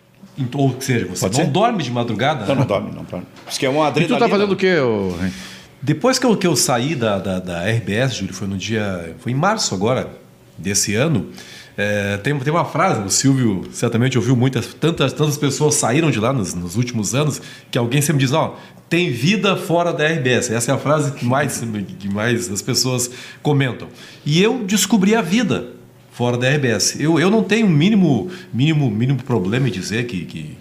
ou 0.55 0.77
seja, 0.79 1.07
você 1.07 1.23
Pode 1.23 1.39
não 1.39 1.45
ser? 1.47 1.51
dorme 1.51 1.83
de 1.83 1.91
madrugada. 1.91 2.41
Não, 2.45 2.55
né? 2.55 2.61
não 2.61 2.67
dorme, 2.67 2.91
não 2.95 3.03
dorme. 3.05 3.27
Isso 3.49 3.59
que 3.59 3.65
é 3.65 3.71
uma 3.71 3.85
E 3.85 3.89
adrenalina. 3.89 4.19
tu 4.19 4.23
tá 4.25 4.29
fazendo 4.29 4.53
o 4.53 4.57
quê, 4.57 4.79
ô? 4.79 5.15
Depois 5.81 6.19
que 6.19 6.27
eu, 6.27 6.37
que 6.37 6.47
eu 6.47 6.55
saí 6.55 6.95
da, 6.95 7.19
da, 7.19 7.39
da 7.41 7.63
RBS, 7.71 8.15
Júlio, 8.17 8.35
foi 8.35 8.47
no 8.47 8.57
dia. 8.59 9.15
Foi 9.21 9.33
em 9.33 9.35
março 9.35 9.75
agora, 9.75 10.09
desse 10.59 10.95
ano. 10.95 11.29
É, 11.81 12.17
tem, 12.17 12.37
tem 12.37 12.53
uma 12.53 12.65
frase, 12.65 13.01
o 13.03 13.09
Silvio 13.09 13.69
certamente 13.71 14.19
ouviu 14.19 14.35
muitas, 14.35 14.75
tantas, 14.75 15.13
tantas 15.13 15.37
pessoas 15.37 15.77
saíram 15.77 16.11
de 16.11 16.19
lá 16.19 16.33
nos, 16.33 16.53
nos 16.53 16.75
últimos 16.75 17.15
anos, 17.15 17.41
que 17.71 17.79
alguém 17.79 18.03
sempre 18.03 18.19
diz, 18.19 18.33
ó, 18.33 18.59
tem 18.89 19.13
vida 19.13 19.57
fora 19.57 19.93
da 19.93 20.05
RBS. 20.05 20.51
Essa 20.51 20.73
é 20.73 20.75
a 20.75 20.79
frase 20.79 21.13
que 21.13 21.25
mais, 21.25 21.63
que 22.01 22.09
mais 22.13 22.51
as 22.51 22.61
pessoas 22.63 23.09
comentam. 23.43 23.87
E 24.27 24.43
eu 24.43 24.65
descobri 24.65 25.15
a 25.15 25.23
vida 25.23 25.69
fora 26.11 26.37
da 26.37 26.49
RBS. 26.51 26.99
Eu, 26.99 27.21
eu 27.21 27.31
não 27.31 27.45
tenho 27.45 27.69
mínimo, 27.69 28.29
mínimo, 28.53 28.91
mínimo 28.91 29.23
problema 29.23 29.69
em 29.69 29.71
dizer 29.71 30.07
que, 30.07 30.25
que 30.25 30.59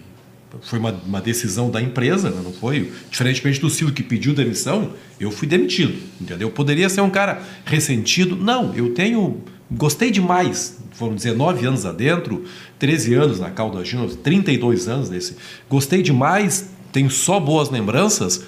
foi 0.62 0.78
uma, 0.78 0.92
uma 1.04 1.20
decisão 1.20 1.68
da 1.68 1.82
empresa, 1.82 2.30
né? 2.30 2.40
não 2.44 2.52
foi? 2.52 2.92
Diferentemente 3.10 3.60
do 3.60 3.68
Silvio 3.68 3.92
que 3.92 4.04
pediu 4.04 4.34
demissão, 4.34 4.92
eu 5.18 5.32
fui 5.32 5.48
demitido, 5.48 5.98
entendeu? 6.20 6.48
Poderia 6.50 6.88
ser 6.88 7.00
um 7.00 7.10
cara 7.10 7.42
ressentido. 7.64 8.36
Não, 8.36 8.72
eu 8.72 8.94
tenho. 8.94 9.42
Gostei 9.70 10.10
demais. 10.10 10.78
Foram 10.92 11.14
19 11.14 11.66
anos 11.66 11.86
adentro, 11.86 12.44
13 12.78 13.14
anos 13.14 13.40
na 13.40 13.50
Calda 13.50 13.84
Júnior, 13.84 14.14
32 14.16 14.88
anos 14.88 15.08
desse. 15.08 15.36
Gostei 15.68 16.02
demais, 16.02 16.70
tenho 16.92 17.10
só 17.10 17.38
boas 17.38 17.70
lembranças, 17.70 18.44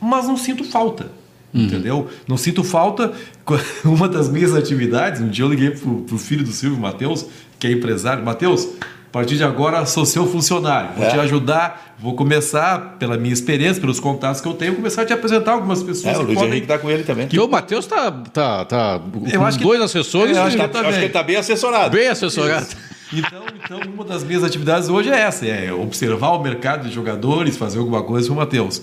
mas 0.00 0.26
não 0.26 0.36
sinto 0.36 0.64
falta. 0.64 1.10
Entendeu? 1.52 2.08
Não 2.28 2.36
sinto 2.36 2.62
falta. 2.62 3.12
Uma 3.84 4.08
das 4.08 4.28
minhas 4.28 4.54
atividades, 4.54 5.20
um 5.20 5.28
dia 5.28 5.44
eu 5.44 5.48
liguei 5.48 5.70
pro, 5.70 6.02
pro 6.02 6.18
filho 6.18 6.44
do 6.44 6.52
Silvio, 6.52 6.78
Matheus, 6.78 7.26
que 7.58 7.66
é 7.66 7.72
empresário. 7.72 8.24
Matheus, 8.24 8.68
a 9.10 9.12
partir 9.12 9.36
de 9.36 9.42
agora 9.42 9.84
sou 9.86 10.06
seu 10.06 10.24
funcionário. 10.26 10.90
Vou 10.96 11.04
É. 11.04 11.10
te 11.10 11.18
ajudar, 11.18 11.94
vou 11.98 12.14
começar, 12.14 12.96
pela 12.98 13.16
minha 13.16 13.32
experiência, 13.34 13.80
pelos 13.80 13.98
contatos 13.98 14.40
que 14.40 14.46
eu 14.46 14.54
tenho, 14.54 14.76
começar 14.76 15.02
a 15.02 15.04
te 15.04 15.12
apresentar 15.12 15.52
algumas 15.52 15.82
pessoas 15.82 16.14
É, 16.14 16.16
o 16.16 16.20
que 16.20 16.26
Luiz 16.26 16.34
podem. 16.38 16.50
Henrique 16.52 16.64
está 16.66 16.78
com 16.78 16.88
ele 16.90 17.02
também. 17.02 17.26
Que 17.26 17.40
o 17.40 17.48
Matheus 17.48 17.86
tá, 17.86 18.10
tá, 18.32 18.64
tá 18.64 19.00
Eu 19.32 19.40
com 19.40 19.46
acho 19.46 19.58
que- 19.58 19.64
dois 19.64 19.80
assessores 19.80 20.36
eu 20.36 20.42
e 20.42 20.46
acho 20.46 20.56
que 20.56 20.62
Tá- 20.62 20.68
tá 20.68 20.80
acho 20.80 20.88
que 20.90 20.94
ele 20.96 21.06
está 21.06 21.22
bem 21.24 21.36
assessorado. 21.36 21.90
bem 21.96 22.06
assessorado. 22.08 22.66
Então, 23.12 23.42
então, 23.64 23.80
uma 23.92 24.04
das 24.04 24.22
minhas 24.22 24.44
atividades 24.44 24.88
hoje 24.88 25.10
é 25.10 25.18
essa: 25.18 25.44
é 25.44 25.72
observar 25.72 26.30
o 26.30 26.40
mercado 26.40 26.86
de 26.86 26.94
jogadores, 26.94 27.56
fazer 27.56 27.80
alguma 27.80 28.04
coisa 28.04 28.28
com 28.28 28.34
o 28.34 28.36
Matheus. 28.36 28.80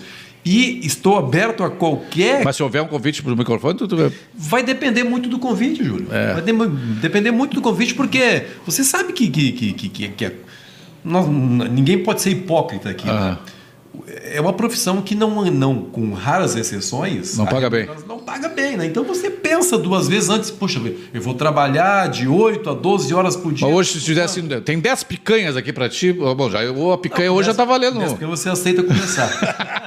E 0.49 0.79
estou 0.87 1.17
aberto 1.17 1.61
a 1.61 1.69
qualquer 1.69 2.41
Mas 2.41 2.55
se 2.55 2.63
houver 2.63 2.81
um 2.81 2.87
convite 2.87 3.21
pro 3.21 3.35
microfone, 3.35 3.77
tu, 3.77 3.85
tu... 3.85 4.13
Vai 4.33 4.63
depender 4.63 5.03
muito 5.03 5.27
do 5.27 5.37
convite, 5.39 5.83
Júlio. 5.83 6.07
É. 6.09 6.33
Vai 6.35 6.41
de- 6.41 6.53
depender 7.01 7.31
muito 7.31 7.55
do 7.55 7.61
convite, 7.61 7.93
porque 7.93 8.43
você 8.65 8.81
sabe 8.81 9.11
que, 9.11 9.27
que, 9.29 9.51
que, 9.51 9.73
que, 9.89 10.07
que- 10.09 10.25
é- 10.25 10.35
nós- 11.03 11.27
ninguém 11.27 12.01
pode 12.01 12.21
ser 12.21 12.29
hipócrita 12.29 12.89
aqui. 12.89 13.07
Né? 13.07 13.37
É 14.23 14.39
uma 14.39 14.53
profissão 14.53 15.01
que 15.01 15.15
não, 15.15 15.43
não 15.51 15.81
com 15.81 16.13
raras 16.13 16.55
exceções, 16.55 17.37
Não 17.37 17.45
paga 17.45 17.69
bem. 17.69 17.89
Não 18.07 18.19
paga 18.19 18.47
bem, 18.47 18.77
né? 18.77 18.85
Então 18.85 19.03
você 19.03 19.29
pensa 19.29 19.77
duas 19.77 20.07
vezes 20.07 20.29
antes, 20.29 20.51
puxa, 20.51 20.79
eu 21.13 21.21
vou 21.21 21.33
trabalhar 21.33 22.07
de 22.07 22.27
8 22.27 22.69
a 22.69 22.73
12 22.73 23.13
horas 23.13 23.35
por 23.35 23.51
dia. 23.51 23.67
Mas 23.67 23.75
hoje, 23.75 23.93
se 23.99 24.01
tivesse. 24.05 24.41
Tem 24.61 24.79
10 24.79 25.03
picanhas 25.03 25.57
aqui 25.57 25.73
pra 25.73 25.89
ti. 25.89 26.13
Bom, 26.13 26.49
já, 26.49 26.59
a 26.61 26.97
picanha 26.97 27.31
hoje 27.31 27.47
já 27.47 27.53
tá 27.55 27.65
valendo. 27.65 27.99
Porque 27.99 28.25
você 28.25 28.49
aceita 28.49 28.83
começar. 28.83 29.86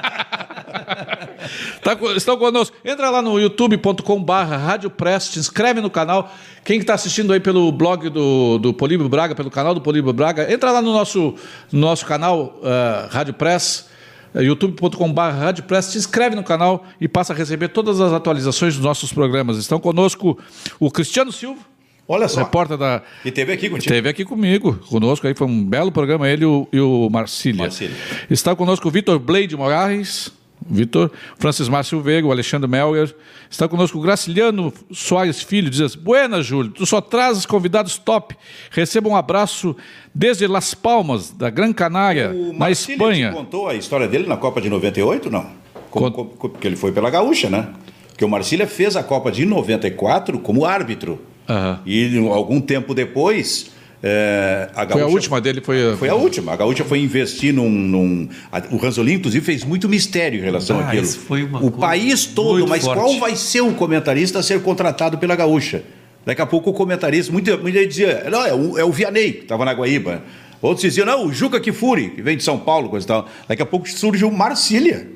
Tá, 1.83 1.97
estão 2.15 2.37
conosco. 2.37 2.75
Entra 2.85 3.09
lá 3.09 3.21
no 3.21 3.39
youtube.com/barra 3.39 4.55
Rádio 4.57 4.89
Press, 4.89 5.29
te 5.29 5.39
inscreve 5.39 5.81
no 5.81 5.89
canal. 5.89 6.31
Quem 6.63 6.79
está 6.79 6.93
assistindo 6.93 7.33
aí 7.33 7.39
pelo 7.39 7.71
blog 7.71 8.09
do, 8.09 8.59
do 8.59 8.73
Políbio 8.73 9.09
Braga, 9.09 9.33
pelo 9.33 9.49
canal 9.49 9.73
do 9.73 9.81
Políbio 9.81 10.13
Braga, 10.13 10.51
entra 10.51 10.71
lá 10.71 10.81
no 10.81 10.93
nosso, 10.93 11.33
no 11.71 11.79
nosso 11.79 12.05
canal 12.05 12.59
uh, 12.61 13.07
Rádio 13.09 13.33
Press, 13.33 13.89
uh, 14.35 14.41
youtube.com/barra 14.41 15.45
Rádio 15.45 15.63
Press, 15.63 15.91
te 15.91 15.97
inscreve 15.97 16.35
no 16.35 16.43
canal 16.43 16.85
e 16.99 17.07
passa 17.07 17.33
a 17.33 17.35
receber 17.35 17.69
todas 17.69 17.99
as 17.99 18.13
atualizações 18.13 18.75
dos 18.75 18.85
nossos 18.85 19.11
programas. 19.11 19.57
Estão 19.57 19.79
conosco 19.79 20.37
o 20.79 20.91
Cristiano 20.91 21.31
Silva, 21.31 21.61
Olha 22.07 22.27
só. 22.27 22.41
repórter 22.41 22.77
da. 22.77 23.01
E 23.25 23.31
teve 23.31 23.53
aqui 23.53 23.69
contigo. 23.69 23.91
Esteve 23.91 24.09
aqui 24.09 24.23
comigo, 24.25 24.75
conosco 24.87 25.25
aí, 25.25 25.33
foi 25.33 25.47
um 25.47 25.63
belo 25.65 25.91
programa, 25.91 26.29
ele 26.29 26.43
e 26.43 26.45
o, 26.45 26.67
e 26.71 26.79
o 26.79 27.09
Marcília. 27.09 27.63
Marcília. 27.63 27.95
Está 28.29 28.55
conosco 28.55 28.87
o 28.87 28.91
Vitor 28.91 29.17
Blade 29.17 29.55
Moraes, 29.55 30.31
Vitor, 30.69 31.11
Francis 31.37 31.67
Márcio 31.67 31.99
Veiga, 32.01 32.27
o 32.27 32.31
Alexandre 32.31 32.69
Melger. 32.69 33.15
Está 33.49 33.67
conosco 33.67 33.97
o 33.97 34.01
Graciliano 34.01 34.71
Soares 34.91 35.41
Filho, 35.41 35.69
diz 35.69 35.81
assim, 35.81 35.99
Buenas, 35.99 36.45
Júlio, 36.45 36.71
tu 36.71 36.85
só 36.85 37.01
trazes 37.01 37.45
convidados 37.45 37.97
top. 37.97 38.35
Receba 38.69 39.09
um 39.09 39.15
abraço 39.15 39.75
desde 40.13 40.47
Las 40.47 40.73
Palmas, 40.73 41.31
da 41.31 41.49
Gran 41.49 41.73
Canária, 41.73 42.31
O 42.31 42.53
na 42.53 42.59
Marcílio 42.59 42.95
Espanha. 42.95 43.29
te 43.31 43.35
contou 43.35 43.67
a 43.67 43.75
história 43.75 44.07
dele 44.07 44.27
na 44.27 44.37
Copa 44.37 44.61
de 44.61 44.69
98, 44.69 45.29
não? 45.29 45.45
Como, 45.89 46.11
Cont- 46.11 46.29
porque 46.37 46.67
ele 46.67 46.75
foi 46.77 46.91
pela 46.91 47.09
Gaúcha, 47.09 47.49
né? 47.49 47.67
Porque 48.09 48.23
o 48.23 48.29
Marcília 48.29 48.67
fez 48.67 48.95
a 48.95 49.03
Copa 49.03 49.31
de 49.31 49.45
94 49.45 50.39
como 50.39 50.63
árbitro. 50.63 51.19
Aham. 51.49 51.81
E 51.85 52.17
algum 52.29 52.61
tempo 52.61 52.93
depois, 52.93 53.71
é, 54.03 54.69
a 54.73 54.83
Gaúcha... 54.85 54.93
Foi 54.93 55.01
a 55.01 55.13
última 55.13 55.41
dele, 55.41 55.61
foi... 55.61 55.95
Foi 55.95 56.09
a 56.09 56.15
última. 56.15 56.53
A 56.53 56.55
Gaúcha 56.55 56.83
foi 56.83 56.99
investir 56.99 57.53
num. 57.53 57.69
num- 57.69 58.27
a- 58.51 58.61
o 58.71 58.77
Ranzolin, 58.77 59.13
inclusive, 59.13 59.45
fez 59.45 59.63
muito 59.63 59.87
mistério 59.87 60.39
em 60.39 60.43
relação 60.43 60.79
Ah, 60.79 60.87
àquilo. 60.87 61.03
isso 61.03 61.19
foi 61.19 61.43
uma 61.43 61.63
o 61.63 61.69
país 61.71 62.25
todo, 62.25 62.67
mas 62.67 62.83
forte. 62.83 62.99
qual 62.99 63.19
vai 63.19 63.35
ser 63.35 63.61
o 63.61 63.73
comentarista 63.73 64.39
a 64.39 64.43
ser 64.43 64.61
contratado 64.61 65.17
pela 65.17 65.35
Gaúcha? 65.35 65.83
Daqui 66.25 66.41
a 66.41 66.45
pouco 66.45 66.69
o 66.69 66.73
comentarista, 66.73 67.31
muita, 67.31 67.57
muita 67.57 67.79
gente 67.79 67.89
dizia, 67.89 68.27
não, 68.29 68.45
é 68.45 68.53
o, 68.53 68.77
é 68.77 68.83
o 68.85 68.91
Vianney, 68.91 69.33
que 69.33 69.39
estava 69.43 69.65
na 69.65 69.73
Guaíba. 69.73 70.21
Outros 70.61 70.81
diziam, 70.83 71.05
não, 71.05 71.25
o 71.25 71.33
Juca 71.33 71.59
Kifuri, 71.59 72.09
que 72.11 72.21
vem 72.21 72.37
de 72.37 72.43
São 72.43 72.59
Paulo, 72.59 72.89
coisa 72.89 73.03
e 73.03 73.07
tal. 73.07 73.27
Daqui 73.47 73.61
a 73.63 73.65
pouco 73.65 73.89
surge 73.89 74.23
o 74.23 74.31
Marcília 74.31 75.07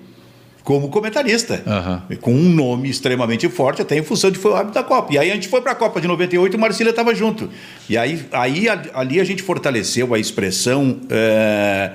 como 0.65 0.89
comentarista, 0.89 1.61
Aham. 1.65 2.01
com 2.21 2.33
um 2.33 2.49
nome 2.49 2.89
extremamente 2.89 3.47
forte, 3.47 3.83
até 3.83 3.95
em 3.99 4.03
função 4.03 4.31
de 4.31 4.39
foi 4.39 4.49
o 4.51 4.55
árbitro 4.55 4.81
da 4.81 4.83
Copa. 4.83 5.13
E 5.13 5.17
aí 5.19 5.29
a 5.29 5.35
gente 5.35 5.47
foi 5.47 5.61
para 5.61 5.73
a 5.73 5.75
Copa 5.75 6.01
de 6.01 6.07
98 6.07 6.53
e 6.53 6.57
o 6.57 6.59
Marcília 6.59 6.89
estava 6.89 7.13
junto. 7.13 7.47
E 7.87 7.95
aí, 7.95 8.25
aí 8.31 8.65
ali 8.95 9.19
a 9.19 9.23
gente 9.23 9.43
fortaleceu 9.43 10.11
a 10.11 10.19
expressão. 10.19 10.99
é, 11.07 11.91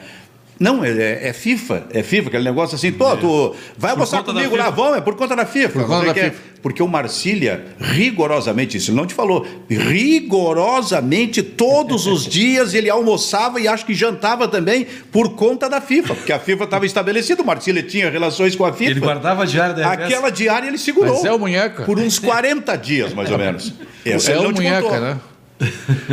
Não, 0.60 0.84
é, 0.84 1.28
é 1.28 1.32
FIFA, 1.32 1.84
é 1.90 2.02
FIFA, 2.02 2.28
aquele 2.28 2.44
negócio 2.44 2.74
assim, 2.74 2.92
pô, 2.92 3.16
tu 3.16 3.56
vai 3.78 3.92
almoçar 3.92 4.22
comigo 4.22 4.54
lá, 4.54 4.68
vamos, 4.68 4.98
é 4.98 5.00
por 5.00 5.16
conta 5.16 5.34
da 5.34 5.46
FIFA. 5.46 5.70
Por 5.70 5.86
conta 5.86 6.12
da 6.12 6.20
é. 6.20 6.24
FIFA. 6.24 6.42
Porque 6.60 6.82
o 6.82 6.86
Marcília, 6.86 7.64
rigorosamente, 7.80 8.76
isso 8.76 8.90
ele 8.90 8.98
não 8.98 9.06
te 9.06 9.14
falou, 9.14 9.46
rigorosamente, 9.70 11.42
todos 11.42 12.06
os 12.06 12.26
dias 12.28 12.74
ele 12.74 12.90
almoçava 12.90 13.58
e 13.58 13.66
acho 13.66 13.86
que 13.86 13.94
jantava 13.94 14.46
também 14.46 14.86
por 15.10 15.34
conta 15.34 15.66
da 15.66 15.80
FIFA, 15.80 16.14
porque 16.14 16.30
a 16.30 16.38
FIFA 16.38 16.64
estava 16.64 16.84
estabelecida, 16.84 17.42
o 17.42 17.46
Marcília 17.46 17.82
tinha 17.82 18.10
relações 18.10 18.54
com 18.54 18.66
a 18.66 18.72
FIFA. 18.74 18.90
Ele 18.90 19.00
guardava 19.00 19.44
a 19.44 19.46
diária 19.46 19.74
da 19.74 19.90
RBS. 19.94 20.04
Aquela 20.04 20.28
diária 20.28 20.68
ele 20.68 20.76
segurou. 20.76 21.14
Mas 21.14 21.24
é 21.24 21.32
o 21.32 21.38
Munheca. 21.38 21.84
Por 21.84 21.98
uns 21.98 22.18
40 22.18 22.76
dias, 22.76 23.14
mais 23.14 23.30
ou 23.30 23.38
menos. 23.38 23.72
Esse 24.04 24.30
é 24.30 24.38
o 24.38 24.52
Munheca, 24.52 25.00
né? 25.00 25.18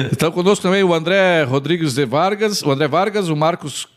Estão 0.10 0.32
conosco 0.32 0.64
também 0.64 0.84
o 0.84 0.94
André 0.94 1.44
Rodrigues 1.44 1.94
de 1.94 2.06
Vargas, 2.06 2.62
o 2.62 2.72
André 2.72 2.88
Vargas, 2.88 3.28
o 3.28 3.36
Marcos 3.36 3.88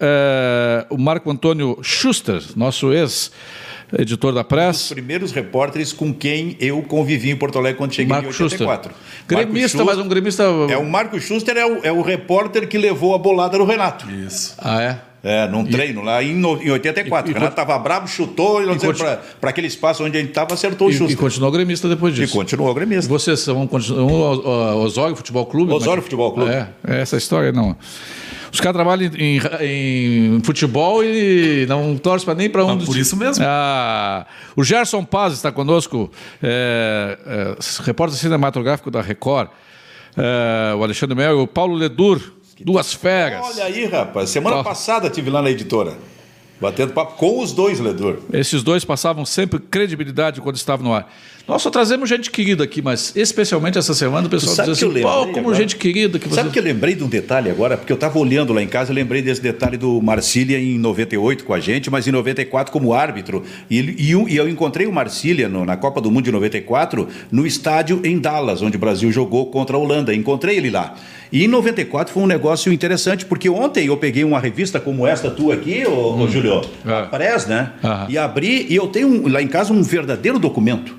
Eh, 0.00 0.86
o 0.90 0.96
Marco 0.96 1.28
Antônio 1.28 1.76
Schuster, 1.82 2.40
nosso 2.54 2.92
ex-editor 2.92 4.32
da 4.32 4.42
Os 4.42 4.46
Press. 4.46 4.88
primeiros 4.90 5.32
repórteres 5.32 5.92
com 5.92 6.14
quem 6.14 6.56
eu 6.60 6.80
convivi 6.82 7.30
em 7.30 7.36
Porto 7.36 7.58
Alegre 7.58 7.78
quando 7.78 7.92
cheguei 7.94 8.08
Marco 8.14 8.28
em 8.28 8.32
Schuster. 8.32 8.60
84. 8.60 8.92
Gremista, 9.26 9.78
Marco 9.78 9.90
mas 9.96 10.06
um 10.06 10.08
gremista. 10.08 10.44
Schuster- 10.44 10.70
É, 10.76 10.78
o 10.78 10.88
Marco 10.88 11.20
Schuster 11.20 11.56
é 11.56 11.66
o, 11.66 11.80
é 11.84 11.90
o 11.90 12.00
repórter 12.00 12.68
que 12.68 12.78
levou 12.78 13.12
a 13.12 13.18
bolada 13.18 13.58
no 13.58 13.64
Renato. 13.64 14.08
Isso. 14.08 14.54
Ah, 14.58 14.80
é? 14.80 15.00
É, 15.20 15.48
num 15.48 15.64
treino 15.64 16.00
lá 16.00 16.22
em, 16.22 16.32
no- 16.32 16.62
em 16.62 16.70
84. 16.70 17.28
E- 17.28 17.32
e 17.32 17.32
o 17.32 17.34
Renato 17.34 17.54
estava 17.60 17.76
bravo, 17.80 18.06
chutou, 18.06 18.62
e 18.62 18.66
não 18.66 18.78
sei, 18.78 18.92
pra 19.40 19.50
aquele 19.50 19.66
espaço 19.66 20.04
onde 20.04 20.16
gente 20.20 20.28
estava, 20.28 20.54
acertou 20.54 20.86
o 20.86 20.90
E, 20.90 20.94
e 20.94 20.96
Schuster. 20.96 21.16
continuou 21.18 21.50
gremista 21.50 21.88
depois 21.88 22.14
E 22.14 22.20
disso. 22.20 22.34
continuou 22.34 22.70
E 22.70 22.74
gremista. 22.74 23.08
vocês 23.08 23.40
são 23.40 23.66
continuam 23.66 24.06
o- 24.12 24.46
o- 24.46 24.82
Osório 24.84 25.16
Futebol 25.16 25.44
Clube? 25.44 25.72
Osório 25.72 25.96
Mas- 25.96 26.04
Futebol 26.04 26.32
Clube. 26.32 26.52
É, 26.52 26.68
é 26.86 27.00
essa 27.00 27.16
história 27.16 27.50
não. 27.50 27.76
Os 28.52 28.60
caras 28.60 28.74
trabalham 28.74 29.10
em, 29.16 29.40
em 29.60 30.40
futebol 30.42 31.04
e 31.04 31.66
não 31.68 31.96
torcem 31.96 32.24
para 32.24 32.34
nem 32.34 32.48
para 32.48 32.64
um 32.64 32.68
Mas 32.68 32.78
dos. 32.78 32.86
por 32.86 32.96
isso 32.96 33.16
mesmo. 33.16 33.44
Ah, 33.46 34.26
o 34.56 34.64
Gerson 34.64 35.04
Paz 35.04 35.34
está 35.34 35.52
conosco, 35.52 36.10
é, 36.42 37.18
é, 37.26 37.56
repórter 37.84 38.18
cinematográfico 38.18 38.90
da 38.90 39.00
Record. 39.00 39.48
É, 40.16 40.74
o 40.74 40.82
Alexandre 40.82 41.14
Mel, 41.14 41.40
o 41.40 41.46
Paulo 41.46 41.74
Ledur, 41.74 42.20
duas 42.64 42.92
feras. 42.92 43.44
Olha 43.44 43.64
aí, 43.64 43.84
rapaz. 43.86 44.30
Semana 44.30 44.56
Ó. 44.56 44.62
passada 44.64 45.08
tive 45.08 45.30
lá 45.30 45.42
na 45.42 45.50
editora. 45.50 45.94
Batendo 46.60 46.92
papo 46.92 47.16
com 47.16 47.40
os 47.40 47.52
dois, 47.52 47.78
Ledor. 47.78 48.18
Esses 48.32 48.64
dois 48.64 48.84
passavam 48.84 49.24
sempre 49.24 49.60
credibilidade 49.60 50.40
quando 50.40 50.56
estavam 50.56 50.84
no 50.84 50.92
ar. 50.92 51.08
Nós 51.48 51.62
só 51.62 51.70
trazemos 51.70 52.06
gente 52.10 52.30
querida 52.30 52.62
aqui, 52.62 52.82
mas 52.82 53.10
especialmente 53.16 53.78
essa 53.78 53.94
semana 53.94 54.26
o 54.26 54.30
pessoal 54.30 54.54
diz 54.66 54.68
assim, 54.68 55.00
pô, 55.00 55.26
como 55.28 55.38
agora? 55.38 55.54
gente 55.56 55.76
querida 55.76 56.18
que 56.18 56.28
você... 56.28 56.34
Sabe 56.34 56.50
que 56.50 56.58
eu 56.58 56.62
lembrei 56.62 56.94
de 56.94 57.02
um 57.02 57.08
detalhe 57.08 57.48
agora? 57.50 57.78
Porque 57.78 57.90
eu 57.90 57.94
estava 57.94 58.18
olhando 58.18 58.52
lá 58.52 58.62
em 58.62 58.66
casa, 58.68 58.90
eu 58.90 58.94
lembrei 58.94 59.22
desse 59.22 59.40
detalhe 59.40 59.78
do 59.78 59.98
Marcília 60.02 60.58
em 60.60 60.78
98 60.78 61.44
com 61.44 61.54
a 61.54 61.58
gente, 61.58 61.90
mas 61.90 62.06
em 62.06 62.12
94 62.12 62.70
como 62.70 62.92
árbitro. 62.92 63.42
E, 63.70 63.80
e 63.98 64.10
eu- 64.10 64.28
e 64.28 64.36
eu 64.36 64.46
encontrei 64.46 64.86
o 64.86 64.92
Marcília 64.92 65.48
no- 65.48 65.64
na 65.64 65.74
Copa 65.74 66.02
do 66.02 66.10
Mundo 66.10 66.24
de 66.26 66.32
94 66.32 67.08
no 67.32 67.46
estádio 67.46 68.02
em 68.04 68.18
Dallas, 68.18 68.60
onde 68.60 68.76
o 68.76 68.80
Brasil 68.80 69.10
jogou 69.10 69.46
contra 69.46 69.74
a 69.74 69.80
Holanda. 69.80 70.14
Encontrei 70.14 70.58
ele 70.58 70.68
lá. 70.68 70.96
E 71.32 71.44
em 71.44 71.48
94 71.48 72.12
foi 72.12 72.22
um 72.22 72.26
negócio 72.26 72.70
interessante, 72.70 73.24
porque 73.24 73.48
ontem 73.48 73.86
eu 73.86 73.96
peguei 73.96 74.22
uma 74.22 74.38
revista 74.38 74.78
como 74.78 75.06
esta 75.06 75.30
tua 75.30 75.54
aqui, 75.54 75.82
ô, 75.86 76.14
ô 76.22 76.28
Júlio, 76.28 76.60
É. 76.86 76.92
a 76.92 77.02
Press, 77.04 77.46
né? 77.46 77.72
Aham. 77.82 78.06
E 78.10 78.18
abri, 78.18 78.66
e 78.68 78.76
eu 78.76 78.86
tenho 78.88 79.08
um- 79.08 79.28
lá 79.28 79.40
em 79.40 79.48
casa 79.48 79.72
um 79.72 79.82
verdadeiro 79.82 80.38
documento. 80.38 80.97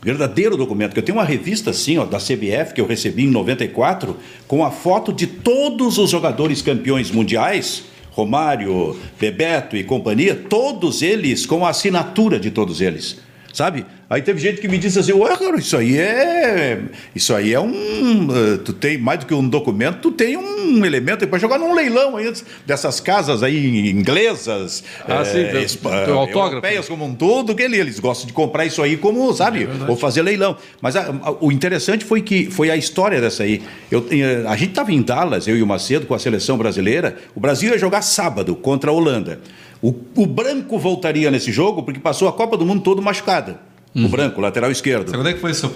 Verdadeiro 0.00 0.56
documento, 0.56 0.92
que 0.92 1.00
eu 1.00 1.04
tenho 1.04 1.18
uma 1.18 1.24
revista 1.24 1.70
assim, 1.70 1.98
ó, 1.98 2.04
da 2.04 2.18
CBF, 2.18 2.72
que 2.72 2.80
eu 2.80 2.86
recebi 2.86 3.24
em 3.24 3.30
94, 3.30 4.16
com 4.46 4.64
a 4.64 4.70
foto 4.70 5.12
de 5.12 5.26
todos 5.26 5.98
os 5.98 6.10
jogadores 6.10 6.62
campeões 6.62 7.10
mundiais, 7.10 7.84
Romário, 8.12 8.96
Bebeto 9.18 9.76
e 9.76 9.82
companhia, 9.82 10.34
todos 10.34 11.02
eles 11.02 11.44
com 11.46 11.66
a 11.66 11.70
assinatura 11.70 12.38
de 12.38 12.50
todos 12.50 12.80
eles. 12.80 13.18
Sabe? 13.58 13.84
Aí 14.08 14.22
teve 14.22 14.38
gente 14.38 14.60
que 14.60 14.68
me 14.68 14.78
disse 14.78 15.00
assim, 15.00 15.12
ué, 15.12 15.36
cara, 15.36 15.56
isso 15.58 15.76
aí 15.76 15.98
é. 15.98 16.78
Isso 17.12 17.34
aí 17.34 17.52
é 17.52 17.58
um. 17.58 18.28
eh, 18.54 18.58
Tu 18.64 18.72
tem 18.72 18.96
mais 18.96 19.18
do 19.18 19.26
que 19.26 19.34
um 19.34 19.46
documento, 19.48 19.98
tu 20.00 20.12
tem 20.12 20.36
um 20.36 20.86
elemento 20.86 21.26
para 21.26 21.40
jogar 21.40 21.58
num 21.58 21.74
leilão 21.74 22.16
aí 22.16 22.32
dessas 22.64 23.00
casas 23.00 23.42
aí 23.42 23.90
inglesas, 23.90 24.84
Ah, 25.08 25.24
sim, 25.24 25.40
espa- 25.58 26.04
autógrafo. 26.06 26.38
europeias 26.38 26.86
como 26.88 27.04
um 27.04 27.12
todo, 27.16 27.52
que 27.52 27.64
ele- 27.64 27.78
eles 27.78 27.98
gostam 27.98 28.28
de 28.28 28.32
comprar 28.32 28.64
isso 28.64 28.80
aí 28.80 28.96
como, 28.96 29.32
sabe, 29.34 29.68
ou 29.88 29.96
fazer 29.96 30.22
leilão. 30.22 30.56
Mas 30.80 30.94
a- 30.94 31.12
a- 31.20 31.32
o 31.44 31.50
interessante 31.50 32.04
foi 32.04 32.22
que 32.22 32.48
foi 32.52 32.70
a 32.70 32.76
história 32.76 33.20
dessa 33.20 33.42
aí. 33.42 33.60
Eu, 33.90 34.06
a 34.48 34.54
gente 34.56 34.70
estava 34.70 34.92
em 34.92 35.02
Dallas, 35.02 35.48
eu 35.48 35.56
e 35.56 35.62
o 35.64 35.66
Macedo, 35.66 36.06
com 36.06 36.14
a 36.14 36.18
seleção 36.20 36.56
brasileira. 36.56 37.16
O 37.34 37.40
Brasil 37.40 37.72
ia 37.72 37.78
jogar 37.78 38.02
sábado 38.02 38.54
contra 38.54 38.88
a 38.92 38.94
Holanda. 38.94 39.40
O, 39.82 39.94
o 40.16 40.26
Branco 40.26 40.78
voltaria 40.78 41.30
nesse 41.30 41.52
jogo 41.52 41.82
porque 41.82 42.00
passou 42.00 42.28
a 42.28 42.32
Copa 42.32 42.56
do 42.56 42.66
Mundo 42.66 42.82
todo 42.82 43.00
machucada. 43.00 43.60
O 43.94 44.08
Branco, 44.08 44.40
lateral 44.40 44.70
esquerdo. 44.70 45.06
Sabe 45.06 45.18
quando 45.18 45.28
é 45.28 45.32
que 45.32 45.40
foi 45.40 45.50
isso? 45.50 45.68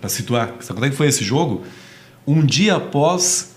Para 0.00 0.08
situar, 0.08 0.54
sabe 0.60 0.78
quando 0.78 0.86
é 0.86 0.90
que 0.90 0.96
foi 0.96 1.08
esse 1.08 1.24
jogo? 1.24 1.62
Um 2.26 2.44
dia 2.44 2.76
após 2.76 3.54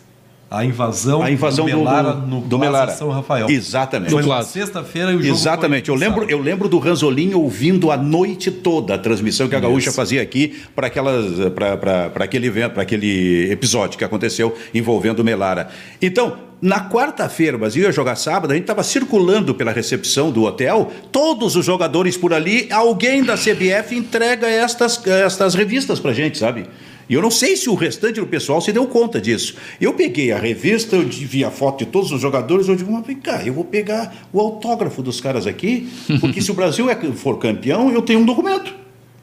a 0.49 0.63
invasão, 0.63 1.23
A 1.23 1.31
invasão 1.31 1.65
do 1.65 1.71
do, 1.71 1.77
Melara 1.77 2.13
do, 2.13 2.27
no 2.27 2.41
do 2.41 2.59
Melara. 2.59 2.91
São 2.91 3.09
Rafael. 3.09 3.49
Exatamente. 3.49 4.11
Foi 4.11 4.43
sexta-feira 4.43 5.11
e 5.11 5.15
o 5.15 5.23
jogo 5.23 5.35
Exatamente. 5.35 5.87
foi 5.87 5.95
Eu 5.95 5.99
lembro, 5.99 6.29
eu 6.29 6.39
lembro 6.39 6.69
do 6.69 6.77
Ranzolin 6.77 7.33
ouvindo 7.33 7.89
a 7.89 7.97
noite 7.97 8.51
toda 8.51 8.93
a 8.93 8.97
transmissão 8.97 9.49
que 9.49 9.55
a 9.55 9.59
Gaúcha 9.59 9.91
fazia 9.91 10.21
aqui 10.21 10.61
para 10.75 10.87
aquelas 10.87 11.25
para 11.55 12.23
aquele 12.23 12.47
evento, 12.47 12.73
para 12.73 12.83
aquele 12.83 13.51
episódio 13.51 13.97
que 13.97 14.03
aconteceu 14.03 14.55
envolvendo 14.73 15.19
o 15.19 15.23
Melara. 15.23 15.69
Então, 15.99 16.37
na 16.61 16.89
quarta-feira, 16.89 17.57
mas 17.57 17.75
ia 17.75 17.91
jogar 17.91 18.15
sábado, 18.15 18.51
a 18.51 18.53
gente 18.53 18.63
estava 18.63 18.83
circulando 18.83 19.53
pela 19.53 19.73
recepção 19.73 20.31
do 20.31 20.43
hotel, 20.43 20.91
todos 21.11 21.57
os 21.57 21.65
jogadores 21.65 22.15
por 22.15 22.33
ali, 22.33 22.69
alguém 22.71 23.21
da 23.21 23.35
CBF 23.35 23.93
entrega 23.93 24.47
estas, 24.47 25.05
estas 25.05 25.55
revistas 25.55 25.99
para 25.99 26.13
gente, 26.13 26.37
sabe? 26.37 26.65
E 27.10 27.14
eu 27.14 27.22
não 27.22 27.30
sei 27.32 27.56
se 27.58 27.70
o 27.70 27.74
restante 27.76 28.20
do 28.20 28.26
pessoal 28.28 28.62
se 28.62 28.72
deu 28.72 28.86
conta 28.88 29.20
disso. 29.20 29.56
Eu 29.80 29.93
peguei 29.93 30.32
a 30.32 30.38
revista, 30.38 30.95
eu 30.95 31.04
vi 31.08 31.43
a 31.43 31.51
foto 31.51 31.80
de 31.84 31.91
todos 31.91 32.12
os 32.12 32.22
jogadores, 32.22 32.68
eu 32.68 32.76
digo, 32.76 32.91
mas 32.91 33.06
vem 33.06 33.18
cá, 33.18 33.41
eu 33.45 33.54
vou 33.54 33.66
pegar 33.66 34.16
o 34.32 34.39
autógrafo 34.39 35.01
dos 35.04 35.20
caras 35.20 35.45
aqui, 35.45 35.89
porque 36.22 36.41
se 36.41 36.49
o 36.51 36.54
Brasil 36.54 36.89
é- 36.89 36.95
for 37.14 37.38
campeão, 37.38 37.91
eu 37.91 38.01
tenho 38.01 38.20
um 38.20 38.26
documento. 38.26 38.74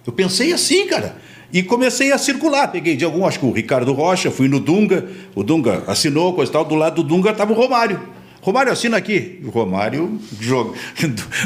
Eu 0.07 0.13
pensei 0.13 0.53
assim, 0.53 0.87
cara. 0.87 1.17
E 1.53 1.63
comecei 1.63 2.13
a 2.13 2.19
circular. 2.19 2.69
Peguei 2.69 2.97
de 2.97 3.05
algum, 3.05 3.27
acho 3.27 3.41
que 3.41 3.45
o 3.47 3.51
Ricardo 3.51 3.93
Rocha, 3.93 4.31
fui 4.31 4.47
no 4.47 4.61
Dunga, 4.61 5.09
o 5.35 5.43
Dunga 5.43 5.83
assinou, 5.87 6.33
coisa 6.33 6.53
tal. 6.53 6.65
Do 6.65 6.75
lado 6.77 7.03
do 7.03 7.09
Dunga 7.09 7.31
estava 7.31 7.53
o 7.53 7.57
Romário. 7.57 8.01
Romário 8.41 8.73
assina 8.73 8.97
aqui. 8.97 9.41
Romário, 9.47 10.19
joga, 10.41 10.79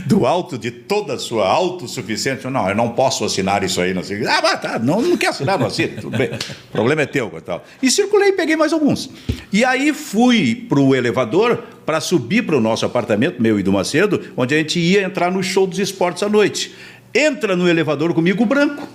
do, 0.07 0.17
do 0.17 0.27
alto 0.27 0.57
de 0.57 0.71
toda 0.71 1.15
a 1.15 1.19
sua 1.19 1.47
autossuficiência, 1.49 2.49
não, 2.51 2.69
eu 2.69 2.75
não 2.75 2.91
posso 2.91 3.25
assinar 3.25 3.65
isso 3.65 3.81
aí. 3.81 3.93
Não 3.93 4.03
sei. 4.03 4.25
Ah, 4.27 4.57
tá, 4.57 4.79
não, 4.79 5.03
não 5.03 5.17
quer 5.17 5.29
assinar, 5.29 5.59
não 5.59 5.67
assina, 5.67 6.01
tudo 6.01 6.17
bem. 6.17 6.31
O 6.69 6.73
problema 6.73 7.03
é 7.03 7.07
teu. 7.07 7.31
tal. 7.45 7.65
e 7.83 7.91
circulei 7.91 8.29
e 8.29 8.33
peguei 8.33 8.57
mais 8.57 8.73
alguns. 8.73 9.11
E 9.53 9.65
aí 9.65 9.93
fui 9.93 10.55
para 10.69 10.81
o 10.81 10.95
elevador 10.95 11.65
para 11.85 12.01
subir 12.01 12.43
para 12.43 12.57
o 12.57 12.61
nosso 12.61 12.87
apartamento, 12.87 13.43
meu 13.43 13.59
e 13.59 13.63
do 13.63 13.73
Macedo, 13.73 14.21
onde 14.37 14.55
a 14.55 14.59
gente 14.59 14.79
ia 14.79 15.03
entrar 15.03 15.31
no 15.31 15.43
show 15.43 15.67
dos 15.67 15.79
esportes 15.79 16.23
à 16.23 16.29
noite. 16.29 16.75
Entra 17.15 17.57
no 17.57 17.69
elevador 17.69 18.15
comigo 18.15 18.43
o 18.43 18.47
branco. 18.47 18.89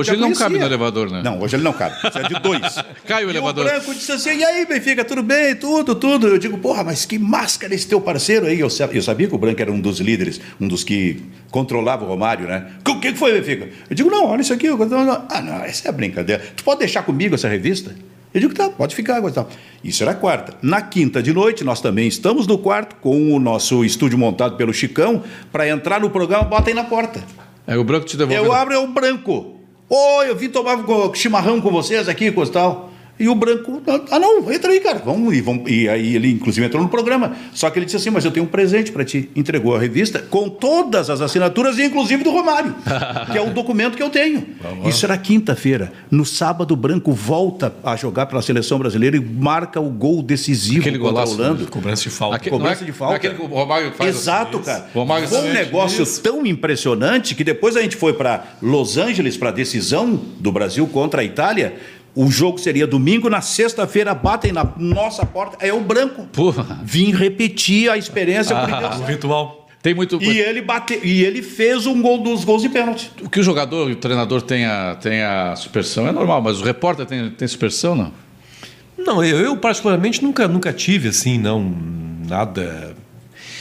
Hoje 0.00 0.10
ele 0.10 0.20
não 0.20 0.32
cabe 0.34 0.58
no 0.58 0.64
elevador, 0.66 1.10
né? 1.10 1.22
Não, 1.24 1.40
hoje 1.40 1.54
ele 1.54 1.62
não 1.62 1.72
cabe. 1.72 2.00
Precisa 2.00 2.28
de 2.28 2.34
dois. 2.40 2.60
Cai 3.06 3.24
o 3.24 3.28
E 3.28 3.30
elevador. 3.30 3.64
o 3.64 3.68
Branco 3.68 3.94
disse 3.94 4.10
assim: 4.10 4.36
e 4.38 4.44
aí, 4.44 4.66
Benfica, 4.66 5.04
tudo 5.04 5.22
bem? 5.22 5.54
Tudo, 5.54 5.94
tudo. 5.94 6.26
Eu 6.26 6.38
digo, 6.38 6.58
porra, 6.58 6.82
mas 6.82 7.04
que 7.04 7.18
máscara 7.18 7.72
esse 7.74 7.86
teu 7.86 8.00
parceiro 8.00 8.46
aí? 8.46 8.58
Eu, 8.58 8.68
sa- 8.68 8.88
eu 8.92 9.02
sabia 9.02 9.28
que 9.28 9.34
o 9.34 9.38
Branco 9.38 9.62
era 9.62 9.70
um 9.70 9.80
dos 9.80 10.00
líderes, 10.00 10.40
um 10.60 10.66
dos 10.66 10.82
que 10.82 11.22
controlava 11.50 12.04
o 12.04 12.08
Romário, 12.08 12.48
né? 12.48 12.66
O 12.88 12.98
que 12.98 13.12
que 13.12 13.18
foi, 13.18 13.32
Benfica? 13.32 13.68
Eu 13.88 13.94
digo, 13.94 14.10
não, 14.10 14.26
olha 14.26 14.40
isso 14.40 14.52
aqui. 14.52 14.66
Eu- 14.66 14.78
Ah, 15.30 15.40
não, 15.40 15.56
essa 15.64 15.88
é 15.88 15.92
brincadeira. 15.92 16.42
Tu 16.56 16.64
pode 16.64 16.80
deixar 16.80 17.02
comigo 17.04 17.34
essa 17.36 17.48
revista? 17.48 17.94
Eu 18.32 18.40
digo, 18.40 18.52
tá, 18.52 18.68
pode 18.68 18.96
ficar. 18.96 19.22
Isso 19.84 20.02
era 20.02 20.12
quarta. 20.14 20.54
Na 20.60 20.82
quinta 20.82 21.22
de 21.22 21.32
noite, 21.32 21.62
nós 21.62 21.80
também 21.80 22.08
estamos 22.08 22.48
no 22.48 22.58
quarto 22.58 22.96
com 22.96 23.32
o 23.32 23.38
nosso 23.38 23.84
estúdio 23.84 24.18
montado 24.18 24.56
pelo 24.56 24.74
Chicão. 24.74 25.22
Para 25.52 25.68
entrar 25.68 26.00
no 26.00 26.10
programa, 26.10 26.42
bota 26.42 26.68
aí 26.70 26.74
na 26.74 26.82
porta. 26.82 27.22
É 27.66 27.76
o 27.76 27.84
branco 27.84 28.06
te 28.06 28.16
devolveu. 28.16 28.44
Eu 28.44 28.52
abro, 28.52 28.74
é 28.74 28.78
o 28.78 28.86
branco. 28.86 29.56
Oi, 29.88 30.30
eu 30.30 30.36
vim 30.36 30.48
tomar 30.48 30.78
chimarrão 31.14 31.60
com 31.60 31.70
vocês 31.70 32.08
aqui, 32.08 32.30
coisa 32.32 32.50
e 33.18 33.28
o 33.28 33.34
branco, 33.34 33.80
ah 34.10 34.18
não, 34.18 34.52
entra 34.52 34.72
aí, 34.72 34.80
cara, 34.80 34.98
vamos 35.04 35.32
e, 35.34 35.40
vamos. 35.40 35.70
e 35.70 35.88
aí 35.88 36.16
ele 36.16 36.30
inclusive 36.32 36.66
entrou 36.66 36.82
no 36.82 36.88
programa. 36.88 37.36
Só 37.52 37.70
que 37.70 37.78
ele 37.78 37.86
disse 37.86 37.96
assim, 37.96 38.10
mas 38.10 38.24
eu 38.24 38.30
tenho 38.32 38.44
um 38.44 38.48
presente 38.48 38.90
para 38.90 39.04
ti. 39.04 39.30
Entregou 39.36 39.76
a 39.76 39.78
revista 39.78 40.18
com 40.18 40.48
todas 40.48 41.08
as 41.08 41.20
assinaturas, 41.20 41.78
inclusive 41.78 42.24
do 42.24 42.30
Romário, 42.30 42.74
que 43.30 43.38
é 43.38 43.40
o 43.40 43.50
documento 43.50 43.96
que 43.96 44.02
eu 44.02 44.10
tenho. 44.10 44.44
Isso 44.84 45.06
era 45.06 45.16
quinta-feira. 45.16 45.92
No 46.10 46.24
sábado, 46.24 46.72
o 46.74 46.76
branco 46.76 47.12
volta 47.12 47.72
a 47.84 47.94
jogar 47.96 48.26
pela 48.26 48.42
seleção 48.42 48.78
brasileira 48.78 49.16
e 49.16 49.20
marca 49.20 49.80
o 49.80 49.90
gol 49.90 50.22
decisivo 50.22 50.80
Aquele 50.80 50.98
contra 50.98 51.12
golaço, 51.12 51.32
a 51.32 51.36
Holanda. 51.46 51.66
Cobrança 51.66 52.02
de 52.02 52.10
falta. 52.10 52.36
Aquele- 52.36 52.50
Cobrança 52.56 52.82
é- 52.82 52.86
de 52.86 52.92
falta. 52.92 53.14
aquele 53.16 53.34
que 53.34 53.42
o 53.42 53.46
Romário 53.46 53.92
faz 53.92 54.16
Exato, 54.16 54.56
assim. 54.56 54.66
cara. 54.66 54.86
Romário 54.92 55.28
Foi 55.28 55.38
um 55.38 55.52
negócio 55.52 56.02
isso. 56.02 56.20
tão 56.20 56.44
impressionante 56.44 57.34
que 57.34 57.44
depois 57.44 57.76
a 57.76 57.82
gente 57.82 57.96
foi 57.96 58.12
para 58.12 58.56
Los 58.60 58.96
Angeles 58.96 59.36
para 59.36 59.50
a 59.50 59.52
decisão 59.52 60.20
do 60.40 60.50
Brasil 60.50 60.86
contra 60.88 61.20
a 61.20 61.24
Itália. 61.24 61.76
O 62.14 62.30
jogo 62.30 62.58
seria 62.58 62.86
domingo, 62.86 63.28
na 63.28 63.40
sexta-feira 63.40 64.14
batem 64.14 64.52
na 64.52 64.64
nossa 64.76 65.26
porta. 65.26 65.56
É 65.64 65.72
o 65.72 65.80
branco. 65.80 66.26
Porra. 66.32 66.80
Vim 66.84 67.12
repetir 67.12 67.90
a 67.90 67.98
experiência 67.98 68.54
por 68.54 68.78
Deus. 68.78 69.00
O 69.00 69.04
ritual. 69.04 69.68
Tem 69.82 69.92
muito. 69.92 70.22
E 70.22 70.38
ele 70.38 70.62
bateu, 70.62 70.98
e 71.04 71.22
ele 71.22 71.42
fez 71.42 71.86
um 71.86 72.00
gol 72.00 72.18
dos 72.22 72.42
gols 72.42 72.62
de 72.62 72.70
pênalti. 72.70 73.10
O 73.20 73.28
que 73.28 73.40
o 73.40 73.42
jogador 73.42 73.90
e 73.90 73.92
o 73.92 73.96
treinador 73.96 74.40
tenha, 74.40 74.94
tenha 74.94 75.54
superstição 75.56 76.08
é 76.08 76.12
normal, 76.12 76.40
mas 76.40 76.58
o 76.60 76.64
repórter 76.64 77.04
tem, 77.04 77.28
tem 77.30 77.46
superstição, 77.46 77.94
não? 77.94 78.12
Não, 78.96 79.22
eu, 79.22 79.40
eu 79.40 79.56
particularmente 79.58 80.22
nunca, 80.22 80.48
nunca 80.48 80.72
tive 80.72 81.08
assim, 81.08 81.36
não, 81.36 81.76
nada 82.26 82.96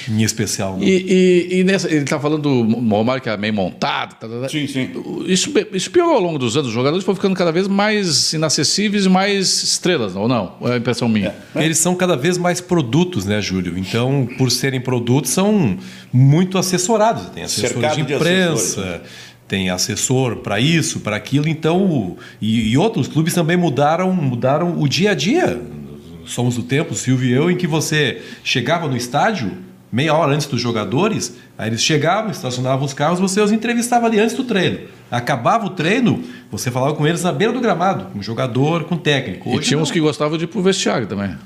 em 0.09 0.21
especial. 0.23 0.77
não. 0.77 0.83
E, 0.83 1.47
e, 1.51 1.59
e 1.59 1.63
nessa, 1.63 1.87
ele 1.89 2.03
está 2.03 2.19
falando 2.19 2.41
do 2.41 2.79
Romário 2.89 3.21
que 3.21 3.29
é 3.29 3.37
meio 3.37 3.53
montado. 3.53 4.15
tá, 4.15 4.27
tá, 4.27 4.41
tá. 4.41 4.49
Sim, 4.49 4.67
sim. 4.67 4.89
Isso, 5.25 5.51
isso 5.73 5.91
piorou 5.91 6.15
ao 6.15 6.21
longo 6.21 6.37
dos 6.39 6.55
anos. 6.55 6.67
Os 6.69 6.73
jogadores 6.73 7.05
foram 7.05 7.15
ficando 7.15 7.35
cada 7.35 7.51
vez 7.51 7.67
mais 7.67 8.33
inacessíveis 8.33 9.05
e 9.05 9.09
mais 9.09 9.63
estrelas, 9.63 10.15
ou 10.15 10.27
não? 10.27 10.55
É 10.61 10.73
a 10.73 10.77
impressão 10.77 11.07
minha? 11.07 11.33
Eles 11.55 11.77
são 11.77 11.95
cada 11.95 12.15
vez 12.15 12.37
mais 12.37 12.59
produtos, 12.61 13.25
né, 13.25 13.41
Júlio? 13.41 13.77
Então, 13.77 14.27
por 14.37 14.51
serem 14.51 14.81
produtos, 14.81 15.31
são 15.31 15.77
muito 16.11 16.57
assessorados. 16.57 17.29
Tem 17.29 17.43
assessor 17.43 17.69
Cercado 17.69 17.95
de 17.97 18.03
de 18.03 18.13
imprensa, 18.13 18.81
assessores, 18.81 19.01
tem 19.47 19.69
assessor 19.69 20.37
para 20.37 20.59
isso, 20.59 20.99
para 21.01 21.15
aquilo. 21.15 21.47
Então, 21.47 21.81
o- 21.85 22.17
e, 22.41 22.69
e 22.71 22.77
outros 22.77 23.07
clubes 23.07 23.33
também 23.33 23.55
mudaram, 23.57 24.11
mudaram 24.13 24.79
o 24.79 24.87
dia 24.87 25.11
a 25.11 25.13
dia. 25.13 25.61
Somos 26.25 26.55
do 26.55 26.63
tempo, 26.63 26.95
Silvio 26.95 27.29
e 27.29 27.33
eu, 27.33 27.51
em 27.51 27.57
que 27.57 27.67
você 27.67 28.21
chegava 28.43 28.87
no 28.87 28.95
estádio 28.95 29.51
meia 29.93 30.13
hora 30.15 30.33
antes 30.33 30.47
dos 30.47 30.59
jogadores, 30.59 31.37
aí 31.57 31.69
eles 31.69 31.81
chegavam, 31.83 32.31
estacionavam 32.31 32.83
os 32.83 32.93
carros, 32.93 33.19
você 33.19 33.39
os 33.39 33.51
entrevistava 33.51 34.07
ali 34.07 34.19
antes 34.19 34.35
do 34.35 34.43
treino. 34.43 34.79
Acabava 35.11 35.67
o 35.67 35.69
treino, 35.69 36.23
você 36.51 36.71
falava 36.71 36.95
com 36.95 37.05
eles 37.05 37.21
na 37.21 37.31
beira 37.31 37.53
do 37.53 37.61
gramado, 37.61 38.05
com 38.05 38.17
o 38.17 38.23
jogador, 38.23 38.85
com 38.85 38.95
o 38.95 38.97
técnico. 38.97 39.47
E 39.49 39.57
Hoje 39.57 39.67
tinha 39.67 39.77
não. 39.77 39.83
uns 39.83 39.91
que 39.91 39.99
gostavam 39.99 40.35
de 40.37 40.45
ir 40.45 40.47
pro 40.47 40.61
vestiário 40.63 41.05
também. 41.05 41.37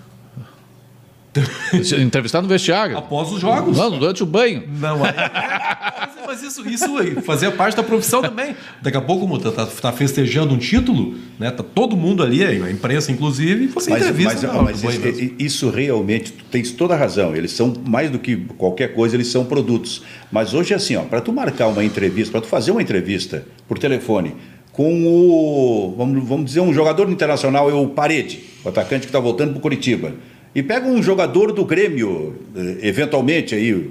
Entrevistar 2.02 2.42
no 2.42 2.48
vestiário. 2.48 2.98
Após 2.98 3.32
os 3.32 3.40
jogos. 3.40 3.78
Não, 3.78 3.92
durante 3.92 4.24
o 4.24 4.26
banho. 4.26 4.64
Não, 4.80 5.04
aí- 5.04 5.12
mas, 6.28 6.44
isso, 6.44 6.68
isso 6.70 6.98
aí 6.98 7.16
fazia 7.22 7.52
parte 7.52 7.76
da 7.78 7.84
profissão 7.84 8.22
também. 8.22 8.56
Daqui 8.82 8.98
a 8.98 9.02
pouco, 9.02 9.22
como 9.22 9.40
tá, 9.40 9.66
tá, 9.66 9.92
festejando 9.92 10.54
um 10.54 10.58
título, 10.58 11.16
né? 11.40 11.50
Tá 11.50 11.64
todo 11.64 11.96
mundo 11.96 12.22
ali, 12.22 12.44
a 12.44 12.70
imprensa 12.70 13.12
inclusive, 13.12 13.66
e 13.66 13.68
você 13.68 13.90
Mas, 13.90 14.02
entrevista. 14.02 14.34
mas, 14.34 14.44
hora 14.44 14.64
mas 14.64 14.84
isso, 14.84 15.34
isso 15.40 15.70
realmente, 15.70 16.34
tu 16.34 16.44
tens 16.46 16.72
toda 16.72 16.94
a 16.94 16.98
razão. 16.98 17.36
Eles 17.36 17.52
são, 17.52 17.74
mais 17.88 18.12
do 18.12 18.20
que 18.20 18.36
qualquer 18.58 18.94
coisa, 18.94 19.16
eles 19.16 19.28
são 19.28 19.46
produtos. 19.46 20.04
Mas 20.32 20.54
hoje, 20.54 20.74
assim, 20.74 20.96
ó, 20.96 21.04
para 21.04 21.22
tu 21.22 21.32
marcar 21.32 21.68
uma 21.68 21.84
entrevista, 21.84 22.32
para 22.32 22.42
tu 22.42 22.48
fazer 22.48 22.72
uma 22.72 22.82
entrevista 22.82 23.46
por 23.68 23.80
telefone 23.80 24.36
com 24.78 25.08
o, 25.08 25.96
vamos, 25.98 26.24
vamos 26.28 26.46
dizer, 26.46 26.60
um 26.60 26.72
jogador 26.72 27.10
internacional, 27.10 27.68
é 27.68 27.74
o 27.74 27.88
Parede, 27.88 28.44
o 28.64 28.70
atacante 28.70 29.02
que 29.02 29.08
está 29.08 29.20
voltando 29.20 29.50
para 29.50 29.58
o 29.58 29.62
Curitiba, 29.62 30.14
e 30.54 30.62
pega 30.62 30.88
um 30.88 31.02
jogador 31.02 31.52
do 31.52 31.66
Grêmio, 31.66 32.36
eh, 32.56 32.78
eventualmente 32.84 33.56
aí, 33.56 33.90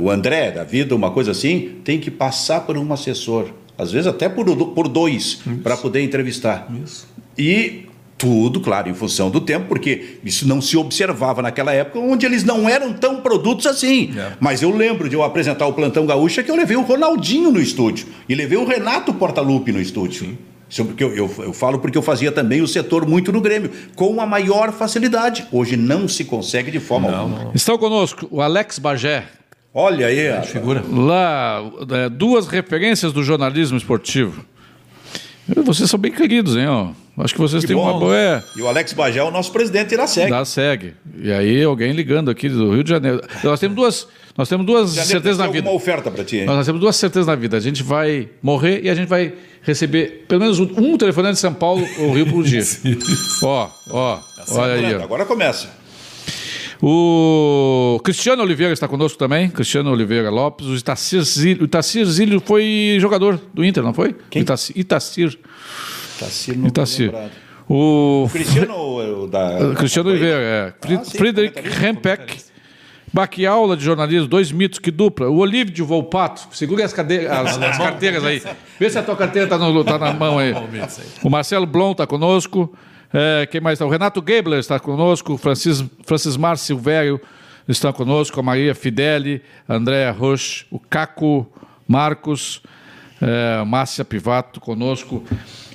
o 0.00 0.10
André 0.10 0.50
da 0.50 0.64
vida, 0.64 0.94
uma 0.94 1.10
coisa 1.10 1.30
assim, 1.30 1.76
tem 1.84 1.98
que 1.98 2.10
passar 2.10 2.60
por 2.60 2.76
um 2.76 2.92
assessor. 2.92 3.46
Às 3.78 3.92
vezes 3.92 4.06
até 4.06 4.28
por, 4.28 4.44
por 4.68 4.88
dois, 4.88 5.40
para 5.62 5.76
poder 5.76 6.02
entrevistar. 6.02 6.66
Isso. 6.82 7.06
E 7.36 7.86
tudo, 8.18 8.60
claro, 8.60 8.88
em 8.88 8.94
função 8.94 9.30
do 9.30 9.40
tempo, 9.40 9.66
porque 9.68 10.18
isso 10.24 10.48
não 10.48 10.60
se 10.60 10.76
observava 10.76 11.42
naquela 11.42 11.72
época, 11.72 11.98
onde 11.98 12.24
eles 12.24 12.44
não 12.44 12.68
eram 12.68 12.92
tão 12.92 13.20
produtos 13.20 13.66
assim. 13.66 14.14
É. 14.16 14.32
Mas 14.40 14.62
eu 14.62 14.74
lembro 14.74 15.08
de 15.08 15.14
eu 15.14 15.22
apresentar 15.22 15.66
o 15.66 15.72
Plantão 15.72 16.06
Gaúcha 16.06 16.42
que 16.42 16.50
eu 16.50 16.56
levei 16.56 16.76
o 16.76 16.82
Ronaldinho 16.82 17.50
no 17.50 17.60
estúdio 17.60 18.06
e 18.28 18.34
levei 18.34 18.56
o 18.56 18.64
Renato 18.64 19.12
Portaluppi 19.12 19.72
no 19.72 19.80
estúdio. 19.80 20.36
Isso 20.68 20.84
porque 20.84 21.04
eu, 21.04 21.14
eu, 21.14 21.30
eu 21.38 21.52
falo 21.52 21.78
porque 21.78 21.96
eu 21.96 22.02
fazia 22.02 22.32
também 22.32 22.60
o 22.60 22.66
setor 22.66 23.06
muito 23.06 23.30
no 23.30 23.40
Grêmio, 23.40 23.70
com 23.94 24.20
a 24.20 24.26
maior 24.26 24.72
facilidade. 24.72 25.46
Hoje 25.52 25.76
não 25.76 26.08
se 26.08 26.24
consegue 26.24 26.70
de 26.70 26.80
forma 26.80 27.14
alguma. 27.14 27.52
Estão 27.54 27.78
conosco 27.78 28.26
o 28.30 28.40
Alex 28.40 28.78
Bagé. 28.78 29.24
Olha 29.78 30.06
aí, 30.06 30.28
rapaz. 30.30 30.48
Figura. 30.52 30.82
Lá, 30.90 31.62
é, 31.90 32.08
duas 32.08 32.46
referências 32.46 33.12
do 33.12 33.22
jornalismo 33.22 33.76
esportivo. 33.76 34.42
Vocês 35.64 35.90
são 35.90 36.00
bem 36.00 36.10
queridos, 36.10 36.56
hein? 36.56 36.66
Ó. 36.66 36.88
Acho 37.18 37.34
que 37.34 37.40
vocês 37.40 37.60
Que 37.62 37.68
têm 37.68 37.76
uma 37.76 37.92
bom. 37.92 37.98
boa. 38.00 38.16
É, 38.16 38.42
E 38.56 38.62
o 38.62 38.68
Alex 38.68 38.94
Bagé 38.94 39.20
é 39.20 39.22
o 39.22 39.30
nosso 39.30 39.52
presidente 39.52 39.92
Iraceg. 39.92 40.30
dá 40.30 40.46
segue. 40.46 40.94
E 41.22 41.30
aí, 41.30 41.62
alguém 41.62 41.92
ligando 41.92 42.30
aqui 42.30 42.48
do 42.48 42.72
Rio 42.72 42.82
de 42.82 42.88
Janeiro. 42.88 43.20
Nós 43.44 43.60
temos 43.60 43.76
duas, 43.76 44.08
nós 44.36 44.48
temos 44.48 44.64
duas 44.64 44.94
deve 44.94 45.06
certezas 45.08 45.36
na 45.38 45.46
vida. 45.46 45.58
alguma 45.58 45.76
oferta 45.76 46.10
para 46.10 46.24
ti, 46.24 46.38
hein? 46.38 46.46
Nós 46.46 46.64
temos 46.64 46.80
duas 46.80 46.96
certezas 46.96 47.26
na 47.26 47.34
vida. 47.34 47.58
A 47.58 47.60
gente 47.60 47.82
vai 47.82 48.30
morrer 48.42 48.80
e 48.82 48.88
a 48.88 48.94
gente 48.94 49.08
vai 49.08 49.34
receber 49.60 50.24
pelo 50.26 50.40
menos 50.40 50.58
um, 50.58 50.70
um 50.78 50.96
telefonante 50.96 51.34
de 51.34 51.40
São 51.40 51.52
Paulo 51.52 51.86
ou 51.98 52.12
Rio 52.14 52.26
por 52.26 52.42
dia. 52.42 52.62
ó, 53.44 53.68
ó, 53.90 54.20
olha 54.52 54.72
aí. 54.72 54.94
Ó. 54.94 55.02
Agora 55.02 55.26
começa. 55.26 55.68
O 56.82 58.00
Cristiano 58.04 58.42
Oliveira 58.42 58.72
está 58.72 58.86
conosco 58.86 59.18
também. 59.18 59.48
Cristiano 59.48 59.90
Oliveira 59.90 60.30
Lopes. 60.30 60.66
O 60.66 60.74
Itacir 60.76 61.22
Zílio, 61.22 61.62
o 61.62 61.64
Itacir 61.64 62.04
Zílio 62.06 62.40
foi 62.44 62.98
jogador 63.00 63.40
do 63.52 63.64
Inter, 63.64 63.82
não 63.82 63.94
foi? 63.94 64.14
Quem? 64.30 64.42
Itacir. 64.42 64.76
Itacir. 64.78 65.38
Itacir 66.16 66.56
não 66.58 66.66
Itacir. 66.68 67.12
O, 67.68 68.24
O 68.26 68.30
Cristiano 68.30 68.74
o- 68.74 69.24
o 69.24 69.26
da. 69.26 69.74
Cristiano 69.76 70.10
Oliveira, 70.10 70.38
é. 70.38 70.74
Ah, 70.94 71.04
Friedrich 71.04 71.60
Rempeck. 71.60 72.44
Baque 73.12 73.46
aula 73.46 73.76
de 73.76 73.82
jornalismo, 73.84 74.28
dois 74.28 74.52
mitos, 74.52 74.78
que 74.78 74.90
dupla. 74.90 75.28
O 75.30 75.36
Olívio 75.38 75.72
de 75.72 75.80
Volpato, 75.80 76.48
segura 76.54 76.84
as, 76.84 76.92
cade- 76.92 77.26
as- 77.26 77.56
as 77.62 77.78
carteiras 77.78 78.22
aí. 78.22 78.42
Vê 78.78 78.90
se 78.90 78.98
a 78.98 79.02
tua 79.02 79.16
carteira 79.16 79.46
está 79.46 79.58
tá 79.84 79.98
na 79.98 80.12
mão 80.12 80.38
aí. 80.38 80.52
O 81.22 81.30
Marcelo 81.30 81.64
Blom 81.64 81.92
está 81.92 82.06
conosco. 82.06 82.70
É, 83.12 83.46
quem 83.46 83.60
mais 83.60 83.74
está? 83.76 83.86
O 83.86 83.90
Renato 83.90 84.22
Gebler 84.26 84.58
está 84.58 84.78
conosco. 84.78 85.34
O 85.34 85.38
Francis, 85.38 85.84
Francis 86.04 86.36
Mar 86.36 86.58
Silvério 86.58 87.20
está 87.68 87.92
conosco. 87.92 88.38
A 88.38 88.42
Maria 88.42 88.74
Fideli, 88.74 89.42
a 89.68 89.74
Andréa 89.74 90.10
Roche, 90.10 90.66
o 90.70 90.78
Caco 90.78 91.46
Marcos, 91.88 92.62
é, 93.20 93.64
Márcia 93.64 94.04
Pivato 94.04 94.60
conosco. 94.60 95.24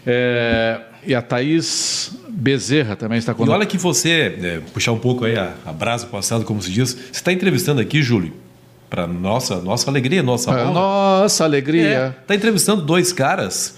É, 0.06 0.82
e 1.06 1.16
a 1.16 1.22
Thaís 1.22 2.16
Bezerra 2.30 2.96
também 2.96 3.18
está 3.18 3.32
E 3.32 3.36
conosco. 3.36 3.56
olha 3.56 3.66
que 3.66 3.78
você, 3.78 4.38
é, 4.42 4.60
puxar 4.74 4.92
um 4.92 5.00
pouco 5.00 5.26
aí 5.26 5.38
a, 5.38 5.54
a 5.66 5.72
brasa 5.74 6.06
passado, 6.08 6.46
como 6.46 6.62
se 6.62 6.72
diz, 6.72 6.94
você 6.94 7.12
está 7.12 7.32
entrevistando 7.32 7.82
aqui, 7.82 8.04
Júlio, 8.04 8.34
para 8.90 9.08
nossa, 9.08 9.62
nossa 9.62 9.90
alegria, 9.90 10.22
nossa 10.22 10.52
É, 10.52 10.64
honra. 10.64 10.74
Nossa 10.74 11.44
alegria. 11.44 12.16
Está 12.22 12.36
entrevistando 12.36 12.82
dois 12.84 13.12
caras 13.14 13.78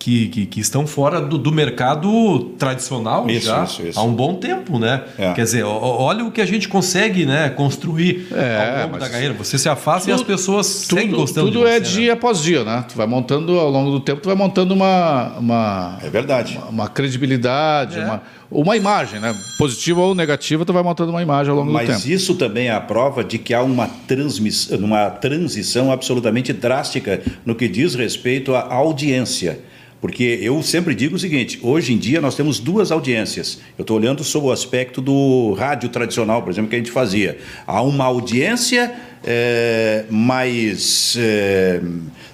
que, 0.00 0.28
que, 0.28 0.46
que 0.46 0.60
estão 0.60 0.86
fora 0.86 1.20
do, 1.20 1.36
do 1.36 1.52
mercado 1.52 2.40
tradicional 2.58 3.28
Isso, 3.28 3.46
já 3.46 3.64
isso, 3.64 3.82
isso. 3.86 4.00
há 4.00 4.02
um 4.02 4.14
bom 4.14 4.34
tempo, 4.34 4.78
né? 4.78 5.04
É. 5.18 5.34
Quer 5.34 5.44
dizer, 5.44 5.62
olha 5.62 6.24
o 6.24 6.32
que 6.32 6.40
a 6.40 6.46
gente 6.46 6.68
consegue 6.70 7.26
né, 7.26 7.50
construir 7.50 8.26
É, 8.32 8.56
ao 8.56 8.80
longo 8.86 8.92
mas 8.92 9.00
da 9.02 9.10
carreira. 9.10 9.34
Você 9.34 9.58
se 9.58 9.68
afasta 9.68 10.08
e 10.10 10.12
as 10.14 10.20
tudo- 10.22 10.26
pessoas 10.26 10.66
seguem 10.66 11.08
Tudo, 11.08 11.16
gostando 11.18 11.46
tudo 11.52 11.64
de 11.64 11.70
é 11.70 11.74
você, 11.74 11.80
dia 11.92 12.12
após 12.14 12.40
dia, 12.42 12.64
né? 12.64 12.82
Tu 12.88 12.96
vai 12.96 13.06
montando, 13.06 13.58
ao 13.60 13.68
longo 13.70 13.90
do 13.90 14.00
tempo, 14.00 14.22
tu 14.22 14.26
vai 14.26 14.34
montando 14.34 14.72
uma, 14.72 15.36
uma, 15.38 15.98
É 16.02 16.08
verdade. 16.08 16.58
uma 16.70 16.88
credibilidade, 16.88 17.98
É. 17.98 18.04
uma, 18.04 18.22
uma 18.50 18.76
imagem, 18.78 19.20
né? 19.20 19.36
Positiva 19.58 20.00
ou 20.00 20.14
negativa, 20.14 20.64
tu 20.64 20.72
vai 20.72 20.82
montando 20.82 21.10
uma 21.10 21.22
imagem 21.22 21.50
ao 21.50 21.56
longo 21.58 21.68
do 21.68 21.74
Mas 21.74 21.88
tempo. 21.88 22.08
isso 22.08 22.34
também 22.36 22.68
é 22.68 22.72
a 22.72 22.80
prova 22.80 23.22
de 23.22 23.36
que 23.38 23.52
há 23.52 23.62
uma, 23.62 23.86
transmiss... 24.08 24.70
uma 24.70 25.10
transição 25.10 25.92
absolutamente 25.92 26.52
drástica 26.54 27.20
no 27.44 27.54
que 27.54 27.68
diz 27.68 27.94
respeito 27.94 28.54
à 28.54 28.72
audiência. 28.72 29.60
Porque 30.00 30.38
eu 30.40 30.62
sempre 30.62 30.94
digo 30.94 31.16
o 31.16 31.18
seguinte: 31.18 31.58
hoje 31.62 31.92
em 31.92 31.98
dia 31.98 32.20
nós 32.20 32.34
temos 32.34 32.58
duas 32.58 32.90
audiências. 32.90 33.60
Eu 33.76 33.82
estou 33.82 33.96
olhando 33.96 34.24
sob 34.24 34.46
o 34.46 34.52
aspecto 34.52 35.00
do 35.00 35.52
rádio 35.52 35.88
tradicional, 35.90 36.42
por 36.42 36.50
exemplo, 36.50 36.70
que 36.70 36.76
a 36.76 36.78
gente 36.78 36.90
fazia. 36.90 37.38
Há 37.66 37.82
uma 37.82 38.04
audiência 38.04 38.92
eh, 39.22 40.04
mais 40.08 41.16
eh, 41.18 41.80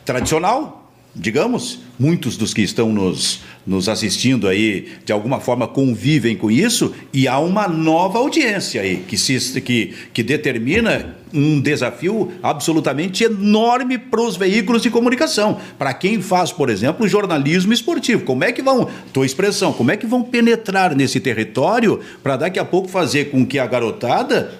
tradicional, 0.04 0.90
digamos, 1.14 1.80
muitos 1.98 2.36
dos 2.36 2.54
que 2.54 2.62
estão 2.62 2.92
nos, 2.92 3.40
nos 3.66 3.88
assistindo 3.88 4.46
aí, 4.46 4.88
de 5.04 5.12
alguma 5.12 5.40
forma, 5.40 5.66
convivem 5.66 6.36
com 6.36 6.50
isso, 6.50 6.94
e 7.12 7.26
há 7.26 7.38
uma 7.38 7.66
nova 7.66 8.18
audiência 8.18 8.80
aí, 8.80 8.98
que, 8.98 9.18
se, 9.18 9.60
que, 9.60 9.92
que 10.12 10.22
determina 10.22 11.16
um 11.34 11.60
desafio 11.60 12.32
absolutamente 12.42 13.24
enorme 13.24 13.98
para 13.98 14.22
os 14.22 14.36
veículos 14.36 14.82
de 14.82 14.90
comunicação. 14.90 15.58
Para 15.78 15.92
quem 15.92 16.22
faz, 16.22 16.52
por 16.52 16.70
exemplo, 16.70 17.08
jornalismo 17.08 17.72
esportivo. 17.72 18.24
Como 18.24 18.44
é 18.44 18.52
que 18.52 18.62
vão, 18.62 18.88
tua 19.12 19.26
expressão, 19.26 19.72
como 19.72 19.90
é 19.90 19.96
que 19.96 20.06
vão 20.06 20.22
penetrar 20.22 20.94
nesse 20.94 21.18
território 21.18 22.00
para 22.22 22.36
daqui 22.36 22.58
a 22.58 22.64
pouco 22.64 22.88
fazer 22.88 23.26
com 23.26 23.44
que 23.44 23.58
a 23.58 23.66
garotada 23.66 24.54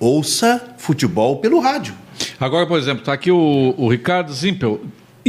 ouça 0.00 0.74
futebol 0.78 1.38
pelo 1.38 1.60
rádio? 1.60 1.94
Agora, 2.38 2.66
por 2.66 2.78
exemplo, 2.78 3.00
está 3.00 3.12
aqui 3.12 3.30
o, 3.30 3.74
o 3.76 3.88
Ricardo 3.88 4.32
Zimpel, 4.32 4.80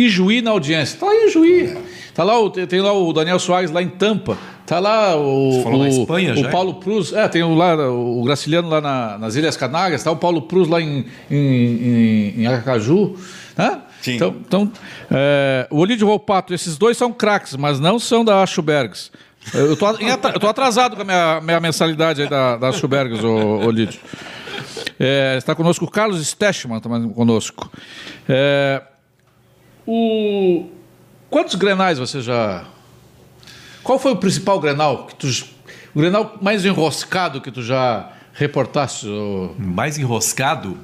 Ijuí 0.06 0.42
na 0.42 0.52
audiência. 0.52 0.96
Está 0.96 1.06
lá 1.08 1.16
em 1.16 1.28
Ijuí. 1.28 1.78
Tá 2.14 2.24
lá 2.24 2.40
o, 2.40 2.50
tem 2.50 2.82
lá 2.82 2.92
o 2.94 3.14
Daniel 3.14 3.40
Soares 3.40 3.72
lá 3.72 3.82
em 3.82 3.90
Tampa. 3.90 4.38
Tá 4.66 4.80
lá 4.80 5.16
o, 5.16 5.52
Você 5.54 5.64
falou 5.64 5.80
o, 5.80 5.84
na 5.84 5.90
Espanha 5.90 6.34
o 6.34 6.38
já? 6.38 6.50
Paulo 6.50 6.76
Cruz. 6.76 7.14
É, 7.14 7.28
tem 7.28 7.44
o, 7.44 7.54
lá, 7.56 7.76
o 7.90 8.22
Graciliano 8.24 8.70
lá 8.70 8.80
na- 8.82 9.18
nas 9.18 9.36
Ilhas 9.36 9.56
Canárias. 9.58 10.04
Tá 10.04 10.12
o 10.12 10.16
Paulo 10.18 10.44
Cruz 10.44 10.68
lá 10.68 10.80
em, 10.82 11.06
em, 11.32 11.36
em, 11.38 12.42
em 12.42 12.48
Aracaju. 12.48 13.16
Né? 13.58 13.80
Sim. 14.02 14.16
Então, 14.16 14.36
então 14.48 14.72
é, 15.12 15.68
o 15.70 15.78
Olídio 15.80 16.08
Volpato, 16.08 16.54
esses 16.54 16.78
dois 16.78 16.98
são 16.98 17.12
craques, 17.12 17.56
mas 17.56 17.80
não 17.80 17.98
são 18.00 18.24
da 18.24 18.46
Schubergs. 18.46 19.12
Eu 19.54 19.76
tô, 19.78 19.88
eu 19.90 20.40
tô 20.40 20.48
atrasado 20.48 20.96
com 20.96 21.02
a 21.02 21.06
minha, 21.06 21.42
minha 21.42 21.60
mensalidade 21.60 22.22
aí 22.22 22.30
da, 22.30 22.58
da 22.58 22.72
Schubergs, 22.72 23.24
ô, 23.24 23.60
Olídio. 23.66 24.00
É, 25.00 25.36
está 25.38 25.56
conosco 25.56 25.86
o 25.86 25.90
Carlos 25.90 26.26
Stechman, 26.28 26.80
também 26.80 27.10
conosco. 27.10 27.70
É, 28.28 28.82
o... 29.90 30.70
Quantos 31.30 31.56
grenais 31.56 31.98
você 31.98 32.22
já. 32.22 32.66
Qual 33.84 33.98
foi 33.98 34.12
o 34.12 34.16
principal 34.16 34.60
grenal 34.60 35.08
que 35.08 35.16
tu. 35.16 35.28
O 35.96 36.00
grenal 36.00 36.38
mais 36.42 36.64
enroscado 36.64 37.42
que 37.42 37.52
tu 37.52 37.64
já 37.64 38.12
reportaste? 38.34 39.08
Mais 39.58 39.98
enroscado. 39.98 40.78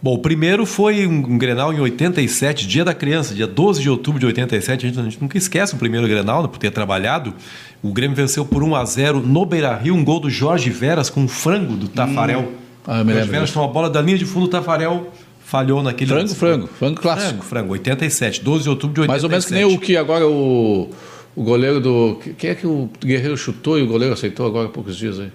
Bom, 0.00 0.14
o 0.14 0.18
primeiro 0.18 0.64
foi 0.64 1.06
um, 1.06 1.36
Grenal 1.36 1.72
em 1.72 1.80
87, 1.80 2.68
dia 2.68 2.84
da 2.84 2.94
criança, 2.94 3.34
dia 3.34 3.48
12 3.48 3.82
de 3.82 3.90
outubro 3.90 4.20
de 4.20 4.26
87. 4.26 4.86
A 4.86 4.88
gente, 4.88 5.00
a 5.00 5.02
gente 5.02 5.20
nunca 5.20 5.36
esquece 5.36 5.74
o 5.74 5.78
primeiro 5.78 6.06
Grenal, 6.06 6.42
né, 6.42 6.48
por 6.48 6.58
ter 6.58 6.70
trabalhado. 6.70 7.34
O 7.82 7.92
Grêmio 7.92 8.16
venceu 8.16 8.44
por 8.44 8.62
1 8.62 8.76
a 8.76 8.84
0 8.84 9.20
no 9.20 9.44
Beira-Rio, 9.44 9.94
um 9.94 10.04
gol 10.04 10.20
do 10.20 10.30
Jorge 10.30 10.70
Veras 10.70 11.10
com 11.10 11.22
um 11.22 11.28
frango 11.28 11.74
do 11.74 11.88
Tafarel. 11.88 12.52
Ah, 12.86 12.98
eu 12.98 13.04
me 13.04 13.12
Jorge 13.12 13.28
Veras 13.28 13.50
tinha 13.50 13.60
uma 13.60 13.72
bola 13.72 13.90
da 13.90 14.00
linha 14.00 14.16
de 14.16 14.24
fundo, 14.24 14.46
o 14.46 14.48
Tafarel 14.48 15.10
falhou 15.48 15.82
naquele 15.82 16.10
Frango, 16.10 16.34
frango, 16.34 16.66
frango 16.66 17.00
clássico. 17.00 17.30
Frango, 17.30 17.44
frango, 17.44 17.72
87, 17.72 18.42
12 18.44 18.64
de 18.64 18.68
outubro 18.68 18.94
de 18.94 19.00
87. 19.00 19.08
Mais 19.08 19.24
ou 19.24 19.30
menos 19.30 19.46
que 19.46 19.54
nem 19.54 19.64
o 19.64 19.80
que 19.80 19.96
agora 19.96 20.28
o, 20.28 20.90
o 21.34 21.42
goleiro 21.42 21.80
do. 21.80 22.20
Quem 22.36 22.50
é 22.50 22.54
que 22.54 22.66
o 22.66 22.90
Guerreiro 23.00 23.36
chutou 23.36 23.78
e 23.78 23.82
o 23.82 23.86
goleiro 23.86 24.12
aceitou 24.12 24.46
agora 24.46 24.68
há 24.68 24.70
poucos 24.70 24.94
dias 24.94 25.18
aí? 25.18 25.32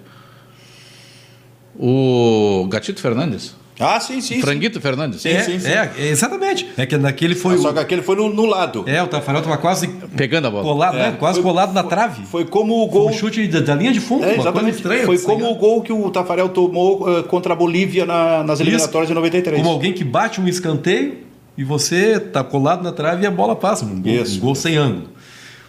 O 1.76 2.68
Gatito 2.70 3.00
Fernandes? 3.00 3.56
Ah, 3.80 3.98
sim, 3.98 4.20
sim. 4.20 4.36
sim. 4.36 4.40
Franguito 4.40 4.80
Fernandes? 4.80 5.20
Sim, 5.22 5.30
É, 5.30 5.42
sim, 5.42 5.58
sim. 5.58 5.68
é, 5.68 5.90
é, 5.98 6.06
exatamente. 6.08 6.68
É 6.76 6.86
que 6.86 6.96
naquele 6.96 7.34
foi 7.34 7.58
Só 7.58 7.70
o. 7.70 7.72
que 7.72 7.80
aquele 7.80 8.02
foi 8.02 8.14
no, 8.14 8.28
no 8.32 8.46
lado. 8.46 8.84
É, 8.86 9.02
o 9.02 9.06
Tafarel 9.08 9.40
estava 9.40 9.58
quase 9.58 9.88
Pegando 10.16 10.46
a 10.46 10.50
bola. 10.50 10.62
colado, 10.64 10.96
É, 10.96 10.98
né? 11.10 11.16
Quase 11.18 11.40
foi- 11.40 11.50
colado 11.50 11.72
na 11.72 11.82
trave. 11.82 12.24
Foi 12.26 12.44
como 12.44 12.84
o 12.84 12.90
Foi 12.90 13.00
gol. 13.00 13.08
um 13.08 13.12
chute 13.12 13.46
da, 13.48 13.60
da 13.60 13.74
linha 13.74 13.92
de 13.92 13.98
fundo, 14.00 14.22
É, 14.22 14.26
uma 14.26 14.34
coisa 14.36 14.48
exatamente. 14.50 14.76
estranha. 14.76 15.04
Foi 15.04 15.16
sem 15.16 15.26
como 15.26 15.38
graça. 15.40 15.54
o 15.54 15.58
gol 15.58 15.82
que 15.82 15.92
o 15.92 16.08
Tafarel 16.10 16.48
tomou 16.50 17.18
eh, 17.18 17.22
contra 17.24 17.52
a 17.52 17.56
Bolívia 17.56 18.06
na- 18.06 18.44
nas 18.44 18.60
eliminatórias 18.60 19.08
de 19.08 19.14
93. 19.14 19.58
Como 19.60 19.70
alguém 19.74 19.92
que 19.92 20.04
bate 20.04 20.40
um 20.40 20.46
escanteio 20.46 21.18
e 21.58 21.64
você 21.64 22.20
tá 22.20 22.44
colado 22.44 22.82
na 22.84 22.92
trave 22.92 23.24
e 23.24 23.26
a 23.26 23.30
bola 23.30 23.56
passa. 23.56 23.84
Um 23.84 24.00
gol, 24.00 24.12
Isso. 24.12 24.36
um 24.38 24.40
gol 24.40 24.54
sem 24.54 24.76
ângulo. 24.76 25.08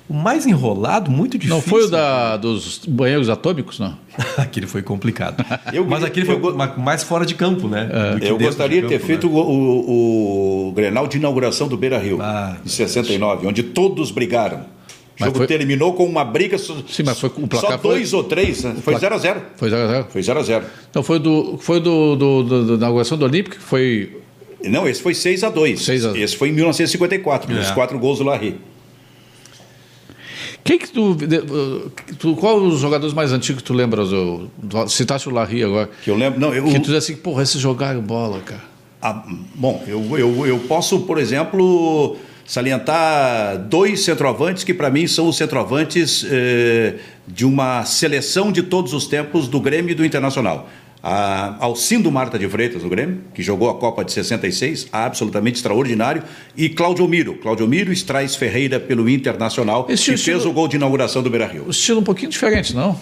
O 0.07 0.13
mais 0.13 0.45
enrolado, 0.45 1.09
muito 1.09 1.35
difícil. 1.37 1.55
Não 1.55 1.61
foi 1.61 1.85
o 1.85 1.87
da, 1.87 2.37
dos 2.37 2.81
banheiros 2.87 3.27
atômicos, 3.27 3.79
não? 3.79 3.97
aquele 4.37 4.67
foi 4.67 4.83
complicado. 4.83 5.43
Eu- 5.73 5.83
Mas 5.85 6.03
aquele 6.03 6.25
foi 6.27 6.35
eu 6.35 6.55
ma- 6.55 6.75
mais 6.77 7.01
fora 7.03 7.25
de 7.25 7.33
campo, 7.33 7.67
né? 7.67 7.89
que 8.21 8.27
Eu 8.27 8.37
gostaria 8.37 8.81
de 8.83 8.87
ter 8.87 8.95
campo, 8.95 9.07
feito 9.07 9.27
né? 9.27 9.33
o, 9.33 9.37
o- 9.39 10.67
o 10.69 10.71
Grenal 10.73 11.07
de 11.07 11.17
inauguração 11.17 11.67
do 11.67 11.75
Beira 11.75 11.97
Rio, 11.97 12.19
Ah, 12.21 12.55
em 12.63 12.69
69, 12.69 13.47
onde 13.47 13.63
todos 13.63 14.11
brigaram. 14.11 14.57
O 14.57 14.63
Mas 15.21 15.27
jogo 15.27 15.37
foi- 15.39 15.47
terminou 15.47 15.93
com 15.93 16.05
uma 16.05 16.23
briga. 16.23 16.57
Só, 16.59 16.75
Sim, 16.87 17.03
mas 17.03 17.19
foi- 17.19 17.31
o 17.37 17.47
placar 17.47 17.71
só 17.71 17.77
foi- 17.79 17.91
dois 17.95 18.13
ou 18.13 18.23
três, 18.23 18.63
né? 18.63 18.75
Foi 18.83 18.93
0x0. 18.95 19.37
Foi 19.55 19.69
0 19.69 19.81
a 19.83 19.87
0 19.87 20.05
Foi 20.09 20.21
0x0. 20.21 20.63
Então 20.91 21.01
foi 21.01 21.17
do, 21.19 21.57
foi 21.57 21.79
do, 21.79 22.15
do, 22.15 22.43
do- 22.43 22.65
da 22.67 22.73
inauguração 22.75 23.17
do 23.17 23.25
Olímpico, 23.25 23.55
que 23.55 23.61
foi. 23.63 24.17
Não, 24.65 24.87
esse 24.87 25.01
foi 25.01 25.13
6x2. 25.13 25.77
6 25.79 26.05
a- 26.05 26.15
Esse 26.17 26.35
foi 26.35 26.49
em 26.49 26.51
1954, 26.51 27.51
É. 27.55 27.59
os 27.59 27.71
quatro 27.71 27.97
gols 27.97 28.19
do 28.19 28.25
Larry. 28.25 28.57
Quem 30.65 30.79
que 30.79 30.89
tu, 30.89 31.13
de- 31.13 31.43
tu. 32.17 32.35
Qual 32.35 32.57
os 32.57 32.79
jogadores 32.79 33.13
mais 33.13 33.31
antigos 33.31 33.61
que 33.61 33.67
tu 33.67 33.73
lembras? 33.73 34.11
Eu, 34.11 34.49
citaste 34.87 35.29
o 35.29 35.31
Larry 35.31 35.63
agora. 35.63 35.89
Que 36.03 36.09
eu 36.09 36.17
lembro. 36.17 36.39
Não, 36.39 36.51
eu, 36.53 36.65
Que 36.65 36.79
tu 36.79 36.87
diz 36.87 36.95
assim, 36.95 37.15
porra, 37.15 37.43
esses 37.43 37.61
jogaram 37.61 38.01
bola, 38.01 38.39
cara. 38.39 38.63
Ah, 38.99 39.23
bom, 39.53 39.83
eu, 39.87 40.17
eu, 40.17 40.47
eu 40.47 40.59
posso, 40.67 41.01
por 41.01 41.19
exemplo, 41.19 42.17
salientar 42.43 43.59
dois 43.69 43.99
centroavantes 44.03 44.63
que, 44.63 44.73
para 44.73 44.89
mim, 44.89 45.05
são 45.05 45.27
os 45.27 45.37
centroavantes 45.37 46.25
eh, 46.27 46.95
de 47.27 47.45
uma 47.45 47.85
seleção 47.85 48.51
de 48.51 48.63
todos 48.63 48.91
os 48.93 49.05
tempos 49.05 49.47
do 49.47 49.59
Grêmio 49.59 49.91
e 49.91 49.95
do 49.95 50.03
Internacional. 50.03 50.67
A 51.07 51.57
Alcindo 51.63 52.11
Marta 52.11 52.39
de 52.39 52.49
Freitas, 52.49 52.81
do 52.81 52.89
Grêmio, 52.89 53.21
que 53.31 53.43
jogou 53.43 53.69
a 53.69 53.75
Copa 53.75 54.03
de 54.03 54.11
66, 54.11 54.87
absolutamente 54.91 55.57
extraordinário, 55.57 56.23
e 56.57 56.67
Claudio 56.67 57.07
Miro. 57.07 57.35
Claudio 57.35 57.67
Miro 57.67 57.93
Estrais 57.93 58.35
Ferreira 58.35 58.79
pelo 58.79 59.07
Internacional, 59.07 59.85
Esse 59.87 60.05
que 60.05 60.15
estilo- 60.15 60.37
fez 60.39 60.45
o 60.49 60.51
gol 60.51 60.67
de 60.67 60.77
inauguração 60.77 61.21
do 61.21 61.29
Beira-Rio. 61.29 61.65
O 61.67 61.69
estilo 61.69 61.99
um 61.99 62.03
pouquinho 62.03 62.31
diferente, 62.31 62.75
não? 62.75 62.99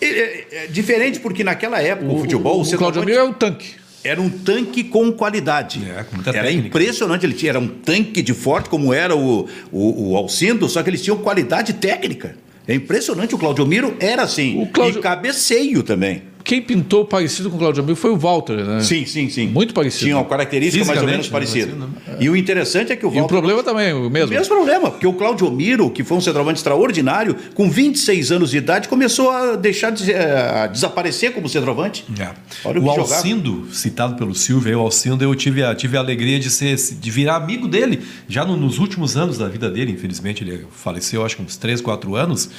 É, 0.00 0.06
é, 0.06 0.46
é 0.52 0.66
diferente 0.68 1.18
porque 1.18 1.42
naquela 1.42 1.82
época 1.82 2.12
o, 2.12 2.20
futebol, 2.20 2.60
o, 2.60 2.62
o 2.62 2.78
Claudio 2.78 3.04
Miro 3.04 3.18
é 3.18 3.24
o 3.24 3.34
tanque. 3.34 3.72
era 4.04 4.20
um 4.20 4.30
tanque 4.30 4.84
com 4.84 5.10
qualidade. 5.10 5.82
É, 5.84 6.04
com 6.04 6.14
muita 6.14 6.30
era 6.30 6.44
técnica. 6.46 6.68
impressionante. 6.68 7.26
Ele 7.26 7.34
tinha, 7.34 7.50
era 7.50 7.58
um 7.58 7.66
tanque 7.66 8.22
de 8.22 8.32
forte, 8.32 8.68
como 8.68 8.94
era 8.94 9.16
o, 9.16 9.48
o, 9.72 10.12
o 10.12 10.16
Alcindo, 10.16 10.68
só 10.68 10.84
que 10.84 10.88
eles 10.88 11.02
tinham 11.02 11.16
qualidade 11.18 11.72
técnica. 11.72 12.36
É 12.68 12.74
impressionante. 12.76 13.34
O 13.34 13.38
Claudio 13.38 13.66
Miro 13.66 13.96
era 13.98 14.22
assim. 14.22 14.62
O 14.62 14.66
Cláudio- 14.68 15.00
E 15.00 15.02
cabeceio 15.02 15.82
também. 15.82 16.29
Quem 16.44 16.60
pintou 16.62 17.04
parecido 17.04 17.50
com 17.50 17.56
o 17.56 17.58
Claudio 17.58 17.82
Amigo 17.82 17.96
foi 17.96 18.10
o 18.10 18.16
Walter, 18.16 18.56
né? 18.64 18.80
Sim, 18.80 19.04
sim, 19.06 19.28
sim. 19.28 19.46
Muito 19.48 19.72
parecido. 19.74 20.04
Tinha 20.04 20.16
uma 20.16 20.24
característica 20.24 20.84
mais 20.84 21.00
ou 21.00 21.06
menos 21.06 21.26
Fisicamente, 21.26 21.66
parecida. 21.66 21.76
né, 22.12 22.16
E 22.20 22.28
o 22.30 22.36
interessante 22.36 22.92
é 22.92 22.96
que 22.96 23.04
o 23.04 23.08
E 23.08 23.12
o 23.12 23.14
Walter 23.14 23.28
problema 23.28 23.62
também 23.62 23.92
o 23.92 24.08
mesmo. 24.10 24.30
Mesmo 24.30 24.54
problema, 24.54 24.90
porque 24.90 25.06
o 25.06 25.12
Claudio 25.12 25.50
Miro, 25.50 25.90
que 25.90 26.02
foi 26.02 26.16
um 26.16 26.20
centroavante 26.20 26.58
extraordinário, 26.58 27.36
com 27.54 27.70
26 27.70 28.32
anos 28.32 28.50
de 28.50 28.56
idade, 28.58 28.88
começou 28.88 29.30
a 29.30 29.56
deixar 29.56 29.90
de, 29.90 30.10
eh, 30.12 30.62
a 30.64 30.66
desaparecer 30.66 31.32
como 31.32 31.48
centroavante. 31.48 32.04
É. 32.18 32.28
Olha 32.64 32.80
o 32.80 32.84
o 32.84 32.86
jogava. 32.94 33.14
Alcindo, 33.16 33.68
citado 33.72 34.16
pelo 34.16 34.34
Silvio, 34.34 34.68
aí, 34.70 34.74
o 34.76 34.80
Alcindo, 34.80 35.22
eu 35.24 35.34
tive 35.34 35.62
a, 35.62 35.74
tive 35.74 35.96
a 35.96 36.00
alegria 36.00 36.38
de, 36.38 36.50
ser, 36.50 36.76
de 36.76 37.10
virar 37.10 37.36
amigo 37.36 37.68
dele. 37.68 38.00
Já 38.28 38.44
no- 38.44 38.56
nos 38.56 38.78
últimos 38.78 39.16
anos 39.16 39.38
da 39.38 39.48
vida 39.48 39.70
dele, 39.70 39.92
infelizmente, 39.92 40.42
ele 40.42 40.66
faleceu, 40.70 41.24
acho 41.24 41.36
que 41.36 41.42
uns 41.42 41.56
3, 41.56 41.80
4 41.80 42.14
anos. 42.16 42.50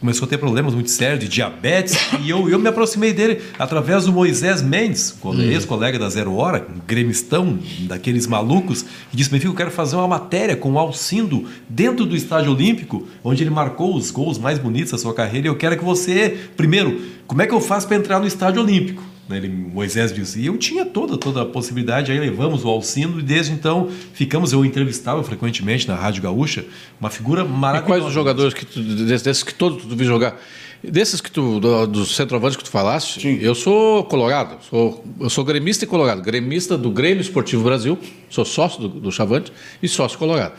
Começou 0.00 0.26
a 0.26 0.28
ter 0.28 0.38
problemas 0.38 0.74
muito 0.74 0.90
sérios 0.90 1.20
de 1.20 1.28
diabetes. 1.28 1.96
e 2.22 2.30
eu, 2.30 2.48
eu 2.48 2.58
me 2.58 2.68
aproximei 2.68 3.12
dele 3.12 3.40
através 3.58 4.04
do 4.04 4.12
Moisés 4.12 4.60
Mendes, 4.62 5.16
Hum. 5.24 5.40
ex-colega 5.40 5.98
da 5.98 6.08
Zero 6.08 6.34
Hora, 6.34 6.66
um 6.74 6.80
gremistão 6.86 7.58
daqueles 7.80 8.26
malucos, 8.26 8.84
e 9.12 9.16
disse: 9.16 9.30
Benfica, 9.30 9.50
eu 9.50 9.54
quero 9.56 9.70
fazer 9.70 9.96
uma 9.96 10.08
matéria 10.08 10.56
com 10.56 10.72
o 10.72 10.78
Alcindo 10.78 11.46
dentro 11.68 12.04
do 12.04 12.16
Estádio 12.16 12.52
Olímpico, 12.52 13.06
onde 13.22 13.42
ele 13.42 13.50
marcou 13.50 13.94
os 13.94 14.10
gols 14.10 14.38
mais 14.38 14.58
bonitos 14.58 14.92
da 14.92 14.98
sua 14.98 15.14
carreira. 15.14 15.46
E 15.46 15.50
eu 15.50 15.56
quero 15.56 15.76
que 15.78 15.84
você, 15.84 16.36
primeiro, 16.56 17.00
como 17.26 17.40
é 17.42 17.46
que 17.46 17.54
eu 17.54 17.60
faço 17.60 17.86
para 17.86 17.96
entrar 17.96 18.18
no 18.20 18.26
Estádio 18.26 18.60
Olímpico? 18.62 19.02
Né, 19.28 19.36
Ele, 19.36 19.48
Moisés 19.48 20.12
dizia, 20.12 20.48
eu 20.48 20.58
tinha 20.58 20.84
toda, 20.84 21.16
toda 21.16 21.42
a 21.42 21.46
possibilidade, 21.46 22.10
aí 22.10 22.18
levamos 22.18 22.64
o 22.64 22.68
Alcindo 22.68 23.20
e 23.20 23.22
desde 23.22 23.52
então 23.52 23.88
ficamos, 24.12 24.52
eu 24.52 24.64
entrevistava 24.64 25.22
frequentemente 25.22 25.86
na 25.86 25.94
Rádio 25.94 26.22
Gaúcha, 26.22 26.64
uma 27.00 27.08
figura 27.08 27.42
E 27.42 27.48
maravilhosa. 27.48 27.86
quais 27.86 28.04
os 28.04 28.12
jogadores 28.12 28.52
que 28.52 28.66
tu, 28.66 28.80
desses, 28.82 29.22
desses 29.22 29.42
que 29.44 29.54
todos 29.54 29.84
tu 29.84 29.94
viu 29.94 30.06
jogar? 30.06 30.40
Desses 30.82 31.20
que 31.20 31.30
tu, 31.30 31.60
do- 31.60 31.86
dos 31.86 32.16
centroavantes 32.16 32.56
que 32.56 32.64
tu 32.64 32.70
falaste, 32.70 33.20
Sim. 33.20 33.38
eu 33.40 33.54
sou 33.54 34.02
colorado, 34.02 34.56
sou, 34.68 35.04
eu 35.20 35.30
sou 35.30 35.44
gremista 35.44 35.84
e 35.84 35.86
colorado. 35.86 36.20
Gremista 36.20 36.76
do 36.76 36.90
Grêmio 36.90 37.20
Esportivo 37.20 37.62
Brasil, 37.62 37.96
sou 38.28 38.44
sócio 38.44 38.80
do, 38.80 38.88
do 38.88 39.12
Chavante 39.12 39.52
e 39.80 39.86
sócio 39.86 40.18
colorado. 40.18 40.54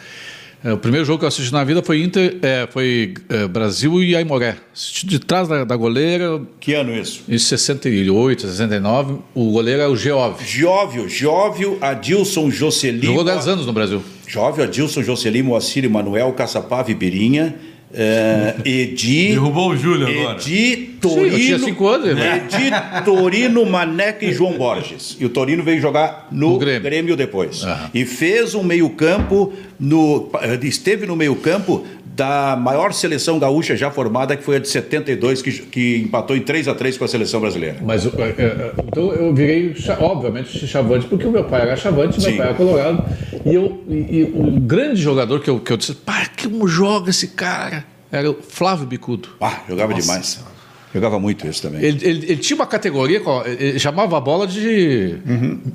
É, 0.63 0.71
o 0.71 0.77
primeiro 0.77 1.05
jogo 1.05 1.19
que 1.19 1.25
eu 1.25 1.27
assisti 1.27 1.51
na 1.51 1.63
vida 1.63 1.83
foi, 1.83 2.01
Inter, 2.01 2.37
é, 2.41 2.65
foi 2.71 3.13
é, 3.27 3.45
Brasil 3.47 4.01
e 4.01 4.15
Aimoré. 4.15 4.55
Assisti 4.73 5.05
de 5.05 5.19
trás 5.19 5.47
da, 5.47 5.65
da 5.65 5.75
goleira, 5.75 6.41
Que 6.59 6.73
ano 6.73 6.95
isso? 6.95 7.21
em 7.27 7.37
68, 7.37 8.43
69. 8.43 9.17
O 9.35 9.51
goleiro 9.51 9.81
é 9.81 9.87
o 9.89 9.95
Geov. 9.95 10.41
Gióvio, 10.41 11.09
Gióvio, 11.09 11.77
Adilson, 11.81 12.49
Jocelyn. 12.49 13.01
Jogou 13.01 13.25
10 13.25 13.47
anos 13.49 13.65
no 13.65 13.73
Brasil. 13.73 14.01
Gióvio, 14.25 14.63
Adilson, 14.63 15.03
Jocelyn, 15.03 15.41
Moacir, 15.43 15.89
Manuel, 15.89 16.31
Caçapava 16.31 16.89
e 16.89 16.95
Birinha. 16.95 17.55
eh, 17.93 18.55
Edi. 18.63 19.29
Derrubou 19.29 19.71
o 19.71 19.75
Júlio 19.77 20.07
agora. 20.07 20.37
Edi, 20.39 20.92
Sim, 21.09 21.19
eu 21.19 21.29
Torino. 21.29 21.37
tinha 21.37 21.59
cinco 21.59 21.87
anos, 21.87 22.15
né? 22.15 22.47
Edi, 22.49 22.71
Torino, 23.05 23.65
Maneca 23.65 24.25
e 24.25 24.31
João 24.33 24.53
Borges. 24.53 25.17
E 25.19 25.25
o 25.25 25.29
Torino 25.29 25.63
veio 25.63 25.79
jogar 25.79 26.27
no, 26.31 26.51
No 26.51 26.57
Grêmio. 26.57 26.81
Grêmio. 26.81 27.15
depois. 27.15 27.63
Aham. 27.63 27.89
E 27.93 28.05
fez 28.05 28.55
um 28.55 28.63
meio-campo, 28.63 29.53
no, 29.79 30.29
esteve 30.61 31.05
no 31.05 31.15
meio-campo 31.15 31.83
da 32.15 32.55
maior 32.55 32.93
seleção 32.93 33.39
gaúcha 33.39 33.75
já 33.75 33.89
formada, 33.89 34.37
que 34.37 34.43
foi 34.43 34.57
a 34.57 34.59
de 34.59 34.69
72, 34.69 35.41
que, 35.41 35.51
que 35.51 35.97
empatou 35.97 36.35
em 36.35 36.41
3 36.41 36.67
a 36.67 36.75
3 36.75 36.97
com 36.97 37.05
a 37.05 37.07
seleção 37.07 37.41
brasileira. 37.41 37.77
Mas 37.81 38.05
é, 38.05 38.09
é, 38.09 38.71
então 38.87 39.11
eu 39.13 39.33
virei, 39.33 39.75
obviamente, 39.99 40.67
chavante, 40.67 41.07
porque 41.07 41.25
o 41.25 41.31
meu 41.31 41.43
pai 41.43 41.61
era 41.61 41.75
chavante, 41.75 42.21
meu 42.21 42.31
Sim. 42.31 42.37
pai 42.37 42.47
era 42.47 42.55
colorado. 42.55 43.03
E, 43.45 43.55
eu, 43.55 43.83
e, 43.89 44.31
o 44.33 44.59
grande 44.59 45.01
jogador 45.01 45.39
que 45.39 45.49
eu, 45.49 45.59
que 45.59 45.73
eu 45.73 45.77
disse, 45.77 45.95
pá, 45.95 46.27
como 46.41 46.67
joga 46.67 47.09
esse 47.09 47.29
cara? 47.29 47.85
Era 48.11 48.29
o 48.29 48.37
Flávio 48.47 48.85
Bicudo. 48.85 49.29
Ah, 49.41 49.61
jogava 49.67 49.93
Nossa. 49.93 50.01
demais. 50.01 50.52
Jogava 50.93 51.19
muito 51.19 51.47
isso 51.47 51.61
também. 51.61 51.81
Ele, 51.81 51.99
ele- 52.07 52.25
ele 52.27 52.37
tinha 52.37 52.55
uma 52.55 52.67
categoria, 52.67 53.19
ele 53.59 53.79
chamava 53.79 54.17
a 54.17 54.21
bola 54.21 54.45
de 54.45 55.15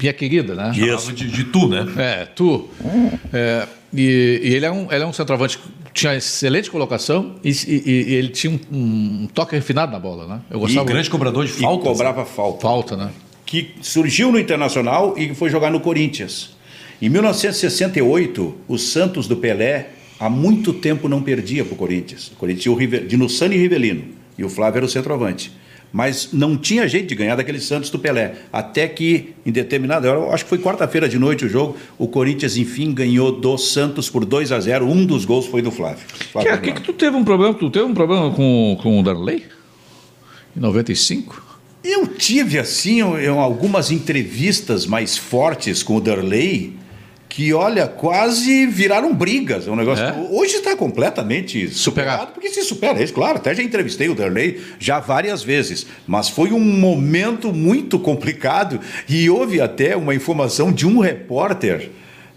minha 0.01 0.13
querida, 0.13 0.55
né? 0.55 0.73
Chamava 0.73 1.13
de, 1.13 1.29
de 1.29 1.45
tu, 1.45 1.67
né? 1.69 1.87
É, 1.97 2.25
tu. 2.25 2.69
É, 3.33 3.67
e, 3.93 4.41
e 4.45 4.55
ele, 4.55 4.65
é 4.67 4.71
um, 4.71 4.87
ele 4.93 5.03
é 5.03 5.07
um 5.07 5.13
centroavante 5.13 5.59
que 5.59 5.69
tinha 5.93 6.15
excelente 6.15 6.71
colocação 6.71 7.35
e, 7.43 7.51
e- 7.51 8.05
e 8.11 8.15
ele 8.15 8.29
tinha 8.29 8.53
um, 8.71 8.77
um 9.25 9.29
toque 9.35 9.55
refinado 9.57 9.91
na 9.91 9.99
bola, 9.99 10.27
né? 10.27 10.41
Eu 10.51 10.59
E 10.59 10.61
gostava 10.61 10.87
grande 10.87 11.11
cobrador 11.11 11.45
de 11.47 11.53
E 11.53 11.57
faltas. 11.57 11.89
cobrava 11.89 12.25
falta. 12.25 12.61
falta, 12.61 12.97
né? 12.97 13.11
que 13.45 13.71
surgiu 13.81 14.31
no 14.31 14.39
Internacional 14.39 15.15
e 15.17 15.35
foi 15.35 15.49
jogar 15.49 15.71
no 15.71 15.81
Corinthians. 15.81 16.51
Em 17.01 17.09
1968, 17.09 18.55
o 18.69 18.77
Santos 18.79 19.27
do 19.27 19.37
Pelé 19.37 19.89
há 20.21 20.29
muito 20.29 20.73
tempo 20.75 21.09
não 21.09 21.23
perdia 21.23 21.65
para 21.65 21.73
o 21.73 21.77
Corinthians. 21.77 22.29
O 22.29 22.37
Corinthians 22.37 22.63
tinha 22.65 22.73
o 22.73 22.77
Rive- 22.77 23.01
Dinussani 23.07 23.57
e 23.57 23.59
Rivelino 23.59 24.05
e 24.39 24.45
o 24.45 24.49
Flávio 24.49 24.79
era 24.79 24.87
o 24.87 24.89
centroavante. 24.89 25.53
Mas 25.93 26.31
não 26.33 26.57
tinha 26.57 26.87
jeito 26.87 27.09
de 27.09 27.15
ganhar 27.15 27.35
daquele 27.35 27.61
Santos 27.61 27.89
do 27.91 27.99
Pelé. 27.99 28.35
Até 28.53 28.87
que, 28.87 29.35
em 29.45 29.51
determinada 29.51 30.11
hora, 30.11 30.35
acho 30.35 30.45
que 30.45 30.51
foi 30.51 30.59
quarta-feira 30.59 31.09
de 31.09 31.19
noite 31.19 31.47
o 31.47 31.49
jogo, 31.49 31.77
o 31.99 32.07
Corinthians, 32.07 32.57
enfim, 32.59 32.93
ganhou 32.93 33.33
do 33.33 33.57
Santos 33.57 34.11
por 34.11 34.25
2 34.25 34.53
a 34.53 34.61
0 34.61 34.87
Um 34.87 35.05
dos 35.05 35.25
gols 35.25 35.47
foi 35.47 35.63
do 35.63 35.71
Flávio. 35.71 36.05
Flávio 36.31 36.61
Que, 36.61 36.73
que, 36.73 36.81
que 36.81 36.83
tu 36.83 36.93
teve 36.93 37.17
um 37.17 37.25
problema? 37.25 37.55
Tu 37.55 37.71
teve 37.71 37.87
um 37.87 37.95
problema 37.95 38.31
com, 38.31 38.79
com 38.83 39.01
o 39.01 39.03
Darley? 39.03 39.45
Em 40.55 40.61
95? 40.61 41.43
Eu 41.83 42.07
tive, 42.07 42.59
assim, 42.59 43.01
algumas 43.01 43.91
entrevistas 43.91 44.85
mais 44.85 45.17
fortes 45.17 45.83
com 45.83 45.97
o 45.97 46.01
Darley 46.01 46.78
que, 47.29 47.53
olha, 47.53 47.87
quase 47.87 48.67
viraram 48.67 49.15
brigas. 49.15 49.69
É 49.69 49.71
um 49.71 49.77
negócio. 49.77 50.05
É? 50.05 50.13
Hoje 50.31 50.57
está 50.57 50.75
completamente 50.77 51.69
superado, 51.69 51.79
Superado. 51.79 52.33
porque 52.33 52.49
se 52.49 52.63
supera 52.65 53.03
isso, 53.03 53.13
claro. 53.13 53.37
Até 53.37 53.55
já 53.55 53.63
entrevistei 53.63 54.09
o 54.09 54.15
Darley 54.15 54.61
já 54.79 54.99
várias 54.99 55.43
vezes, 55.43 55.87
mas 56.07 56.29
foi 56.29 56.53
um 56.53 56.61
momento 56.61 57.53
muito 57.53 57.99
complicado 57.99 58.81
e 59.09 59.29
houve 59.29 59.61
até 59.61 59.95
uma 59.97 60.15
informação 60.15 60.73
de 60.73 60.87
um 60.87 60.99
repórter. 61.01 61.91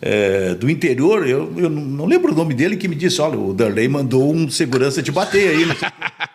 eh, 0.04 0.56
do 0.56 0.68
interior, 0.70 1.28
eu, 1.28 1.54
eu 1.58 1.70
não 1.70 1.82
não 1.84 2.06
lembro 2.08 2.32
o 2.34 2.36
nome 2.36 2.54
dele, 2.56 2.76
que 2.76 2.88
me 2.88 2.96
disse: 2.96 3.22
olha, 3.22 3.38
o 3.38 3.54
Darley 3.54 3.88
mandou 3.88 4.34
um 4.34 4.50
segurança 4.50 5.02
te 5.04 5.12
bater 5.12 5.50
aí. 5.50 5.66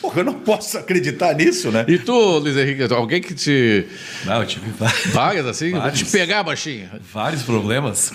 Porra, 0.00 0.20
eu 0.20 0.24
não 0.24 0.34
posso 0.34 0.76
acreditar 0.76 1.34
nisso, 1.34 1.70
né? 1.70 1.86
E 1.88 1.98
tu, 1.98 2.12
Luiz 2.38 2.54
Henrique, 2.56 2.82
alguém 2.92 3.20
que 3.20 3.32
te. 3.34 3.86
Não, 4.26 4.40
eu 4.40 4.46
tive 4.46 4.70
vários, 4.72 5.06
Várias 5.06 5.46
assim? 5.46 5.70
Vou 5.70 5.80
te 5.80 5.84
Vários. 5.84 6.10
pegar, 6.10 6.42
baixinho. 6.42 6.88
vários 7.12 7.42
problemas. 7.42 8.12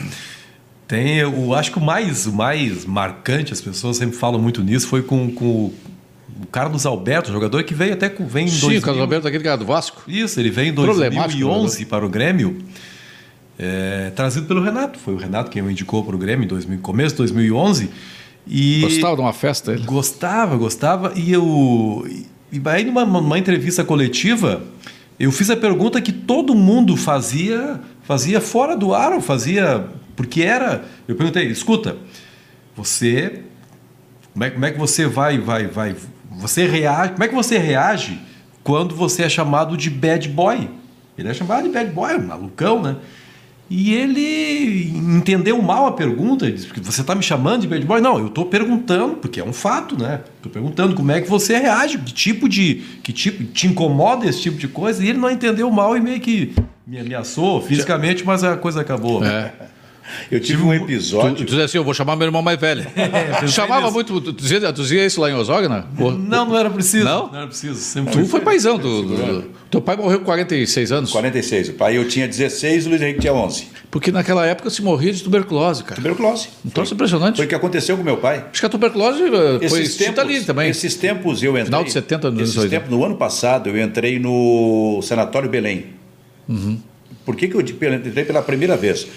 Tem, 0.88 1.18
eu 1.18 1.54
acho 1.56 1.72
que 1.72 1.80
o 1.80 1.82
mais, 1.82 2.28
o 2.28 2.34
mais 2.34 2.86
marcante, 2.86 3.52
as 3.52 3.60
pessoas 3.60 3.98
sempre 3.98 4.16
falam 4.16 4.40
muito 4.40 4.62
nisso, 4.62 4.88
foi 4.88 5.02
com, 5.02 5.32
com 5.32 5.46
o 5.46 6.46
Carlos 6.52 6.86
Alberto, 6.86 7.32
jogador 7.32 7.64
que 7.64 7.74
veio 7.74 7.94
até 7.94 8.08
com, 8.10 8.28
vem 8.28 8.46
em 8.46 8.50
Sim, 8.50 8.60
2000. 8.60 8.80
o 8.80 8.84
Carlos 8.84 9.02
Alberto, 9.02 9.28
aquele 9.28 9.44
cara 9.44 9.58
do 9.58 9.66
Vasco. 9.66 10.04
Isso, 10.08 10.40
ele 10.40 10.52
veio 10.52 10.70
em 10.70 10.74
Problemático 10.74 11.40
2011 11.40 11.86
para 11.88 12.06
o 12.06 12.10
Grêmio, 12.10 12.60
é, 13.58 14.12
trazido 14.16 14.46
pelo 14.46 14.62
Renato. 14.62 15.00
Foi 15.00 15.16
o 15.16 15.18
Renato 15.18 15.50
quem 15.50 15.64
o 15.64 15.72
indicou 15.72 16.04
para 16.04 16.16
o 16.16 16.20
Grêmio 16.20 16.46
em 16.46 16.48
2000, 16.48 16.78
começo 16.82 17.16
de 17.16 17.18
2011. 17.18 17.90
E 18.48 18.82
Gostava 18.82 19.16
de 19.16 19.22
uma 19.22 19.34
festa 19.34 19.72
ele. 19.72 19.84
Gostava, 19.84 20.56
gostava. 20.56 21.14
E 21.16 21.32
eu. 21.32 22.08
E 22.52 22.62
aí, 22.66 22.84
numa, 22.84 23.06
numa 23.06 23.40
entrevista 23.40 23.84
coletiva, 23.84 24.64
eu 25.20 25.32
fiz 25.32 25.50
a 25.50 25.58
pergunta 25.58 26.02
que 26.02 26.12
todo 26.12 26.54
mundo 26.54 26.96
fazia, 26.96 27.80
fazia 28.04 28.40
fora 28.40 28.76
do 28.76 28.94
ar, 28.94 29.14
ou 29.14 29.22
fazia. 29.22 29.88
Porque 30.16 30.42
era. 30.42 30.86
Eu 31.08 31.16
perguntei, 31.16 31.48
escuta, 31.48 31.98
você. 32.76 33.42
Como 34.34 34.44
é, 34.44 34.50
como 34.50 34.66
é 34.66 34.72
que 34.72 34.78
você 34.78 35.08
vai, 35.08 35.40
vai, 35.40 35.68
vai. 35.68 35.96
Você 36.32 36.68
reage. 36.68 37.14
Como 37.14 37.24
é 37.24 37.28
que 37.28 37.36
você 37.36 37.58
reage 37.58 38.20
quando 38.64 38.96
você 38.96 39.24
é 39.24 39.30
chamado 39.30 39.76
de 39.76 39.90
bad 39.90 40.28
boy? 40.30 40.70
Ele 41.18 41.30
é 41.30 41.34
chamado 41.34 41.64
de 41.64 41.70
bad 41.70 41.90
boy, 41.92 42.18
malucão, 42.20 42.82
né? 42.82 42.98
E 43.70 43.94
ele 43.94 44.92
entendeu 44.96 45.60
mal 45.62 45.88
a 45.88 45.92
pergunta, 45.92 46.46
ele 46.46 46.54
disse, 46.54 46.68
porque 46.68 46.82
você 46.82 47.02
está 47.02 47.16
me 47.16 47.24
chamando 47.24 47.62
de 47.62 47.68
bad 47.68 47.84
boy? 47.84 48.00
Não, 48.00 48.20
eu 48.20 48.28
estou 48.28 48.46
perguntando, 48.46 49.16
porque 49.16 49.40
é 49.40 49.44
um 49.44 49.54
fato, 49.54 49.98
né? 50.00 50.22
Estou 50.38 50.52
perguntando 50.52 50.94
como 50.94 51.12
é 51.12 51.20
que 51.20 51.30
você 51.30 51.58
reage, 51.58 51.98
que 51.98 52.14
tipo 52.14 52.48
de. 52.48 52.84
que 53.02 53.12
tipo 53.12 53.44
te 53.44 53.66
incomoda 53.66 54.28
esse 54.28 54.42
tipo 54.42 54.58
de 54.58 54.68
coisa, 54.68 55.04
e 55.04 55.10
ele 55.10 55.18
não 55.18 55.32
entendeu 55.32 55.70
mal 55.72 55.98
e 55.98 56.00
meio 56.00 56.20
que 56.20 56.54
me 56.86 57.00
ameaçou 57.00 57.60
fisicamente, 57.62 58.24
mas 58.24 58.44
a 58.44 58.56
coisa 58.56 58.82
acabou. 58.82 59.24
É. 59.24 59.52
Eu 60.32 60.40
tive 60.40 60.62
um 60.64 60.70
Tu, 60.70 60.84
episódio. 60.84 61.36
tu 61.38 61.46
dizia 61.46 61.66
assim, 61.66 61.78
eu 61.78 61.84
vou 61.84 61.94
chamar 61.94 62.16
meu 62.16 62.26
irmão 62.28 62.42
mais 62.42 62.60
velho. 62.60 62.86
pensei 62.94 63.48
Chamava 63.48 63.90
muito. 63.92 64.20
Tu 64.22 64.32
dizia, 64.34 64.60
tu 64.72 64.82
dizia 64.82 65.06
isso 65.06 65.20
lá 65.20 65.30
em? 65.32 65.36
Pô, 65.98 66.12
Não, 66.12 66.46
não 66.46 66.58
era 66.58 66.70
preciso. 66.70 67.06
Não? 67.06 67.28
Não 67.28 67.36
era 67.38 67.48
preciso. 67.48 67.76
Sempre 67.80 68.14
Tu 68.14 68.26
foi 68.26 68.40
paizão 68.42 68.78
do, 68.78 69.02
do- 69.04 69.16
do- 69.42 69.56
Teu 69.70 69.82
pai 69.82 69.96
morreu 69.98 70.20
com 70.20 70.26
46 70.26 70.92
anos. 70.92 71.12
46. 71.12 71.70
O 71.70 71.74
pai 71.74 71.98
eu 71.98 72.08
tinha 72.08 72.28
16 72.28 72.84
e 72.84 72.88
o 72.88 72.90
Luiz 72.92 73.02
Henrique 73.02 73.20
tinha 73.20 73.34
11. 73.34 73.68
Porque 73.92 74.12
naquela 74.12 74.46
época 74.46 74.70
se 74.70 74.82
morria 74.82 75.12
de 75.12 75.22
tuberculose, 75.24 75.84
cara. 75.84 75.96
Tuberculose. 75.96 76.50
Um 76.66 76.70
troço 76.70 76.94
impressionante. 76.94 77.38
Foi 77.38 77.46
o 77.46 77.50
que 77.50 77.56
aconteceu 77.56 77.98
com 77.98 78.04
meu 78.04 78.18
pai. 78.18 78.46
Acho 78.52 78.60
que 78.62 78.66
a 78.66 78.70
tuberculose 78.70 79.22
eh, 79.24 79.70
foi 79.70 79.80
Esses 79.82 79.94
cita 79.96 80.06
tempos, 80.14 80.20
ali 80.24 80.42
também. 80.46 80.70
esses 80.70 80.96
tempos 80.96 81.42
eu 81.44 81.52
entrei. 81.52 81.66
Final 81.66 81.84
de 81.84 81.92
70, 81.92 82.32
nos 82.32 82.42
Esses 82.42 82.58
80. 82.58 82.70
tempos, 82.76 82.92
no 82.98 83.04
ano 83.06 83.16
passado, 83.18 83.70
eu 83.70 83.82
entrei 83.84 84.20
no 84.20 85.00
Sanatório 85.02 85.50
Belém. 85.50 85.88
Uhum. 86.48 86.78
Por 87.26 87.36
que, 87.36 87.48
que 87.48 87.56
eu 87.56 87.62
entrei 87.62 88.24
pela 88.24 88.42
primeira 88.42 88.78
vez? 88.78 89.08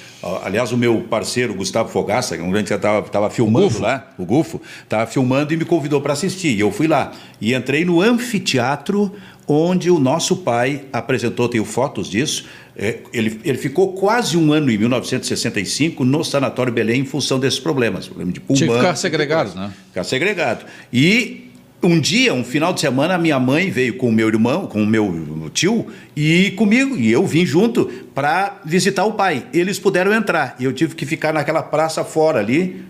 Aliás, 0.42 0.72
o 0.72 0.76
meu 0.76 1.02
parceiro 1.02 1.54
Gustavo 1.54 1.90
Fogaça, 1.90 2.36
que 2.36 2.42
um 2.42 2.50
grande 2.50 2.72
estava 2.72 3.30
filmando 3.30 3.78
lá, 3.80 4.10
o 4.16 4.24
Gufo, 4.24 4.60
estava 4.82 5.06
filmando 5.06 5.52
e 5.52 5.56
me 5.56 5.64
convidou 5.64 6.00
para 6.00 6.14
assistir. 6.14 6.56
E 6.56 6.60
eu 6.60 6.72
fui 6.72 6.88
lá. 6.88 7.12
E 7.40 7.54
entrei 7.54 7.84
no 7.84 8.00
anfiteatro 8.00 9.12
onde 9.46 9.90
o 9.90 9.98
nosso 9.98 10.36
pai 10.36 10.84
apresentou, 10.92 11.48
tenho 11.48 11.64
fotos 11.64 12.10
disso, 12.10 12.44
é, 12.76 12.98
ele, 13.12 13.40
ele 13.44 13.58
ficou 13.58 13.94
quase 13.94 14.36
um 14.36 14.52
ano 14.52 14.70
em 14.70 14.76
1965 14.76 16.04
no 16.04 16.22
Sanatório 16.22 16.72
Belém 16.72 17.00
em 17.00 17.04
função 17.04 17.40
desses 17.40 17.58
problemas, 17.58 18.06
problema 18.06 18.30
de 18.30 18.40
pulmão. 18.40 18.56
Tinha 18.58 18.70
que 18.70 18.76
ficar 18.76 18.94
segregado, 18.94 19.54
né? 19.54 19.72
Ficar 19.88 20.04
segregado. 20.04 20.64
E 20.92 21.47
um 21.82 22.00
dia, 22.00 22.34
um 22.34 22.42
final 22.42 22.72
de 22.72 22.80
semana, 22.80 23.14
a 23.14 23.18
minha 23.18 23.38
mãe 23.38 23.70
veio 23.70 23.96
com 23.96 24.08
o 24.08 24.12
meu 24.12 24.28
irmão, 24.28 24.66
com 24.66 24.82
o 24.82 24.86
meu 24.86 25.50
tio 25.52 25.86
e 26.16 26.50
comigo, 26.52 26.96
e 26.96 27.10
eu 27.10 27.24
vim 27.24 27.46
junto 27.46 27.86
para 28.14 28.60
visitar 28.64 29.04
o 29.04 29.12
pai. 29.12 29.46
Eles 29.52 29.78
puderam 29.78 30.12
entrar 30.12 30.56
e 30.58 30.64
eu 30.64 30.72
tive 30.72 30.94
que 30.94 31.06
ficar 31.06 31.32
naquela 31.32 31.62
praça 31.62 32.04
fora 32.04 32.40
ali. 32.40 32.84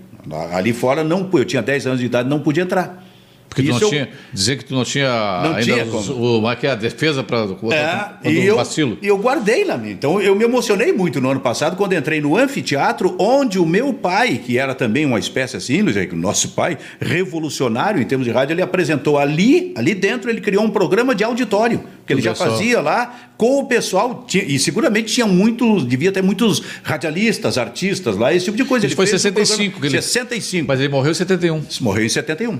Ali 0.52 0.72
fora, 0.72 1.04
não, 1.04 1.28
eu 1.32 1.44
tinha 1.44 1.62
10 1.62 1.86
anos 1.86 2.00
de 2.00 2.06
idade, 2.06 2.28
não 2.28 2.40
pude 2.40 2.60
entrar. 2.60 3.07
Porque 3.48 3.62
tu 3.62 3.70
não 3.70 3.80
eu... 3.80 3.88
tinha, 3.88 4.08
dizer 4.32 4.56
que 4.58 4.64
tu 4.64 4.74
não 4.74 4.84
tinha 4.84 5.08
não 5.08 5.54
ainda 5.54 5.62
tinha 5.62 5.84
os, 5.84 6.08
o, 6.08 6.40
o, 6.42 6.50
é 6.50 6.58
é 6.62 6.70
a 6.70 6.74
defesa 6.74 7.22
para 7.22 7.38
é, 7.72 8.30
e 8.30 8.44
eu, 8.44 8.56
vacilo. 8.56 8.98
E 9.00 9.06
eu 9.06 9.16
guardei 9.18 9.64
lá. 9.64 9.80
Então 9.84 10.20
eu 10.20 10.34
me 10.34 10.44
emocionei 10.44 10.92
muito 10.92 11.20
no 11.20 11.30
ano 11.30 11.40
passado 11.40 11.76
quando 11.76 11.94
entrei 11.94 12.20
no 12.20 12.36
anfiteatro, 12.36 13.16
onde 13.18 13.58
o 13.58 13.64
meu 13.64 13.92
pai, 13.92 14.40
que 14.44 14.58
era 14.58 14.74
também 14.74 15.06
uma 15.06 15.18
espécie 15.18 15.56
assim, 15.56 15.80
o 15.80 16.16
nosso 16.16 16.50
pai, 16.50 16.76
revolucionário 17.00 18.00
em 18.00 18.04
termos 18.04 18.26
de 18.26 18.32
rádio, 18.32 18.54
ele 18.54 18.62
apresentou 18.62 19.18
ali, 19.18 19.72
ali 19.76 19.94
dentro, 19.94 20.30
ele 20.30 20.40
criou 20.40 20.64
um 20.64 20.70
programa 20.70 21.14
de 21.14 21.24
auditório, 21.24 21.82
que 22.06 22.12
ele 22.12 22.22
já 22.22 22.34
fazia 22.34 22.80
lá 22.80 23.30
com 23.36 23.60
o 23.60 23.66
pessoal, 23.66 24.26
e 24.32 24.58
seguramente 24.58 25.14
tinha 25.14 25.26
muitos, 25.26 25.86
devia 25.86 26.10
ter 26.10 26.22
muitos 26.22 26.62
radialistas, 26.82 27.56
artistas 27.56 28.16
lá, 28.16 28.34
esse 28.34 28.46
tipo 28.46 28.56
de 28.56 28.64
coisa. 28.64 28.86
Isso 28.86 28.92
ele 28.92 28.96
foi 28.96 29.06
65. 29.06 29.80
Um 29.80 29.84
ele, 29.84 29.90
65. 30.02 30.66
Mas 30.66 30.80
ele 30.80 30.88
morreu 30.88 31.12
em 31.12 31.14
71. 31.14 31.62
Morreu 31.80 32.04
em 32.04 32.08
71. 32.08 32.58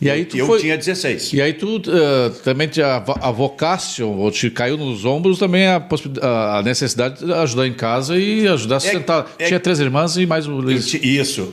E 0.00 0.08
aí 0.08 0.24
tu 0.24 0.36
eu 0.36 0.46
foi, 0.46 0.60
tinha 0.60 0.76
16. 0.76 1.32
E 1.32 1.42
aí 1.42 1.52
tu 1.52 1.76
uh, 1.76 2.30
também 2.44 2.68
te 2.68 2.80
avocaste, 2.82 4.02
ou 4.02 4.30
te 4.30 4.50
caiu 4.50 4.76
nos 4.76 5.04
ombros 5.04 5.38
também 5.38 5.66
a, 5.66 5.82
a, 6.56 6.62
necessidade 6.62 7.24
de 7.24 7.32
ajudar 7.32 7.66
em 7.66 7.72
casa 7.72 8.16
e 8.16 8.46
ajudar 8.46 8.76
a 8.76 8.80
sustentar. 8.80 9.26
É, 9.38 9.44
é, 9.44 9.46
tinha 9.48 9.60
três 9.60 9.80
irmãs 9.80 10.16
e 10.16 10.26
mais 10.26 10.46
o 10.46 10.52
Luiz. 10.52 10.94
Isso. 10.94 11.52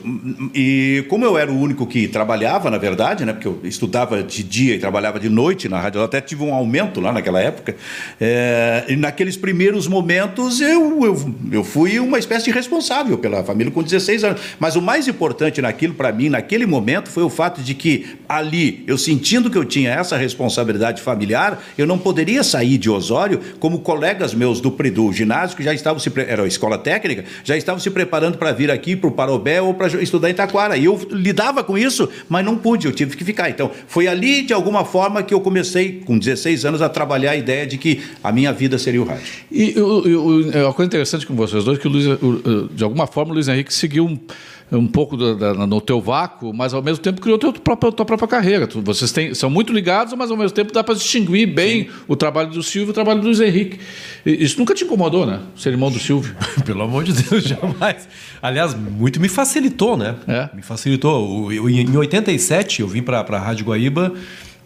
E 0.54 1.04
como 1.08 1.24
eu 1.24 1.36
era 1.36 1.50
o 1.50 1.58
único 1.58 1.86
que 1.86 2.06
trabalhava, 2.06 2.70
na 2.70 2.78
verdade, 2.78 3.24
né, 3.24 3.32
porque 3.32 3.48
eu 3.48 3.60
estudava 3.64 4.22
de 4.22 4.42
dia 4.42 4.74
e 4.74 4.78
trabalhava 4.78 5.18
de 5.18 5.28
noite 5.28 5.68
na 5.68 5.80
rádio, 5.80 5.98
eu 6.00 6.04
até 6.04 6.20
tive 6.20 6.44
um 6.44 6.54
aumento 6.54 7.00
lá 7.00 7.12
naquela 7.12 7.40
época. 7.40 7.74
É, 8.20 8.84
e 8.88 8.96
naqueles 8.96 9.36
primeiros 9.36 9.88
momentos 9.88 10.60
eu, 10.60 11.04
eu, 11.04 11.34
eu 11.50 11.64
fui 11.64 11.98
uma 11.98 12.18
espécie 12.18 12.44
de 12.44 12.50
responsável 12.52 13.18
pela 13.18 13.42
família 13.42 13.72
com 13.72 13.82
16 13.82 14.24
anos. 14.24 14.40
Mas 14.58 14.76
o 14.76 14.82
mais 14.82 15.08
importante 15.08 15.60
naquilo, 15.60 15.94
para 15.94 16.12
mim, 16.12 16.28
naquele 16.28 16.66
momento, 16.66 17.08
foi 17.08 17.22
o 17.22 17.30
fato 17.30 17.60
de 17.60 17.74
que 17.74 18.06
ali, 18.36 18.84
eu 18.86 18.96
sentindo 18.98 19.50
que 19.50 19.58
eu 19.58 19.64
tinha 19.64 19.90
essa 19.90 20.16
responsabilidade 20.16 21.02
familiar, 21.02 21.62
eu 21.76 21.86
não 21.86 21.98
poderia 21.98 22.42
sair 22.42 22.78
de 22.78 22.90
Osório 22.90 23.40
como 23.58 23.80
colegas 23.80 24.34
meus 24.34 24.60
do, 24.60 24.70
do 24.70 25.12
ginásio, 25.12 25.56
que 25.56 25.62
já 25.62 25.74
estavam 25.74 25.98
se 25.98 26.12
era 26.16 26.42
a 26.42 26.46
escola 26.46 26.78
técnica, 26.78 27.24
já 27.44 27.56
estavam 27.56 27.80
se 27.80 27.90
preparando 27.90 28.38
para 28.38 28.52
vir 28.52 28.70
aqui 28.70 28.96
para 28.96 29.08
o 29.08 29.12
Parobé 29.12 29.60
ou 29.60 29.74
para 29.74 29.88
estudar 30.02 30.30
em 30.30 30.34
Taquara. 30.34 30.76
E 30.76 30.84
eu 30.84 30.98
lidava 31.10 31.62
com 31.64 31.76
isso, 31.76 32.08
mas 32.28 32.44
não 32.44 32.56
pude, 32.56 32.86
eu 32.86 32.92
tive 32.92 33.16
que 33.16 33.24
ficar. 33.24 33.50
Então, 33.50 33.70
foi 33.86 34.06
ali, 34.06 34.42
de 34.42 34.52
alguma 34.52 34.84
forma, 34.84 35.22
que 35.22 35.34
eu 35.34 35.40
comecei, 35.40 36.02
com 36.04 36.18
16 36.18 36.64
anos, 36.64 36.82
a 36.82 36.88
trabalhar 36.88 37.32
a 37.32 37.36
ideia 37.36 37.66
de 37.66 37.78
que 37.78 38.02
a 38.22 38.32
minha 38.32 38.52
vida 38.52 38.78
seria 38.78 39.02
o 39.02 39.04
rádio. 39.04 39.26
E, 39.50 39.74
e, 39.76 39.80
uma 39.80 40.72
coisa 40.72 40.86
interessante 40.86 41.26
com 41.26 41.34
vocês 41.34 41.64
dois, 41.64 41.78
que 41.78 41.86
o 41.86 41.90
Luiz, 41.90 42.06
de 42.72 42.84
alguma 42.84 43.06
forma, 43.06 43.32
o 43.32 43.34
Luiz 43.34 43.48
Henrique 43.48 43.72
seguiu 43.72 44.06
um 44.06 44.18
um 44.72 44.86
pouco 44.86 45.16
da, 45.16 45.52
da, 45.52 45.66
no 45.66 45.80
teu 45.80 46.00
vácuo, 46.00 46.52
mas 46.52 46.74
ao 46.74 46.82
mesmo 46.82 47.02
tempo 47.02 47.20
criou 47.20 47.38
teu 47.38 47.52
próprio, 47.52 47.92
tua 47.92 48.04
própria 48.04 48.26
carreira. 48.26 48.66
Tu, 48.66 48.82
vocês 48.82 49.12
têm, 49.12 49.32
são 49.32 49.48
muito 49.48 49.72
ligados, 49.72 50.12
mas 50.14 50.30
ao 50.30 50.36
mesmo 50.36 50.50
tempo 50.50 50.72
dá 50.72 50.82
para 50.82 50.94
distinguir 50.94 51.46
bem 51.46 51.84
Sim. 51.84 51.90
o 52.08 52.16
trabalho 52.16 52.50
do 52.50 52.62
Silvio 52.62 52.88
e 52.88 52.90
o 52.90 52.94
trabalho 52.94 53.20
do 53.20 53.26
Luiz 53.26 53.40
Henrique. 53.40 53.78
Isso 54.24 54.58
nunca 54.58 54.74
te 54.74 54.84
incomodou, 54.84 55.24
né? 55.24 55.40
Ser 55.54 55.70
irmão 55.70 55.90
do 55.90 56.00
Silvio. 56.00 56.34
Pelo 56.66 56.82
amor 56.82 57.04
de 57.04 57.12
Deus, 57.12 57.44
jamais. 57.46 58.08
Aliás, 58.42 58.74
muito 58.74 59.20
me 59.20 59.28
facilitou, 59.28 59.96
né? 59.96 60.16
É. 60.26 60.48
Me 60.54 60.62
facilitou. 60.62 61.52
Eu, 61.52 61.70
em 61.70 61.96
87, 61.96 62.80
eu 62.80 62.88
vim 62.88 63.02
para 63.02 63.20
a 63.20 63.38
Rádio 63.38 63.66
Guaíba 63.66 64.12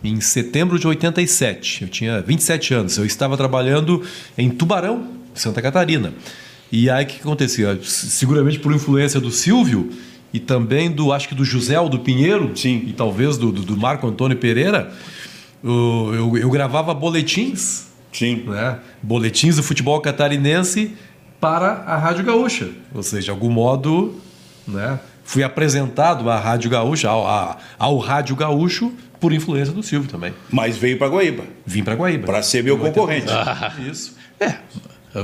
em 0.02 0.18
setembro 0.20 0.78
de 0.78 0.86
87. 0.86 1.82
Eu 1.82 1.88
tinha 1.88 2.22
27 2.22 2.72
anos. 2.72 2.96
Eu 2.96 3.04
estava 3.04 3.36
trabalhando 3.36 4.02
em 4.38 4.48
Tubarão, 4.48 5.08
Santa 5.34 5.60
Catarina. 5.60 6.14
E 6.72 6.88
aí 6.88 7.04
o 7.04 7.06
que 7.06 7.20
acontecia? 7.20 7.78
Seguramente 7.82 8.58
por 8.58 8.72
influência 8.72 9.20
do 9.20 9.30
Silvio 9.30 9.90
e 10.32 10.38
também 10.38 10.90
do, 10.90 11.12
acho 11.12 11.28
que 11.28 11.34
do 11.34 11.44
José 11.44 11.76
do 11.88 11.98
Pinheiro, 11.98 12.52
Sim. 12.56 12.84
e 12.86 12.92
talvez 12.92 13.36
do, 13.36 13.50
do, 13.50 13.62
do 13.62 13.76
Marco 13.76 14.06
Antônio 14.06 14.36
Pereira, 14.36 14.92
eu, 15.62 16.14
eu, 16.14 16.38
eu, 16.38 16.50
gravava 16.50 16.94
boletins, 16.94 17.86
Sim. 18.12 18.44
Né? 18.46 18.78
boletins 19.02 19.56
do 19.56 19.62
futebol 19.62 20.00
catarinense 20.00 20.96
para 21.40 21.82
a 21.86 21.96
Rádio 21.96 22.24
Gaúcha. 22.24 22.68
Ou 22.94 23.02
seja, 23.02 23.24
de 23.24 23.30
algum 23.30 23.50
modo, 23.50 24.14
né, 24.66 25.00
fui 25.24 25.42
apresentado 25.42 26.30
à 26.30 26.38
Rádio 26.38 26.70
Gaúcha, 26.70 27.08
ao, 27.08 27.26
a, 27.26 27.56
ao 27.78 27.98
Rádio 27.98 28.36
Gaúcho, 28.36 28.92
por 29.18 29.32
influência 29.32 29.74
do 29.74 29.82
Silvio 29.82 30.08
também. 30.08 30.32
Mas 30.50 30.78
veio 30.78 30.96
para 30.96 31.08
Guaíba. 31.08 31.44
Vim 31.66 31.82
para 31.82 31.94
Guaíba. 31.94 32.26
Para 32.26 32.42
ser 32.42 32.64
meu 32.64 32.78
concorrente. 32.78 33.30
Ah. 33.30 33.74
Isso. 33.90 34.16
É, 34.38 34.54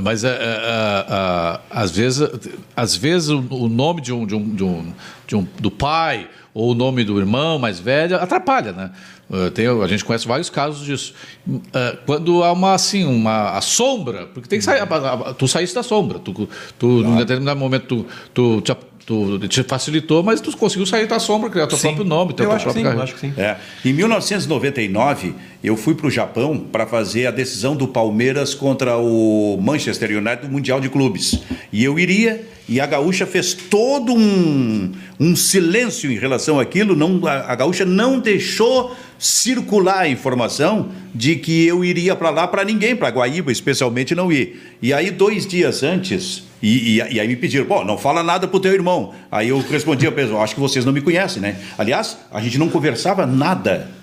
mas 0.03 0.23
é, 0.23 0.29
é, 0.29 0.33
é, 0.33 1.59
às 1.69 1.91
vezes, 1.91 2.29
às 2.75 2.95
vezes 2.95 3.29
o, 3.29 3.69
nome 3.69 4.01
de 4.01 4.13
um, 4.13 4.25
de 4.25 4.35
um, 4.35 4.55
de 4.55 4.63
um, 4.63 4.93
de 5.25 5.35
um, 5.35 5.47
do 5.59 5.71
pai 5.71 6.27
ou 6.53 6.71
o 6.71 6.73
nome 6.73 7.03
do 7.03 7.17
irmão 7.17 7.57
mais 7.57 7.79
velho 7.79 8.15
atrapalha, 8.17 8.71
né? 8.71 8.91
Tem, 9.53 9.67
a 9.67 9.87
gente 9.87 10.05
conhece 10.05 10.27
vários 10.27 10.49
casos 10.49 10.85
disso. 10.85 11.13
Quando 12.05 12.43
há 12.43 12.51
uma 12.51 12.73
assim, 12.73 13.03
uma 13.03 13.57
a 13.57 13.61
sombra, 13.61 14.25
porque 14.27 14.47
tem 14.47 14.57
que 14.57 14.65
sair, 14.65 14.81
tu 15.37 15.47
saíste 15.47 15.75
da 15.75 15.83
sombra, 15.83 16.17
tu, 16.17 16.33
tu 16.33 16.47
claro. 16.79 17.03
num 17.03 17.17
determinado 17.17 17.59
momento 17.59 18.05
tu, 18.33 18.61
tu 18.61 18.61
te 18.61 18.71
tu 19.07 19.39
te 19.47 19.63
facilitou, 19.63 20.21
mas 20.21 20.41
tu 20.41 20.55
conseguiu 20.57 20.85
sair 20.85 21.07
da 21.07 21.17
sombra, 21.17 21.49
criar 21.49 21.65
teu 21.65 21.77
sim. 21.77 21.87
próprio 21.87 22.05
nome, 22.05 22.33
teu 22.33 22.45
eu 22.45 22.51
acho 22.51 22.65
próprio 22.65 22.83
sim, 22.83 22.93
eu 22.93 23.01
acho 23.01 23.13
que 23.13 23.19
sim. 23.21 23.33
É. 23.37 23.55
Em 23.85 23.93
1999, 23.93 25.33
eu 25.67 25.77
fui 25.77 25.93
para 25.93 26.07
o 26.07 26.11
Japão 26.11 26.57
para 26.57 26.87
fazer 26.87 27.27
a 27.27 27.31
decisão 27.31 27.75
do 27.75 27.87
Palmeiras 27.87 28.55
contra 28.55 28.97
o 28.97 29.57
Manchester 29.61 30.17
United 30.17 30.47
do 30.47 30.49
Mundial 30.49 30.79
de 30.79 30.89
Clubes. 30.89 31.39
E 31.71 31.83
eu 31.83 31.99
iria, 31.99 32.47
e 32.69 32.79
a 32.79 32.85
Gaúcha 32.85 33.25
fez 33.25 33.53
todo 33.53 34.13
um, 34.13 34.91
um 35.19 35.35
silêncio 35.35 36.11
em 36.11 36.17
relação 36.17 36.59
àquilo, 36.59 36.95
não, 36.95 37.25
a, 37.27 37.51
a 37.51 37.55
Gaúcha 37.55 37.85
não 37.85 38.19
deixou 38.19 38.95
circular 39.19 39.99
a 39.99 40.09
informação 40.09 40.89
de 41.13 41.35
que 41.35 41.65
eu 41.65 41.83
iria 41.83 42.15
para 42.15 42.29
lá 42.29 42.47
para 42.47 42.63
ninguém, 42.63 42.95
para 42.95 43.09
Guaíba 43.09 43.51
especialmente, 43.51 44.15
não 44.15 44.31
ir. 44.31 44.77
E 44.81 44.93
aí, 44.93 45.11
dois 45.11 45.45
dias 45.45 45.83
antes, 45.83 46.43
e, 46.61 46.97
e, 46.97 47.15
e, 47.15 47.19
aí 47.19 47.27
me 47.27 47.35
pediram, 47.35 47.65
pô, 47.65 47.83
não 47.83 47.97
fala 47.97 48.23
nada 48.23 48.47
pro 48.47 48.59
teu 48.59 48.73
irmão. 48.73 49.13
Aí 49.31 49.49
eu 49.49 49.59
respondi 49.69 50.07
a 50.07 50.11
pessoa, 50.11 50.41
acho 50.41 50.55
que 50.55 50.61
vocês 50.61 50.85
não 50.85 50.93
me 50.93 51.01
conhecem, 51.01 51.41
né? 51.41 51.57
Aliás, 51.77 52.17
a 52.31 52.41
gente 52.41 52.57
não 52.57 52.69
conversava 52.69 53.25
nada 53.25 53.96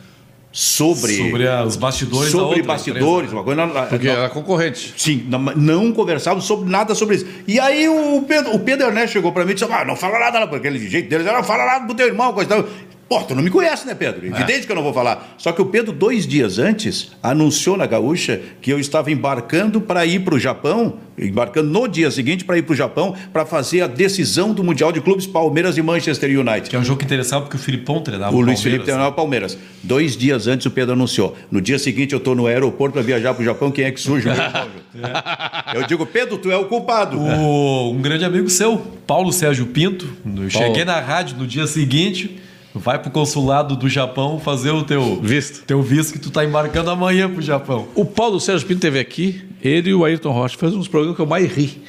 sobre 0.56 1.16
sobre 1.16 1.48
os 1.48 1.74
bastidores 1.74 2.30
sobre 2.30 2.62
bastidores 2.62 3.32
uma 3.32 3.42
coisa 3.42 3.66
porque 3.88 4.06
não, 4.06 4.14
era 4.14 4.28
concorrente. 4.28 4.94
Sim 4.96 5.26
não, 5.28 5.40
não 5.40 5.92
conversávamos 5.92 6.44
sobre 6.44 6.70
nada 6.70 6.94
sobre 6.94 7.16
isso. 7.16 7.26
E 7.48 7.58
aí 7.58 7.88
o 7.88 8.22
Pedro 8.22 8.54
o 8.54 8.60
Pedro 8.60 8.86
Ernesto 8.86 9.14
chegou 9.14 9.32
para 9.32 9.44
mim 9.44 9.50
e 9.50 9.54
disse 9.54 9.66
ah, 9.68 9.84
não 9.84 9.96
fala 9.96 10.20
nada 10.20 10.46
porque 10.46 10.68
aquele 10.68 10.88
jeito 10.88 11.08
deles 11.08 11.26
não 11.26 11.42
fala 11.42 11.66
nada 11.66 11.86
pro 11.86 11.94
teu 11.96 12.06
irmão 12.06 12.32
coisa 12.32 12.64
Pô, 13.08 13.20
tu 13.22 13.34
não 13.34 13.42
me 13.42 13.50
conhece, 13.50 13.86
né, 13.86 13.94
Pedro? 13.94 14.24
É. 14.24 14.28
Evidente 14.28 14.60
é. 14.60 14.66
que 14.66 14.72
eu 14.72 14.76
não 14.76 14.82
vou 14.82 14.92
falar. 14.92 15.34
Só 15.36 15.52
que 15.52 15.60
o 15.60 15.66
Pedro, 15.66 15.92
dois 15.92 16.26
dias 16.26 16.58
antes, 16.58 17.12
anunciou 17.22 17.76
na 17.76 17.86
Gaúcha 17.86 18.40
que 18.62 18.70
eu 18.70 18.78
estava 18.78 19.10
embarcando 19.12 19.80
para 19.80 20.06
ir 20.06 20.20
para 20.20 20.34
o 20.34 20.38
Japão, 20.38 20.94
embarcando 21.18 21.68
no 21.68 21.86
dia 21.86 22.10
seguinte 22.10 22.44
para 22.44 22.56
ir 22.56 22.62
para 22.62 22.72
o 22.72 22.76
Japão, 22.76 23.14
para 23.32 23.44
fazer 23.44 23.82
a 23.82 23.86
decisão 23.86 24.54
do 24.54 24.64
Mundial 24.64 24.90
de 24.90 25.02
Clubes 25.02 25.26
Palmeiras 25.26 25.76
e 25.76 25.82
Manchester 25.82 26.30
United. 26.30 26.70
Que 26.70 26.76
é 26.76 26.78
um 26.78 26.84
jogo 26.84 26.98
que 26.98 27.04
interessava 27.04 27.42
porque 27.42 27.56
o 27.56 27.60
Filipão 27.60 28.00
treinava 28.00 28.34
o, 28.34 28.38
o 28.38 28.40
Luiz 28.40 28.62
Felipe 28.62 28.84
treinava 28.84 29.08
o 29.08 29.10
né? 29.10 29.16
Palmeiras. 29.16 29.58
Dois 29.82 30.16
dias 30.16 30.46
antes 30.46 30.64
o 30.64 30.70
Pedro 30.70 30.94
anunciou. 30.94 31.36
No 31.50 31.60
dia 31.60 31.78
seguinte 31.78 32.14
eu 32.14 32.18
estou 32.18 32.34
no 32.34 32.46
aeroporto 32.46 32.94
para 32.94 33.02
viajar 33.02 33.34
para 33.34 33.42
o 33.42 33.44
Japão, 33.44 33.70
quem 33.70 33.84
é 33.84 33.90
que 33.90 34.00
surge? 34.00 34.28
é. 34.32 35.76
Eu 35.76 35.86
digo, 35.86 36.06
Pedro, 36.06 36.38
tu 36.38 36.50
é 36.50 36.56
o 36.56 36.64
culpado. 36.64 37.18
O, 37.18 37.90
um 37.92 38.00
grande 38.00 38.24
amigo 38.24 38.48
seu, 38.48 38.78
Paulo 39.06 39.30
Sérgio 39.30 39.66
Pinto. 39.66 40.08
Eu 40.24 40.48
cheguei 40.48 40.86
na 40.86 40.98
rádio 41.00 41.36
no 41.36 41.46
dia 41.46 41.66
seguinte 41.66 42.40
Vai 42.76 42.98
pro 42.98 43.08
consulado 43.08 43.76
do 43.76 43.88
Japão 43.88 44.40
fazer 44.40 44.72
o 44.72 44.82
teu 44.82 45.20
visto. 45.22 45.64
Teu 45.64 45.80
visto 45.80 46.12
que 46.12 46.18
tu 46.18 46.28
tá 46.28 46.44
embarcando 46.44 46.90
amanhã 46.90 47.32
pro 47.32 47.40
Japão. 47.40 47.86
O 47.94 48.04
Paulo 48.04 48.40
Sérgio 48.40 48.66
Pinto 48.66 48.80
teve 48.80 48.98
aqui, 48.98 49.44
ele 49.62 49.90
e 49.90 49.94
o 49.94 50.04
Ayrton 50.04 50.32
Rocha 50.32 50.58
fez 50.58 50.74
uns 50.74 50.88
programas 50.88 51.14
que 51.14 51.22
eu 51.22 51.26
mais 51.26 51.48
ri. 51.52 51.80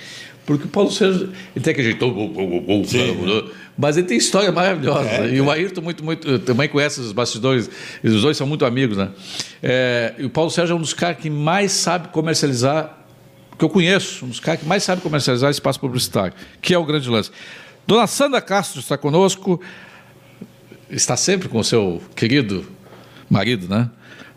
Porque 0.45 0.65
o 0.65 0.67
Paulo 0.67 0.91
Sérgio, 0.91 1.31
ele 1.55 1.65
tem 1.65 1.71
aquele 1.71 1.89
jeito, 1.89 2.05
mas 3.75 3.97
ele 3.97 4.05
tem 4.05 4.15
história 4.15 4.51
maravilhosa. 4.51 5.09
É, 5.09 5.33
e 5.33 5.41
o 5.41 5.49
Ayrton 5.49 5.81
muito, 5.81 6.05
muito, 6.05 6.38
também 6.39 6.69
conhece 6.69 7.01
os 7.01 7.11
bastidores, 7.11 7.67
os 8.03 8.21
dois 8.21 8.38
são 8.38 8.45
muito 8.45 8.63
amigos, 8.63 8.95
né? 8.95 9.09
É, 9.63 10.13
e 10.19 10.25
o 10.25 10.29
Paulo 10.29 10.51
Sérgio 10.51 10.73
é 10.73 10.77
um 10.77 10.81
dos 10.81 10.93
caras 10.93 11.17
que 11.17 11.31
mais 11.31 11.71
sabe 11.71 12.09
comercializar, 12.09 12.95
que 13.57 13.65
eu 13.65 13.69
conheço, 13.69 14.23
um 14.23 14.27
dos 14.27 14.39
caras 14.39 14.59
que 14.59 14.67
mais 14.67 14.83
sabe 14.83 15.01
comercializar 15.01 15.49
espaço 15.49 15.79
publicitário, 15.79 16.33
que 16.61 16.75
é 16.75 16.77
o 16.77 16.86
grande 16.86 17.09
lance. 17.09 17.31
Dona 17.88 18.05
Sandra 18.05 18.39
Castro 18.39 18.79
está 18.79 18.97
conosco 18.97 19.59
está 20.89 21.17
sempre 21.17 21.49
com 21.49 21.59
o 21.59 21.63
seu 21.63 22.01
querido 22.15 22.65
marido, 23.29 23.67
né? 23.67 23.89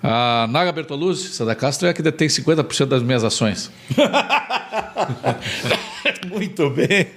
A 0.02 0.46
Naga 0.48 0.70
Bertolucci, 0.70 1.26
essa 1.26 1.44
da 1.44 1.54
Castro, 1.54 1.88
é 1.88 1.90
a 1.90 1.94
que 1.94 2.02
detém 2.02 2.28
50% 2.28 2.86
das 2.86 3.02
minhas 3.02 3.24
ações. 3.24 3.70
Muito 6.30 6.70
bem. 6.70 7.08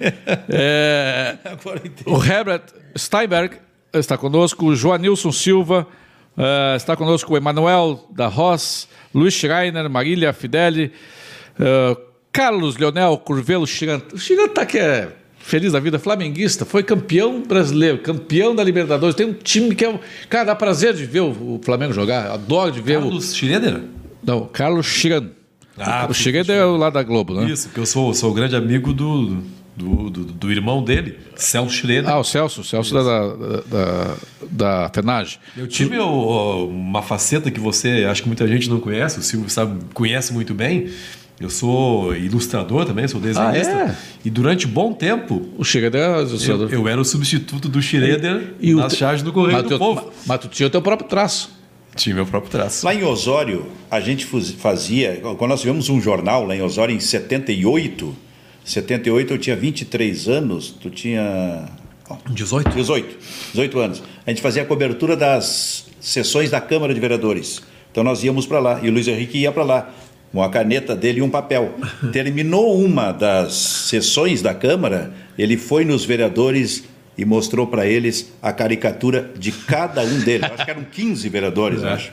É, 0.48 1.38
o 2.04 2.24
Herbert 2.24 2.62
Steinberg 2.96 3.56
está 3.92 4.18
conosco, 4.18 4.66
o 4.66 4.74
Joanilson 4.74 5.30
Silva, 5.30 5.86
eh, 6.36 6.76
está 6.76 6.96
conosco 6.96 7.34
o 7.34 7.36
Emanuel 7.36 8.08
da 8.10 8.26
Ross, 8.26 8.88
Luiz 9.14 9.34
Schreiner, 9.34 9.88
Marília 9.88 10.32
Fideli, 10.32 10.92
eh, 11.60 11.96
Carlos 12.32 12.78
Leonel 12.78 13.18
Curvelo 13.18 13.66
Chirant. 13.66 14.12
O 14.12 14.18
Chirant 14.18 14.52
tá 14.52 14.64
que 14.64 14.78
é 14.78 15.12
feliz 15.42 15.72
da 15.72 15.80
vida, 15.80 15.98
flamenguista, 15.98 16.64
foi 16.64 16.82
campeão 16.82 17.42
brasileiro, 17.42 17.98
campeão 17.98 18.54
da 18.54 18.62
Libertadores. 18.64 19.14
Tem 19.14 19.26
um 19.26 19.32
time 19.34 19.74
que 19.74 19.84
é. 19.84 19.88
o- 19.90 20.00
Cara, 20.28 20.44
dá 20.44 20.54
prazer 20.54 20.94
de 20.94 21.04
ver 21.04 21.20
o, 21.20 21.30
o 21.30 21.60
Flamengo 21.64 21.92
jogar, 21.92 22.30
adoro 22.30 22.72
de 22.72 22.80
ver 22.80 22.98
o. 22.98 23.02
Carlos 23.02 23.34
Schroeder? 23.34 23.80
Não, 24.24 24.46
Carlos 24.46 24.86
Chiran. 24.86 25.26
Ah, 25.78 26.06
o 26.08 26.14
Chiran 26.14 26.44
é 26.48 26.64
o 26.64 26.76
lá 26.76 26.90
da 26.90 27.02
Globo, 27.02 27.34
né? 27.34 27.50
Isso, 27.50 27.68
que 27.70 27.78
eu 27.80 27.86
sou, 27.86 28.12
sou 28.14 28.30
o 28.30 28.34
grande 28.34 28.54
amigo 28.54 28.92
do, 28.92 29.38
do, 29.76 30.10
do, 30.10 30.24
do 30.26 30.52
irmão 30.52 30.84
dele, 30.84 31.16
Celso 31.34 31.74
Schroeder. 31.74 32.08
Ah, 32.08 32.18
o 32.18 32.24
Celso, 32.24 32.60
o 32.60 32.64
Celso 32.64 32.92
da, 32.94 33.02
da, 33.02 33.34
da, 33.66 34.16
da 34.50 34.90
FENAGE. 34.94 35.38
Eu 35.56 35.66
tive 35.66 35.98
uma 35.98 37.02
faceta 37.02 37.50
que 37.50 37.58
você, 37.58 38.06
acho 38.08 38.22
que 38.22 38.28
muita 38.28 38.46
gente 38.46 38.68
não 38.70 38.78
conhece, 38.80 39.18
o 39.18 39.22
Silvio 39.22 39.48
sabe, 39.50 39.82
conhece 39.94 40.32
muito 40.32 40.52
bem. 40.54 40.88
Eu 41.42 41.50
sou 41.50 42.14
ilustrador 42.14 42.84
também, 42.84 43.08
sou 43.08 43.20
desenhista. 43.20 43.74
Ah, 43.74 43.88
é? 43.90 43.96
E 44.24 44.30
durante 44.30 44.66
bom 44.66 44.92
tempo, 44.92 45.48
O 45.58 45.64
Chiran 45.64 45.90
é 45.98 46.08
o 46.22 46.36
eu, 46.52 46.68
eu 46.70 46.88
era 46.88 47.00
o 47.00 47.04
substituto 47.04 47.68
do 47.68 47.82
Schroeder 47.82 48.54
E 48.60 48.72
o 48.74 48.78
nas 48.78 48.92
te- 48.92 48.98
charges 49.00 49.22
do 49.24 49.32
Correio 49.32 49.54
mas, 49.54 49.62
do 49.64 49.68
tu, 49.70 49.78
Povo. 49.78 50.12
mas 50.24 50.40
tu 50.40 50.48
tinha 50.48 50.66
o 50.68 50.70
teu 50.70 50.80
próprio 50.80 51.08
traço. 51.08 51.50
Tinha 51.96 52.14
meu 52.14 52.24
próprio 52.24 52.50
traço. 52.50 52.86
Lá 52.86 52.94
em 52.94 53.02
Osório, 53.04 53.66
a 53.90 54.00
gente 54.00 54.24
fazia. 54.24 55.20
Quando 55.36 55.50
nós 55.50 55.60
tivemos 55.60 55.88
um 55.90 56.00
jornal 56.00 56.46
lá 56.46 56.56
em 56.56 56.62
Osório 56.62 56.94
em 56.94 57.00
78, 57.00 58.14
78 58.64 59.34
eu 59.34 59.38
tinha 59.38 59.56
23 59.56 60.28
anos, 60.28 60.70
tu 60.80 60.88
tinha. 60.88 61.68
ó, 62.08 62.16
18? 62.30 62.70
18, 62.70 63.16
18 63.52 63.78
anos. 63.78 64.02
A 64.26 64.30
gente 64.30 64.40
fazia 64.40 64.62
a 64.62 64.64
cobertura 64.64 65.16
das 65.16 65.86
sessões 66.00 66.50
da 66.50 66.60
Câmara 66.60 66.94
de 66.94 67.00
Vereadores. 67.00 67.60
Então 67.90 68.02
nós 68.02 68.22
íamos 68.24 68.46
para 68.46 68.58
lá 68.58 68.80
e 68.82 68.88
o 68.88 68.92
Luiz 68.92 69.06
Henrique 69.08 69.38
ia 69.38 69.52
para 69.52 69.62
lá 69.64 69.90
com 70.32 70.42
a 70.42 70.48
caneta 70.48 70.96
dele 70.96 71.20
e 71.20 71.22
um 71.22 71.30
papel. 71.30 71.74
Terminou 72.10 72.82
uma 72.82 73.12
das 73.12 73.52
sessões 73.54 74.40
da 74.40 74.54
Câmara, 74.54 75.12
ele 75.38 75.56
foi 75.56 75.84
nos 75.84 76.04
vereadores 76.04 76.84
e 77.16 77.24
mostrou 77.24 77.66
para 77.66 77.86
eles 77.86 78.32
a 78.40 78.52
caricatura 78.52 79.30
de 79.38 79.52
cada 79.52 80.02
um 80.02 80.20
deles. 80.20 80.50
Acho 80.50 80.64
que 80.64 80.70
eram 80.70 80.84
15 80.84 81.28
vereadores, 81.28 81.84
acho. 81.84 82.10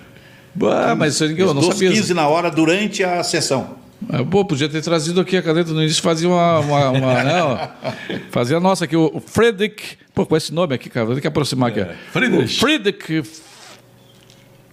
Ah, 0.61 0.93
mas 0.95 1.19
eu 1.21 1.53
não 1.53 1.61
sabia. 1.61 1.89
15 1.89 2.13
na 2.13 2.27
hora 2.27 2.51
durante 2.51 3.03
a 3.03 3.23
sessão. 3.23 3.77
Ah, 4.09 4.23
Pô, 4.23 4.43
podia 4.43 4.67
ter 4.67 4.81
trazido 4.81 5.21
aqui 5.21 5.37
a 5.37 5.41
caneta 5.41 5.71
no 5.71 5.81
início, 5.81 6.01
fazia 6.01 6.27
uma. 6.27 6.59
uma, 6.59 6.89
uma 6.89 7.23
não, 7.23 7.69
fazia 8.31 8.57
a 8.57 8.59
nossa 8.59 8.85
aqui, 8.85 8.95
o 8.95 9.21
Friedrich. 9.25 9.97
Pô, 10.13 10.25
com 10.25 10.35
esse 10.35 10.53
nome 10.53 10.75
aqui, 10.75 10.89
cara, 10.89 11.05
vou 11.05 11.15
ter 11.15 11.21
que 11.21 11.27
aproximar 11.27 11.69
aqui. 11.69 11.81
ó. 11.81 11.85
Friedrich. 12.11 12.55
O 12.55 12.59
Friedrich. 12.59 13.23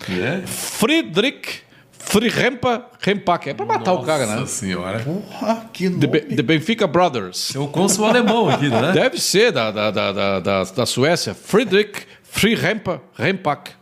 É? 0.08 0.42
Friedrich 0.46 1.65
Friedrempa 2.06 2.86
Rempak. 3.00 3.48
É 3.50 3.54
pra 3.54 3.66
matar 3.66 3.92
o 3.92 4.02
cara, 4.02 4.26
né? 4.26 4.36
Nossa 4.36 4.46
senhora. 4.46 5.04
Ah, 5.42 5.62
que 5.72 5.90
The, 5.90 6.06
nome. 6.06 6.06
Be- 6.06 6.36
The 6.36 6.42
Benfica 6.42 6.86
Brothers. 6.86 7.54
É 7.54 7.58
o 7.58 7.66
cônsul 7.68 8.04
alemão 8.06 8.48
aqui, 8.48 8.68
né? 8.68 8.92
Deve 8.92 9.20
ser 9.20 9.50
da, 9.52 9.70
da, 9.70 9.90
da, 9.90 10.12
da, 10.12 10.40
da, 10.40 10.64
da 10.64 10.86
Suécia. 10.86 11.34
Friedrich 11.34 12.06
Friedrempa 12.22 13.02
Rempak. 13.14 13.72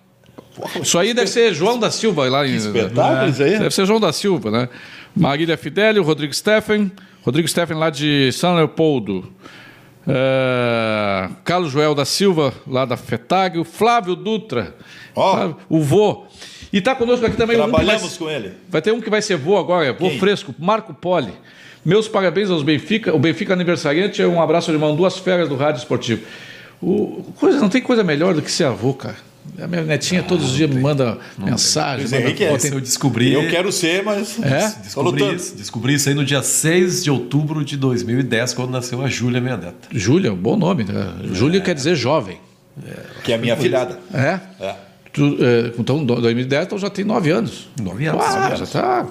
Isso 0.81 0.99
aí 0.99 1.13
deve 1.13 1.29
ser 1.29 1.53
João 1.53 1.79
da 1.79 1.91
Silva 1.91 2.29
lá 2.29 2.47
em. 2.47 2.55
espetáculo 2.57 3.29
isso 3.31 3.43
aí. 3.43 3.59
Deve 3.59 3.75
ser 3.75 3.87
João 3.87 4.01
da 4.01 4.13
Silva, 4.13 4.51
né? 4.51 4.69
Marília 5.15 5.57
Fidelio, 5.57 6.03
Rodrigo 6.03 6.33
Steffen, 6.33 6.91
Rodrigo 7.25 7.47
Steffen 7.49 7.77
lá 7.77 7.91
de 7.91 8.31
São 8.33 8.55
Leopoldo. 8.55 9.31
É, 10.07 11.29
Carlos 11.45 11.73
Joel 11.73 11.95
da 11.95 12.05
Silva, 12.05 12.53
lá 12.67 12.85
da 12.85 12.97
FETAG, 12.97 13.59
o 13.59 13.65
Flávio 13.65 14.15
Dutra, 14.15 14.75
Ó. 15.17 15.35
Flávio- 15.35 15.57
o 15.69 15.81
vô. 15.81 16.27
E 16.75 16.79
está 16.79 16.93
conosco 16.93 17.25
aqui 17.25 17.37
também 17.37 17.57
um 17.57 17.67
que 17.67 17.71
vai, 17.71 17.85
Trabalhamos 17.85 18.17
com 18.17 18.29
ele. 18.29 18.51
vai 18.69 18.83
ter 18.83 18.93
um 18.93 19.01
que 19.01 19.09
vai 19.09 19.23
ser 19.23 19.37
vô 19.37 19.57
agora, 19.57 19.93
vô 19.93 20.09
Quem? 20.09 20.19
fresco, 20.19 20.53
Marco 20.59 20.93
Poli. 20.93 21.33
Meus 21.85 22.09
parabéns 22.09 22.51
aos 22.51 22.65
Benfica. 22.65 23.15
O 23.15 23.19
Benfica 23.19 23.53
aniversariante 23.53 24.21
é 24.21 24.27
um 24.27 24.43
abraço, 24.43 24.73
irmão, 24.73 24.97
duas 24.97 25.17
férias 25.17 25.49
do 25.49 25.55
Rádio 25.55 25.79
Esportivo. 25.79 26.23
O, 26.83 27.33
coisa, 27.37 27.61
não 27.61 27.69
tem 27.69 27.81
coisa 27.81 28.03
melhor 28.03 28.35
do 28.35 28.43
que 28.43 28.51
ser 28.51 28.65
avô, 28.65 28.93
cara. 28.93 29.15
A 29.61 29.69
minha 29.69 29.83
netinha 29.83 30.21
todos 30.25 30.47
os 30.47 30.57
dias 30.57 30.69
me 30.69 30.81
manda 30.81 31.17
mensagem. 31.39 31.99
Luiz 32.01 32.11
manda 32.11 32.25
Henrique 32.25 32.43
é. 32.43 32.51
foto. 32.51 32.67
Eu 32.67 32.81
descobri. 32.81 33.33
Eu 33.33 33.49
quero 33.49 33.71
ser, 33.71 34.03
mas. 34.03 34.37
É? 34.43 34.75
Descobri 34.83 35.33
isso, 35.33 35.55
descobri 35.55 35.95
isso 35.95 36.09
aí 36.09 36.15
no 36.17 36.25
dia 36.25 36.43
6 36.43 37.05
de 37.05 37.11
outubro 37.11 37.65
de 37.65 37.77
2010, 37.77 38.53
quando 38.53 38.71
nasceu 38.71 39.01
a 39.01 39.07
Júlia, 39.07 39.41
minha 39.41 39.57
neta. 39.57 39.89
Júlia, 39.93 40.33
um 40.33 40.37
bom 40.37 40.57
nome. 40.57 40.83
Né? 40.83 41.15
Júlia 41.33 41.61
quer 41.61 41.77
dizer 41.77 41.95
jovem. 41.95 42.39
Que 43.23 43.31
é 43.31 43.37
a 43.37 43.39
minha 43.39 43.57
filhada. 43.57 44.01
É? 44.13 44.41
É. 44.61 44.75
Tu, 45.15 45.39
é, 45.41 45.73
então, 45.79 45.99
em 45.99 46.05
2010, 46.05 46.67
então 46.67 46.77
já 46.77 46.91
tem 46.91 47.05
nove 47.05 47.31
anos. 47.31 47.69
Nove 47.81 48.05
anos. 48.05 48.25
Ah, 48.25 48.51
já 48.51 48.55
anos. 48.57 48.71
tá. 48.71 49.07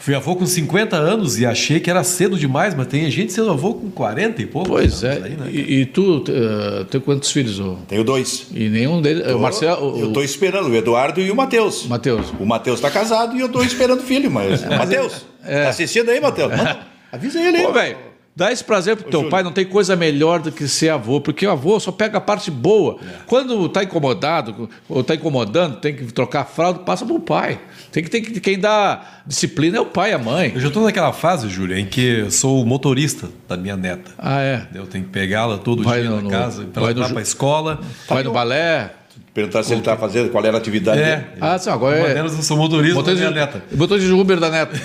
Fui 0.00 0.14
avô 0.14 0.34
com 0.36 0.44
50 0.44 0.96
anos 0.96 1.38
e 1.38 1.46
achei 1.46 1.80
que 1.80 1.88
era 1.88 2.04
cedo 2.04 2.36
demais, 2.36 2.74
mas 2.74 2.88
tem 2.88 3.08
gente 3.10 3.32
sendo 3.32 3.50
avô 3.50 3.74
com 3.74 3.90
40 3.90 4.42
e 4.42 4.46
pouco. 4.46 4.68
Pois 4.68 5.02
é. 5.04 5.12
Aí, 5.12 5.30
né? 5.30 5.48
e, 5.50 5.80
e 5.80 5.86
tu 5.86 6.18
uh, 6.18 6.84
tem 6.90 7.00
quantos 7.00 7.30
filhos? 7.30 7.58
ô? 7.60 7.78
Tenho 7.88 8.02
dois. 8.04 8.48
E 8.52 8.68
nenhum 8.68 9.00
deles. 9.00 9.26
O 9.32 9.38
Marcelo. 9.38 9.98
eu 9.98 10.06
O, 10.06 10.08
estou 10.08 10.24
esperando 10.24 10.68
o 10.68 10.74
Eduardo 10.74 11.20
e 11.20 11.30
o 11.30 11.36
Matheus. 11.36 11.86
o 11.86 11.88
Matheus. 11.88 12.34
O 12.38 12.44
Matheus 12.44 12.80
está 12.80 12.90
casado 12.90 13.36
e 13.36 13.40
eu 13.40 13.46
estou 13.46 13.64
esperando 13.64 14.02
filho, 14.02 14.30
mas. 14.30 14.62
Matheus, 14.68 15.24
tá 15.42 15.68
assistindo 15.68 16.10
aí, 16.10 16.20
Matheus? 16.20 16.52
Avisa 17.10 17.40
ele 17.40 17.58
aí. 17.58 17.66
Ô, 17.66 17.72
velho, 17.72 17.96
dá 18.36 18.50
esse 18.52 18.64
prazer 18.64 18.96
pro 18.96 19.10
teu 19.10 19.20
Júlio. 19.20 19.30
pai, 19.30 19.42
não 19.42 19.52
tem 19.52 19.64
coisa 19.64 19.94
melhor 19.94 20.40
do 20.40 20.50
que 20.50 20.66
ser 20.66 20.88
avô, 20.88 21.20
porque 21.20 21.46
o 21.46 21.50
avô 21.50 21.78
só 21.78 21.92
pega 21.92 22.18
a 22.18 22.20
parte 22.20 22.50
boa. 22.50 22.98
É. 23.02 23.06
Quando 23.26 23.68
tá 23.68 23.82
incomodado, 23.84 24.68
ou 24.88 25.04
tá 25.04 25.14
incomodando, 25.14 25.76
tem 25.76 25.94
que 25.94 26.04
trocar 26.12 26.40
a 26.40 26.44
fralda, 26.44 26.80
passa 26.80 27.04
pro 27.06 27.20
pai. 27.20 27.60
Tem 27.92 28.02
que, 28.02 28.10
tem 28.10 28.22
que 28.22 28.40
quem 28.40 28.58
dá 28.58 29.20
disciplina 29.26 29.78
é 29.78 29.80
o 29.80 29.86
pai 29.86 30.10
e 30.10 30.14
a 30.14 30.18
mãe. 30.18 30.52
Eu 30.54 30.60
já 30.60 30.68
estou 30.68 30.82
naquela 30.82 31.12
fase, 31.12 31.48
Júlia, 31.48 31.78
em 31.78 31.86
que 31.86 32.00
eu 32.20 32.30
sou 32.30 32.60
o 32.62 32.66
motorista 32.66 33.28
da 33.48 33.56
minha 33.56 33.76
neta. 33.76 34.10
Ah, 34.18 34.40
é. 34.42 34.66
Eu 34.74 34.86
tenho 34.86 35.04
que 35.04 35.10
pegá-la 35.10 35.58
todo 35.58 35.82
Vai 35.84 36.00
dia 36.00 36.10
no- 36.10 36.22
na 36.22 36.30
casa, 36.30 36.66
vai 36.74 36.84
ela 36.84 36.94
no 36.94 37.00
ir 37.00 37.04
ju- 37.04 37.10
para 37.12 37.20
a 37.20 37.22
escola. 37.22 37.80
Vai 38.08 38.22
no 38.24 38.32
balé. 38.32 38.90
Perguntar 39.34 39.64
se 39.64 39.72
ele 39.72 39.80
está 39.80 39.96
fazendo, 39.96 40.30
qual 40.30 40.44
era 40.44 40.56
a 40.56 40.60
atividade 40.60 41.00
É. 41.02 41.16
dele. 41.16 41.26
Ah, 41.40 41.58
sim, 41.58 41.68
agora 41.68 41.96
Uma 41.98 42.06
é. 42.06 42.14
delas 42.14 42.36
eu 42.36 42.42
sou 42.42 42.56
motorista 42.56 43.02
da 43.02 43.14
minha 43.14 43.30
neta. 43.32 43.62
de, 43.68 43.76
motorista 43.76 44.08
de 44.08 44.14
Uber 44.14 44.38
da 44.38 44.48
neta. 44.48 44.80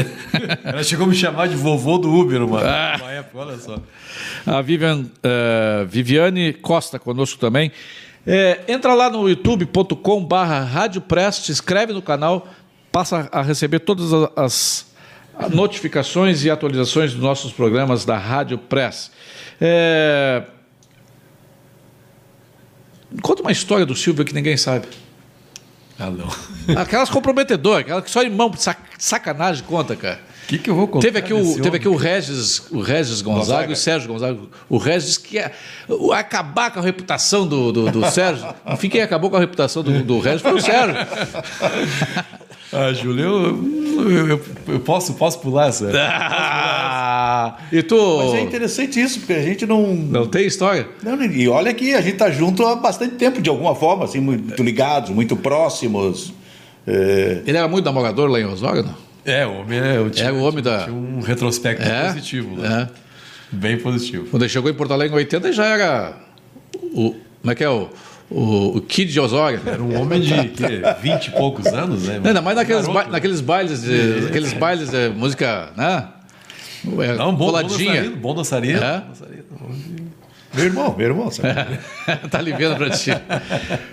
Ela 0.64 0.82
chegou 0.82 1.04
a 1.04 1.08
me 1.10 1.14
chamar 1.14 1.46
de 1.48 1.56
vovô 1.56 1.98
do 1.98 2.10
Uber 2.10 2.42
uma, 2.42 2.60
Ah. 2.60 2.96
uma 2.98 3.10
época, 3.12 3.38
olha 3.38 3.58
só. 3.58 3.76
A 4.46 4.62
Vivian, 4.62 5.04
eh, 5.22 5.84
Viviane 5.88 6.54
Costa 6.54 6.98
conosco 6.98 7.38
também. 7.38 7.70
É, 8.26 8.60
entra 8.68 8.94
lá 8.94 9.10
no 9.10 9.28
youtube.com 9.28 10.24
barra 10.24 10.60
Rádio 10.60 11.00
Press, 11.02 11.36
se 11.36 11.52
inscreve 11.52 11.92
no 11.92 12.00
canal, 12.00 12.48
passa 12.90 13.28
a 13.30 13.42
receber 13.42 13.80
todas 13.80 14.10
as 14.36 14.86
notificações 15.50 16.44
e 16.44 16.50
atualizações 16.50 17.12
dos 17.12 17.22
nossos 17.22 17.52
programas 17.52 18.04
da 18.04 18.16
Rádio 18.16 18.56
Press. 18.58 19.10
É, 19.60 20.42
Conta 23.20 23.42
uma 23.42 23.52
história 23.52 23.84
do 23.84 23.94
Silvio 23.94 24.24
que 24.24 24.32
ninguém 24.34 24.56
sabe. 24.56 24.86
Ah, 25.98 26.10
não. 26.10 26.28
Aquelas 26.76 27.10
comprometedoras, 27.10 27.82
aquelas 27.82 28.04
que 28.04 28.10
só 28.10 28.22
irmão 28.22 28.52
sac- 28.56 28.78
sacanagem 28.98 29.62
conta, 29.64 29.94
cara. 29.94 30.20
O 30.44 30.46
que, 30.46 30.58
que 30.58 30.68
eu 30.70 30.74
vou 30.74 30.86
contar? 30.88 31.06
Teve 31.06 31.18
aqui, 31.18 31.32
o, 31.32 31.60
teve 31.62 31.76
aqui 31.76 31.88
o 31.88 31.94
Regis, 31.94 32.62
o 32.70 32.80
Regis 32.80 33.22
Gonzaga, 33.22 33.44
Gonzaga. 33.46 33.70
e 33.70 33.72
o 33.72 33.76
Sérgio 33.76 34.08
Gonzaga. 34.12 34.38
O 34.68 34.76
Regis 34.76 35.16
que 35.16 35.36
ia 35.36 35.52
o- 35.88 36.12
acabar 36.12 36.70
com 36.70 36.80
a 36.80 36.82
reputação 36.82 37.46
do, 37.46 37.72
do, 37.72 37.90
do 37.90 38.10
Sérgio. 38.10 38.46
Enfim, 38.66 38.88
quem 38.88 39.00
acabou 39.00 39.30
com 39.30 39.36
a 39.36 39.40
reputação 39.40 39.82
do, 39.82 40.02
do 40.02 40.18
Regis 40.20 40.42
foi 40.42 40.52
o 40.54 40.60
Sérgio. 40.60 40.94
Ah, 42.74 42.90
Júlio, 42.90 43.22
eu, 43.22 44.10
eu, 44.10 44.28
eu- 44.28 44.40
eu 44.68 44.80
posso, 44.80 45.12
posso 45.12 45.38
pular 45.40 45.68
essa? 45.68 45.90
Ah, 45.94 47.58
e 47.70 47.82
tu. 47.82 47.96
Mas 48.24 48.32
é 48.34 48.40
interessante 48.40 48.98
isso, 48.98 49.18
porque 49.20 49.34
a 49.34 49.42
gente 49.42 49.66
não. 49.66 49.94
Não 49.94 50.26
tem 50.26 50.46
história? 50.46 50.88
Não, 51.02 51.22
e 51.22 51.46
olha 51.50 51.74
que 51.74 51.92
a 51.92 52.00
gente 52.00 52.14
está 52.14 52.30
junto 52.30 52.64
há 52.66 52.74
bastante 52.76 53.16
tempo, 53.16 53.42
de 53.42 53.50
alguma 53.50 53.74
forma, 53.74 54.06
assim, 54.06 54.20
muito 54.20 54.62
ligados, 54.62 55.10
muito 55.10 55.36
próximos. 55.36 56.32
É, 56.86 57.42
Ele 57.46 57.58
era 57.58 57.68
muito 57.68 57.84
namorador 57.84 58.30
lá 58.30 58.40
em 58.40 58.46
Osório, 58.46 58.82
não? 58.84 58.94
É, 59.24 59.46
o 59.46 59.60
homem 59.60 59.78
é, 59.78 59.96
eu 59.96 60.10
tinha, 60.10 60.28
É 60.28 60.32
o 60.32 60.40
homem 60.42 60.62
da- 60.62 60.84
tinha 60.84 60.94
um 60.96 61.20
retrospecto 61.20 61.82
É? 61.86 62.08
positivo. 62.08 62.56
Né? 62.56 62.88
É. 62.98 63.02
Bem 63.54 63.78
positivo. 63.78 64.26
Quando 64.30 64.42
ele 64.42 64.48
chegou 64.48 64.70
em 64.70 64.74
Porto 64.74 64.92
Alegre 64.92 65.14
em 65.14 65.18
80, 65.18 65.46
ele 65.48 65.52
já 65.54 65.66
era. 65.66 66.14
O, 66.94 67.14
como 67.40 67.52
é 67.52 67.54
que 67.54 67.62
é? 67.62 67.68
O, 67.68 67.88
o, 68.30 68.76
o 68.78 68.80
Kid 68.80 69.12
de 69.12 69.20
Osório. 69.20 69.60
Era 69.66 69.82
um 69.82 70.00
homem 70.00 70.20
de 70.20 70.48
quê? 70.48 70.80
20 71.02 71.26
e 71.26 71.30
poucos 71.32 71.66
anos, 71.66 72.04
né? 72.04 72.20
Ainda 72.24 72.40
mais 72.40 72.56
naqueles, 72.56 72.88
ba- 72.88 73.06
naqueles 73.06 73.40
bailes 73.40 73.82
de, 73.82 74.22
naqueles 74.22 74.52
bailes 74.54 74.88
de 74.90 75.10
música, 75.10 75.70
né? 75.76 76.04
É, 76.84 77.14
Não, 77.14 77.32
bom, 77.32 77.36
bom 77.36 77.46
coladinha. 77.46 77.92
dançarino, 77.92 78.16
bom 78.16 78.34
dançarino. 78.34 78.82
É? 78.82 79.00
bom 79.00 79.08
dançarino. 79.08 79.44
Meu 80.54 80.64
irmão, 80.66 80.94
meu 80.96 81.06
irmão. 81.06 81.30
Sabe? 81.30 81.78
tá 82.30 82.40
ligando 82.40 82.76
para 82.76 82.90
ti. 82.90 83.10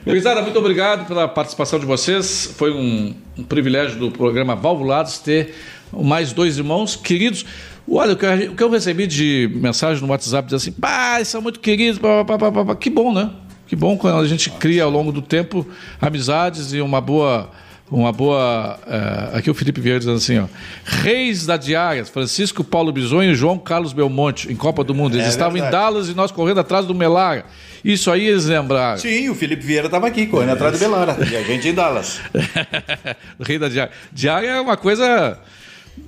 Gurizada, 0.05 0.41
muito 0.41 0.59
obrigado 0.59 1.07
pela 1.07 1.27
participação 1.27 1.79
de 1.79 1.85
vocês. 1.85 2.53
Foi 2.57 2.71
um, 2.71 3.13
um 3.37 3.43
privilégio 3.43 3.97
do 3.97 4.11
programa 4.11 4.55
Valvulados 4.55 5.19
ter 5.19 5.55
mais 5.91 6.33
dois 6.33 6.57
irmãos 6.57 6.95
queridos. 6.95 7.45
Olha, 7.89 8.13
o 8.13 8.17
que, 8.17 8.25
eu, 8.25 8.51
o 8.51 8.55
que 8.55 8.63
eu 8.63 8.69
recebi 8.69 9.07
de 9.07 9.49
mensagem 9.55 10.03
no 10.03 10.09
WhatsApp 10.09 10.47
diz 10.47 10.55
assim: 10.55 10.71
pá, 10.71 11.23
são 11.23 11.41
muito 11.41 11.59
queridos, 11.59 11.97
pá, 11.97 12.25
pá, 12.25 12.37
pá, 12.37 12.65
pá, 12.65 12.75
que 12.75 12.89
bom, 12.89 13.13
né? 13.13 13.29
Que 13.65 13.75
bom 13.75 13.97
quando 13.97 14.19
a 14.19 14.27
gente 14.27 14.49
cria 14.49 14.83
ao 14.83 14.89
longo 14.89 15.11
do 15.11 15.21
tempo 15.21 15.65
amizades 16.01 16.73
e 16.73 16.81
uma 16.81 16.99
boa. 16.99 17.49
Uma 17.91 18.11
boa. 18.11 18.79
Uh, 18.85 19.37
aqui 19.37 19.49
o 19.49 19.53
Felipe 19.53 19.81
Vieira 19.81 19.99
dizendo 19.99 20.17
assim: 20.17 20.37
ó, 20.37 20.45
Reis 20.85 21.45
da 21.45 21.57
Diária, 21.57 22.05
Francisco 22.05 22.63
Paulo 22.63 22.91
Bisonho 22.91 23.31
e 23.31 23.35
João 23.35 23.57
Carlos 23.57 23.93
Belmonte, 23.93 24.51
em 24.51 24.55
Copa 24.55 24.83
do 24.83 24.93
Mundo. 24.93 25.15
Eles 25.15 25.25
é 25.25 25.29
estavam 25.29 25.53
verdade. 25.53 25.75
em 25.75 25.79
Dallas 25.79 26.09
e 26.09 26.13
nós 26.13 26.31
correndo 26.31 26.59
atrás 26.59 26.85
do 26.85 26.93
Melara. 26.93 27.45
Isso 27.83 28.11
aí 28.11 28.27
eles 28.27 28.45
lembraram. 28.45 28.99
Sim, 28.99 29.29
o 29.29 29.35
Felipe 29.35 29.65
Vieira 29.65 29.87
estava 29.87 30.05
aqui, 30.07 30.27
correndo 30.27 30.51
atrás 30.51 30.77
do 30.77 30.79
Melara. 30.79 31.17
e 31.31 31.35
a 31.35 31.41
gente 31.41 31.67
em 31.67 31.73
Dallas. 31.73 32.19
Rei 33.39 33.57
da 33.57 33.69
Diária. 33.69 33.91
Diária 34.11 34.47
é 34.47 34.61
uma 34.61 34.77
coisa 34.77 35.39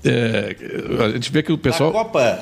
é, 0.03 0.55
a 1.03 1.09
gente 1.09 1.31
vê 1.31 1.43
que 1.43 1.51
o 1.51 1.57
pessoal. 1.57 1.91
Na 1.91 1.99
Copa. 1.99 2.39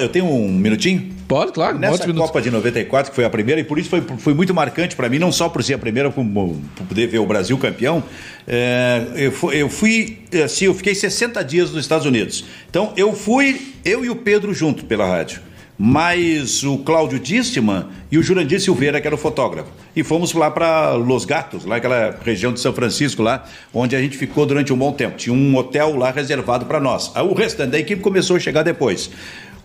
Eu 0.00 0.08
tenho 0.08 0.26
um 0.26 0.50
minutinho? 0.50 1.12
Pode, 1.28 1.52
claro. 1.52 1.78
Nessa 1.78 2.12
Copa 2.12 2.40
de 2.40 2.50
94, 2.50 3.10
que 3.10 3.14
foi 3.14 3.24
a 3.24 3.30
primeira, 3.30 3.60
e 3.60 3.64
por 3.64 3.78
isso 3.78 3.88
foi, 3.88 4.00
foi 4.00 4.34
muito 4.34 4.54
marcante 4.54 4.96
para 4.96 5.08
mim, 5.08 5.18
não 5.18 5.32
só 5.32 5.48
por 5.48 5.62
ser 5.62 5.74
a 5.74 5.78
primeira, 5.78 6.10
como 6.10 6.60
por 6.76 6.86
poder 6.86 7.06
ver 7.06 7.18
o 7.18 7.26
Brasil 7.26 7.56
campeão. 7.58 8.02
É, 8.46 9.06
eu, 9.16 9.32
fui, 9.32 9.56
eu 9.56 9.68
fui, 9.68 10.18
assim, 10.44 10.66
eu 10.66 10.74
fiquei 10.74 10.94
60 10.94 11.42
dias 11.44 11.70
nos 11.70 11.80
Estados 11.80 12.06
Unidos. 12.06 12.44
Então, 12.68 12.92
eu 12.96 13.12
fui, 13.12 13.60
eu 13.84 14.04
e 14.04 14.10
o 14.10 14.16
Pedro 14.16 14.52
junto 14.52 14.84
pela 14.84 15.06
rádio 15.06 15.40
mais 15.84 16.62
o 16.62 16.78
Cláudio 16.78 17.18
Distman 17.18 17.86
e 18.08 18.16
o 18.16 18.22
Jurandir 18.22 18.60
Silveira, 18.60 19.00
que 19.00 19.06
era 19.08 19.16
o 19.16 19.18
fotógrafo. 19.18 19.68
E 19.96 20.04
fomos 20.04 20.32
lá 20.32 20.48
para 20.48 20.92
Los 20.92 21.24
Gatos, 21.24 21.64
lá 21.64 21.74
aquela 21.74 22.16
região 22.24 22.52
de 22.52 22.60
São 22.60 22.72
Francisco, 22.72 23.20
lá, 23.20 23.44
onde 23.74 23.96
a 23.96 24.00
gente 24.00 24.16
ficou 24.16 24.46
durante 24.46 24.72
um 24.72 24.76
bom 24.76 24.92
tempo. 24.92 25.16
Tinha 25.16 25.34
um 25.34 25.56
hotel 25.56 25.96
lá 25.96 26.12
reservado 26.12 26.66
para 26.66 26.78
nós. 26.78 27.12
O 27.16 27.34
restante 27.34 27.70
da 27.70 27.80
equipe 27.80 28.00
começou 28.00 28.36
a 28.36 28.38
chegar 28.38 28.62
depois. 28.62 29.10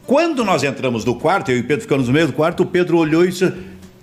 Quando 0.07 0.43
nós 0.43 0.63
entramos 0.63 1.05
no 1.05 1.13
quarto, 1.13 1.51
eu 1.51 1.57
e 1.57 1.59
o 1.59 1.63
Pedro 1.65 1.83
ficamos 1.83 2.07
no 2.07 2.13
meio 2.15 2.25
do 2.25 2.33
quarto, 2.33 2.63
o 2.63 2.65
Pedro 2.65 2.97
olhou 2.97 3.23
e 3.23 3.27
disse 3.27 3.53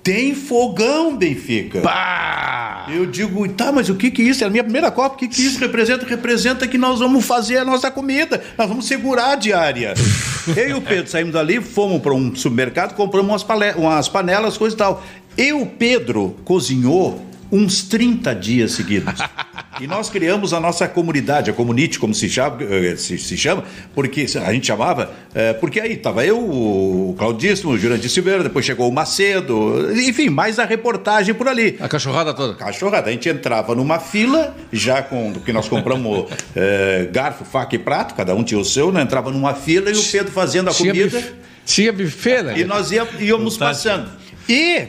tem 0.04 0.34
fogão, 0.34 1.16
Benfica. 1.16 1.80
Pá! 1.80 2.86
Eu 2.92 3.06
digo, 3.06 3.48
tá, 3.48 3.72
mas 3.72 3.88
o 3.88 3.94
que 3.94 4.10
que 4.10 4.20
é 4.20 4.26
isso? 4.26 4.44
É 4.44 4.46
a 4.46 4.50
minha 4.50 4.62
primeira 4.62 4.90
Copa, 4.90 5.14
o 5.14 5.18
que 5.18 5.26
que 5.26 5.40
isso 5.40 5.58
representa? 5.58 6.04
Representa 6.04 6.68
que 6.68 6.76
nós 6.76 6.98
vamos 6.98 7.24
fazer 7.24 7.56
a 7.56 7.64
nossa 7.64 7.90
comida, 7.90 8.42
nós 8.58 8.68
vamos 8.68 8.86
segurar 8.86 9.32
a 9.32 9.34
diária. 9.36 9.94
Eu 10.54 10.68
e 10.68 10.74
o 10.74 10.82
Pedro 10.82 11.10
saímos 11.10 11.32
dali, 11.32 11.58
fomos 11.62 12.02
para 12.02 12.12
um 12.12 12.36
supermercado, 12.36 12.94
compramos 12.94 13.42
umas, 13.42 13.76
umas 13.76 14.06
panelas, 14.06 14.58
coisa 14.58 14.76
e 14.76 14.78
tal. 14.78 15.02
E 15.38 15.54
o 15.54 15.64
Pedro 15.64 16.36
cozinhou 16.44 17.24
uns 17.50 17.82
30 17.84 18.34
dias 18.34 18.72
seguidos. 18.72 19.18
E 19.80 19.86
nós 19.86 20.08
criamos 20.10 20.52
a 20.52 20.60
nossa 20.60 20.86
comunidade, 20.86 21.50
a 21.50 21.52
community, 21.52 21.98
como 21.98 22.14
se 22.14 22.28
chama, 22.28 22.58
eh, 22.62 22.96
se, 22.96 23.18
se 23.18 23.36
chama 23.36 23.64
porque 23.94 24.26
a 24.44 24.52
gente 24.52 24.66
chamava, 24.66 25.12
é, 25.34 25.52
porque 25.52 25.80
aí 25.80 25.92
estava 25.92 26.24
eu, 26.24 26.38
o 26.38 27.14
Claudíssimo, 27.18 27.72
o 27.72 27.78
Jurandir 27.78 28.10
Silveira, 28.10 28.42
depois 28.42 28.64
chegou 28.64 28.88
o 28.88 28.92
Macedo, 28.92 29.90
enfim, 29.94 30.28
mais 30.28 30.58
a 30.58 30.64
reportagem 30.64 31.34
por 31.34 31.48
ali. 31.48 31.76
A 31.80 31.88
cachorrada 31.88 32.34
toda. 32.34 32.54
Cachorrada. 32.54 33.08
A 33.08 33.12
gente 33.12 33.28
entrava 33.28 33.74
numa 33.74 33.98
fila, 33.98 34.54
já 34.72 35.02
com 35.02 35.32
que 35.32 35.52
nós 35.52 35.68
compramos 35.68 36.26
é, 36.54 37.08
garfo, 37.12 37.44
faca 37.44 37.74
e 37.74 37.78
prato, 37.78 38.14
cada 38.14 38.34
um 38.34 38.42
tinha 38.42 38.60
o 38.60 38.64
seu, 38.64 38.92
né? 38.92 39.02
entrava 39.02 39.30
numa 39.30 39.54
fila 39.54 39.90
e 39.90 39.96
o 39.96 40.02
Pedro 40.02 40.32
fazendo 40.32 40.70
a 40.70 40.72
tinha 40.72 40.92
comida. 40.92 41.22
Tinha 41.64 41.92
buffet, 41.92 42.42
né? 42.42 42.58
E 42.58 42.64
nós 42.64 42.90
ia, 42.90 43.08
íamos 43.18 43.56
passando. 43.56 44.10
E 44.48 44.86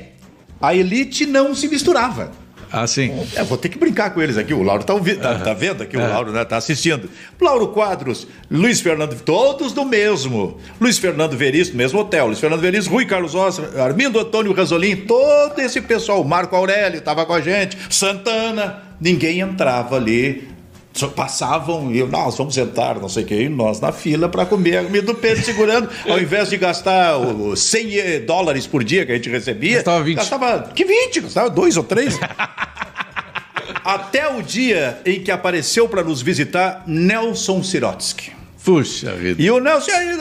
a 0.62 0.76
elite 0.76 1.26
não 1.26 1.56
se 1.56 1.68
misturava. 1.68 2.32
Ah, 2.78 2.86
sim. 2.88 3.26
É, 3.36 3.44
vou 3.44 3.58
ter 3.58 3.70
que 3.70 3.78
brincar 3.78 4.10
com 4.14 4.22
eles 4.22 4.38
aqui. 4.38 4.54
O 4.54 4.62
Lauro 4.62 4.84
tá, 4.84 4.94
tá, 5.22 5.40
tá 5.40 5.54
vendo 5.54 5.82
aqui, 5.82 5.96
o 5.96 6.00
Lauro 6.02 6.34
né, 6.34 6.44
tá 6.44 6.58
assistindo. 6.58 7.10
Lauro 7.40 7.70
Quadros, 7.70 8.28
Luiz 8.52 8.82
Fernando, 8.82 9.18
todos 9.22 9.72
do 9.72 9.86
mesmo. 9.86 10.60
Luiz 10.78 10.98
Fernando 10.98 11.38
Veríssimo, 11.38 11.78
mesmo 11.78 12.02
hotel. 12.02 12.28
Luiz 12.28 12.38
Fernando 12.38 12.60
Veríssimo, 12.60 12.96
Rui 12.96 13.06
Carlos 13.06 13.34
Ostra, 13.34 13.82
Armindo 13.82 14.20
Antônio 14.20 14.52
Rasolim, 14.52 14.98
todo 14.98 15.58
esse 15.60 15.80
pessoal. 15.80 16.22
Marco 16.26 16.54
Aurélio 16.54 17.00
estava 17.00 17.26
com 17.26 17.32
a 17.32 17.40
gente, 17.40 17.78
Santana. 17.90 18.84
Ninguém 19.00 19.40
entrava 19.40 19.96
ali 19.96 20.55
passavam 21.04 21.92
e 21.92 22.00
eu, 22.00 22.08
nós 22.08 22.38
vamos 22.38 22.54
sentar, 22.54 23.00
não 23.00 23.10
sei 23.10 23.24
o 23.24 23.26
que, 23.26 23.36
e 23.36 23.50
nós 23.50 23.80
na 23.80 23.92
fila 23.92 24.30
para 24.30 24.46
comer 24.46 24.78
a 24.78 24.84
comida 24.84 25.06
do 25.06 25.16
Pedro 25.16 25.44
segurando, 25.44 25.90
ao 26.08 26.20
invés 26.20 26.50
de 26.50 26.58
gastar 26.58 27.18
os 27.18 27.62
100 27.62 28.26
dólares 28.26 28.66
por 28.66 28.84
dia 28.84 29.06
que 29.06 29.12
a 29.12 29.16
gente 29.16 29.30
recebia, 29.30 29.76
gastava 29.78 30.04
20. 30.04 30.16
Gastava, 30.16 30.72
que 30.74 30.86
20? 30.86 31.22
Gastava 31.22 31.50
dois 31.50 31.78
ou 31.78 31.84
três. 31.84 32.18
Até 33.84 34.28
o 34.28 34.42
dia 34.42 35.00
em 35.06 35.22
que 35.22 35.30
apareceu 35.32 35.88
para 35.88 36.04
nos 36.04 36.22
visitar 36.22 36.84
Nelson 36.88 37.62
Sirotsky. 37.62 38.32
Puxa 38.64 39.12
vida. 39.12 39.40
E 39.40 39.52
o 39.52 39.60
Nelson, 39.60 39.92
aí, 39.92 40.18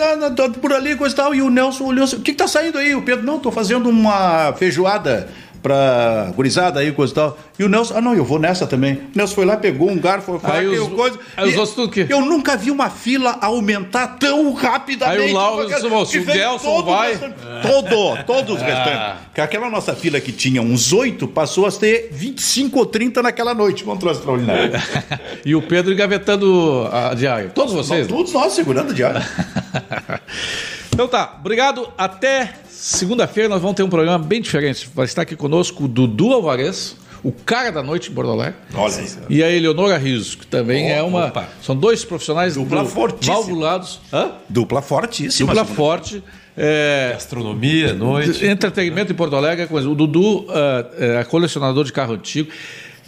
por 0.60 0.70
ali, 0.70 0.94
coisa 0.96 1.14
e 1.14 1.16
tal, 1.16 1.34
e 1.34 1.40
o 1.40 1.48
Nelson 1.48 1.84
olhou 1.84 2.04
assim, 2.04 2.16
o 2.16 2.20
que, 2.20 2.32
que 2.32 2.36
tá 2.36 2.46
saindo 2.46 2.76
aí? 2.76 2.94
O 2.94 3.00
Pedro, 3.00 3.24
não, 3.24 3.38
tô 3.38 3.50
fazendo 3.50 3.88
uma 3.88 4.52
feijoada 4.52 5.30
pra 5.64 6.30
gurizada 6.36 6.80
aí, 6.80 6.92
coisa 6.92 7.10
e 7.10 7.14
tal. 7.14 7.38
E 7.58 7.64
o 7.64 7.70
Nelson, 7.70 7.94
ah, 7.96 8.00
não, 8.02 8.14
eu 8.14 8.22
vou 8.22 8.38
nessa 8.38 8.66
também. 8.66 8.96
O 8.96 9.16
Nelson 9.16 9.34
foi 9.34 9.46
lá, 9.46 9.56
pegou 9.56 9.90
um 9.90 9.98
garfo, 9.98 10.38
foi 10.38 10.50
aí 10.50 10.66
os, 10.68 10.88
coisa. 10.90 11.18
Aí 11.34 11.48
os 11.48 11.56
outros 11.56 11.74
tudo 11.74 11.90
que? 11.90 12.06
Eu 12.06 12.20
nunca 12.20 12.54
vi 12.54 12.70
uma 12.70 12.90
fila 12.90 13.38
aumentar 13.40 14.18
tão 14.18 14.52
rapidamente. 14.52 15.22
Aí 15.22 15.30
o 15.30 15.34
Lauro, 15.34 15.66
o 15.66 16.24
Nelson 16.26 16.82
vai. 16.82 17.16
Todo, 17.62 18.24
todos 18.26 18.56
os 18.56 18.62
ah. 18.62 18.66
restantes. 18.66 19.24
Porque 19.24 19.40
aquela 19.40 19.70
nossa 19.70 19.94
fila 19.94 20.20
que 20.20 20.32
tinha 20.32 20.60
uns 20.60 20.92
oito 20.92 21.26
passou 21.26 21.66
a 21.66 21.72
ter 21.72 22.10
25 22.12 22.78
ou 22.78 22.84
30 22.84 23.22
naquela 23.22 23.54
noite. 23.54 23.84
Contra 23.84 24.12
extraordinário. 24.12 24.72
e 25.46 25.54
o 25.54 25.62
Pedro 25.62 25.94
engavetando 25.94 26.86
a 26.92 27.14
diária. 27.14 27.48
Todos 27.54 27.72
vocês? 27.72 28.06
Todos 28.06 28.34
nós 28.34 28.52
segurando 28.52 28.90
a 28.90 28.94
diária. 28.94 29.22
então 30.92 31.08
tá, 31.08 31.36
obrigado. 31.40 31.88
Até 31.96 32.54
Segunda-feira 32.84 33.48
nós 33.48 33.62
vamos 33.62 33.76
ter 33.76 33.82
um 33.82 33.88
programa 33.88 34.22
bem 34.22 34.42
diferente. 34.42 34.90
Vai 34.94 35.06
estar 35.06 35.22
aqui 35.22 35.34
conosco 35.34 35.84
o 35.84 35.88
Dudu 35.88 36.32
Alvarez, 36.34 36.96
o 37.22 37.32
cara 37.32 37.72
da 37.72 37.82
noite 37.82 38.10
em 38.10 38.14
Bordo 38.14 38.32
Alegre. 38.32 38.56
Olha 38.74 39.00
isso. 39.00 39.20
E 39.30 39.42
a 39.42 39.50
Eleonora 39.50 39.96
Riso, 39.96 40.36
que 40.36 40.46
também 40.46 40.92
oh, 40.92 40.94
é 40.94 41.02
uma. 41.02 41.26
Opa. 41.28 41.48
São 41.62 41.74
dois 41.74 42.04
profissionais 42.04 42.56
Dupla 42.56 42.84
fortíssima. 42.84 43.36
valvulados. 43.36 44.00
Hã? 44.12 44.32
Dupla 44.50 44.82
fortíssima. 44.82 45.54
Dupla 45.54 45.64
forte. 45.64 46.22
É, 46.54 47.12
Gastronomia, 47.14 47.94
noite. 47.94 48.44
Entretenimento 48.44 49.10
em 49.10 49.14
Porto 49.14 49.34
Alegre. 49.34 49.66
Coisa. 49.66 49.88
O 49.88 49.94
Dudu 49.94 50.40
uh, 50.40 50.50
é 50.98 51.24
colecionador 51.24 51.84
de 51.84 51.92
carro 51.92 52.12
antigo. 52.12 52.50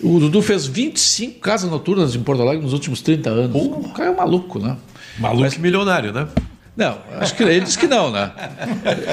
O 0.02 0.18
Dudu 0.18 0.40
fez 0.40 0.66
25 0.66 1.38
casas 1.38 1.70
noturnas 1.70 2.14
em 2.14 2.22
Porto 2.22 2.40
Alegre 2.40 2.62
nos 2.62 2.72
últimos 2.72 3.02
30 3.02 3.28
anos. 3.28 3.54
Uh. 3.54 3.80
O 3.80 3.92
cara 3.92 4.10
é 4.10 4.16
maluco, 4.16 4.58
né? 4.58 4.74
Maluco 5.18 5.42
Mas, 5.42 5.58
milionário, 5.58 6.14
né? 6.14 6.26
Não, 6.76 6.98
acho 7.18 7.34
que 7.34 7.42
ele 7.42 7.60
disse 7.60 7.78
que 7.78 7.86
não, 7.86 8.10
né? 8.10 8.32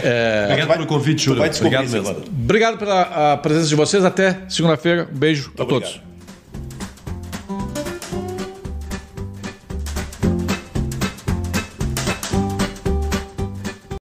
É... 0.03 0.47
Obrigado 0.49 0.73
pelo 0.73 0.87
convite, 0.87 1.23
Júlio. 1.23 1.43
Obrigado 1.43 1.89
mesmo. 1.89 2.09
Obrigado 2.27 2.77
pela 2.77 3.37
presença 3.37 3.67
de 3.67 3.75
vocês. 3.75 4.03
Até 4.03 4.41
segunda-feira. 4.49 5.07
Um 5.11 5.17
beijo 5.17 5.47
Muito 5.47 5.63
a 5.63 5.65
todos. 5.65 6.01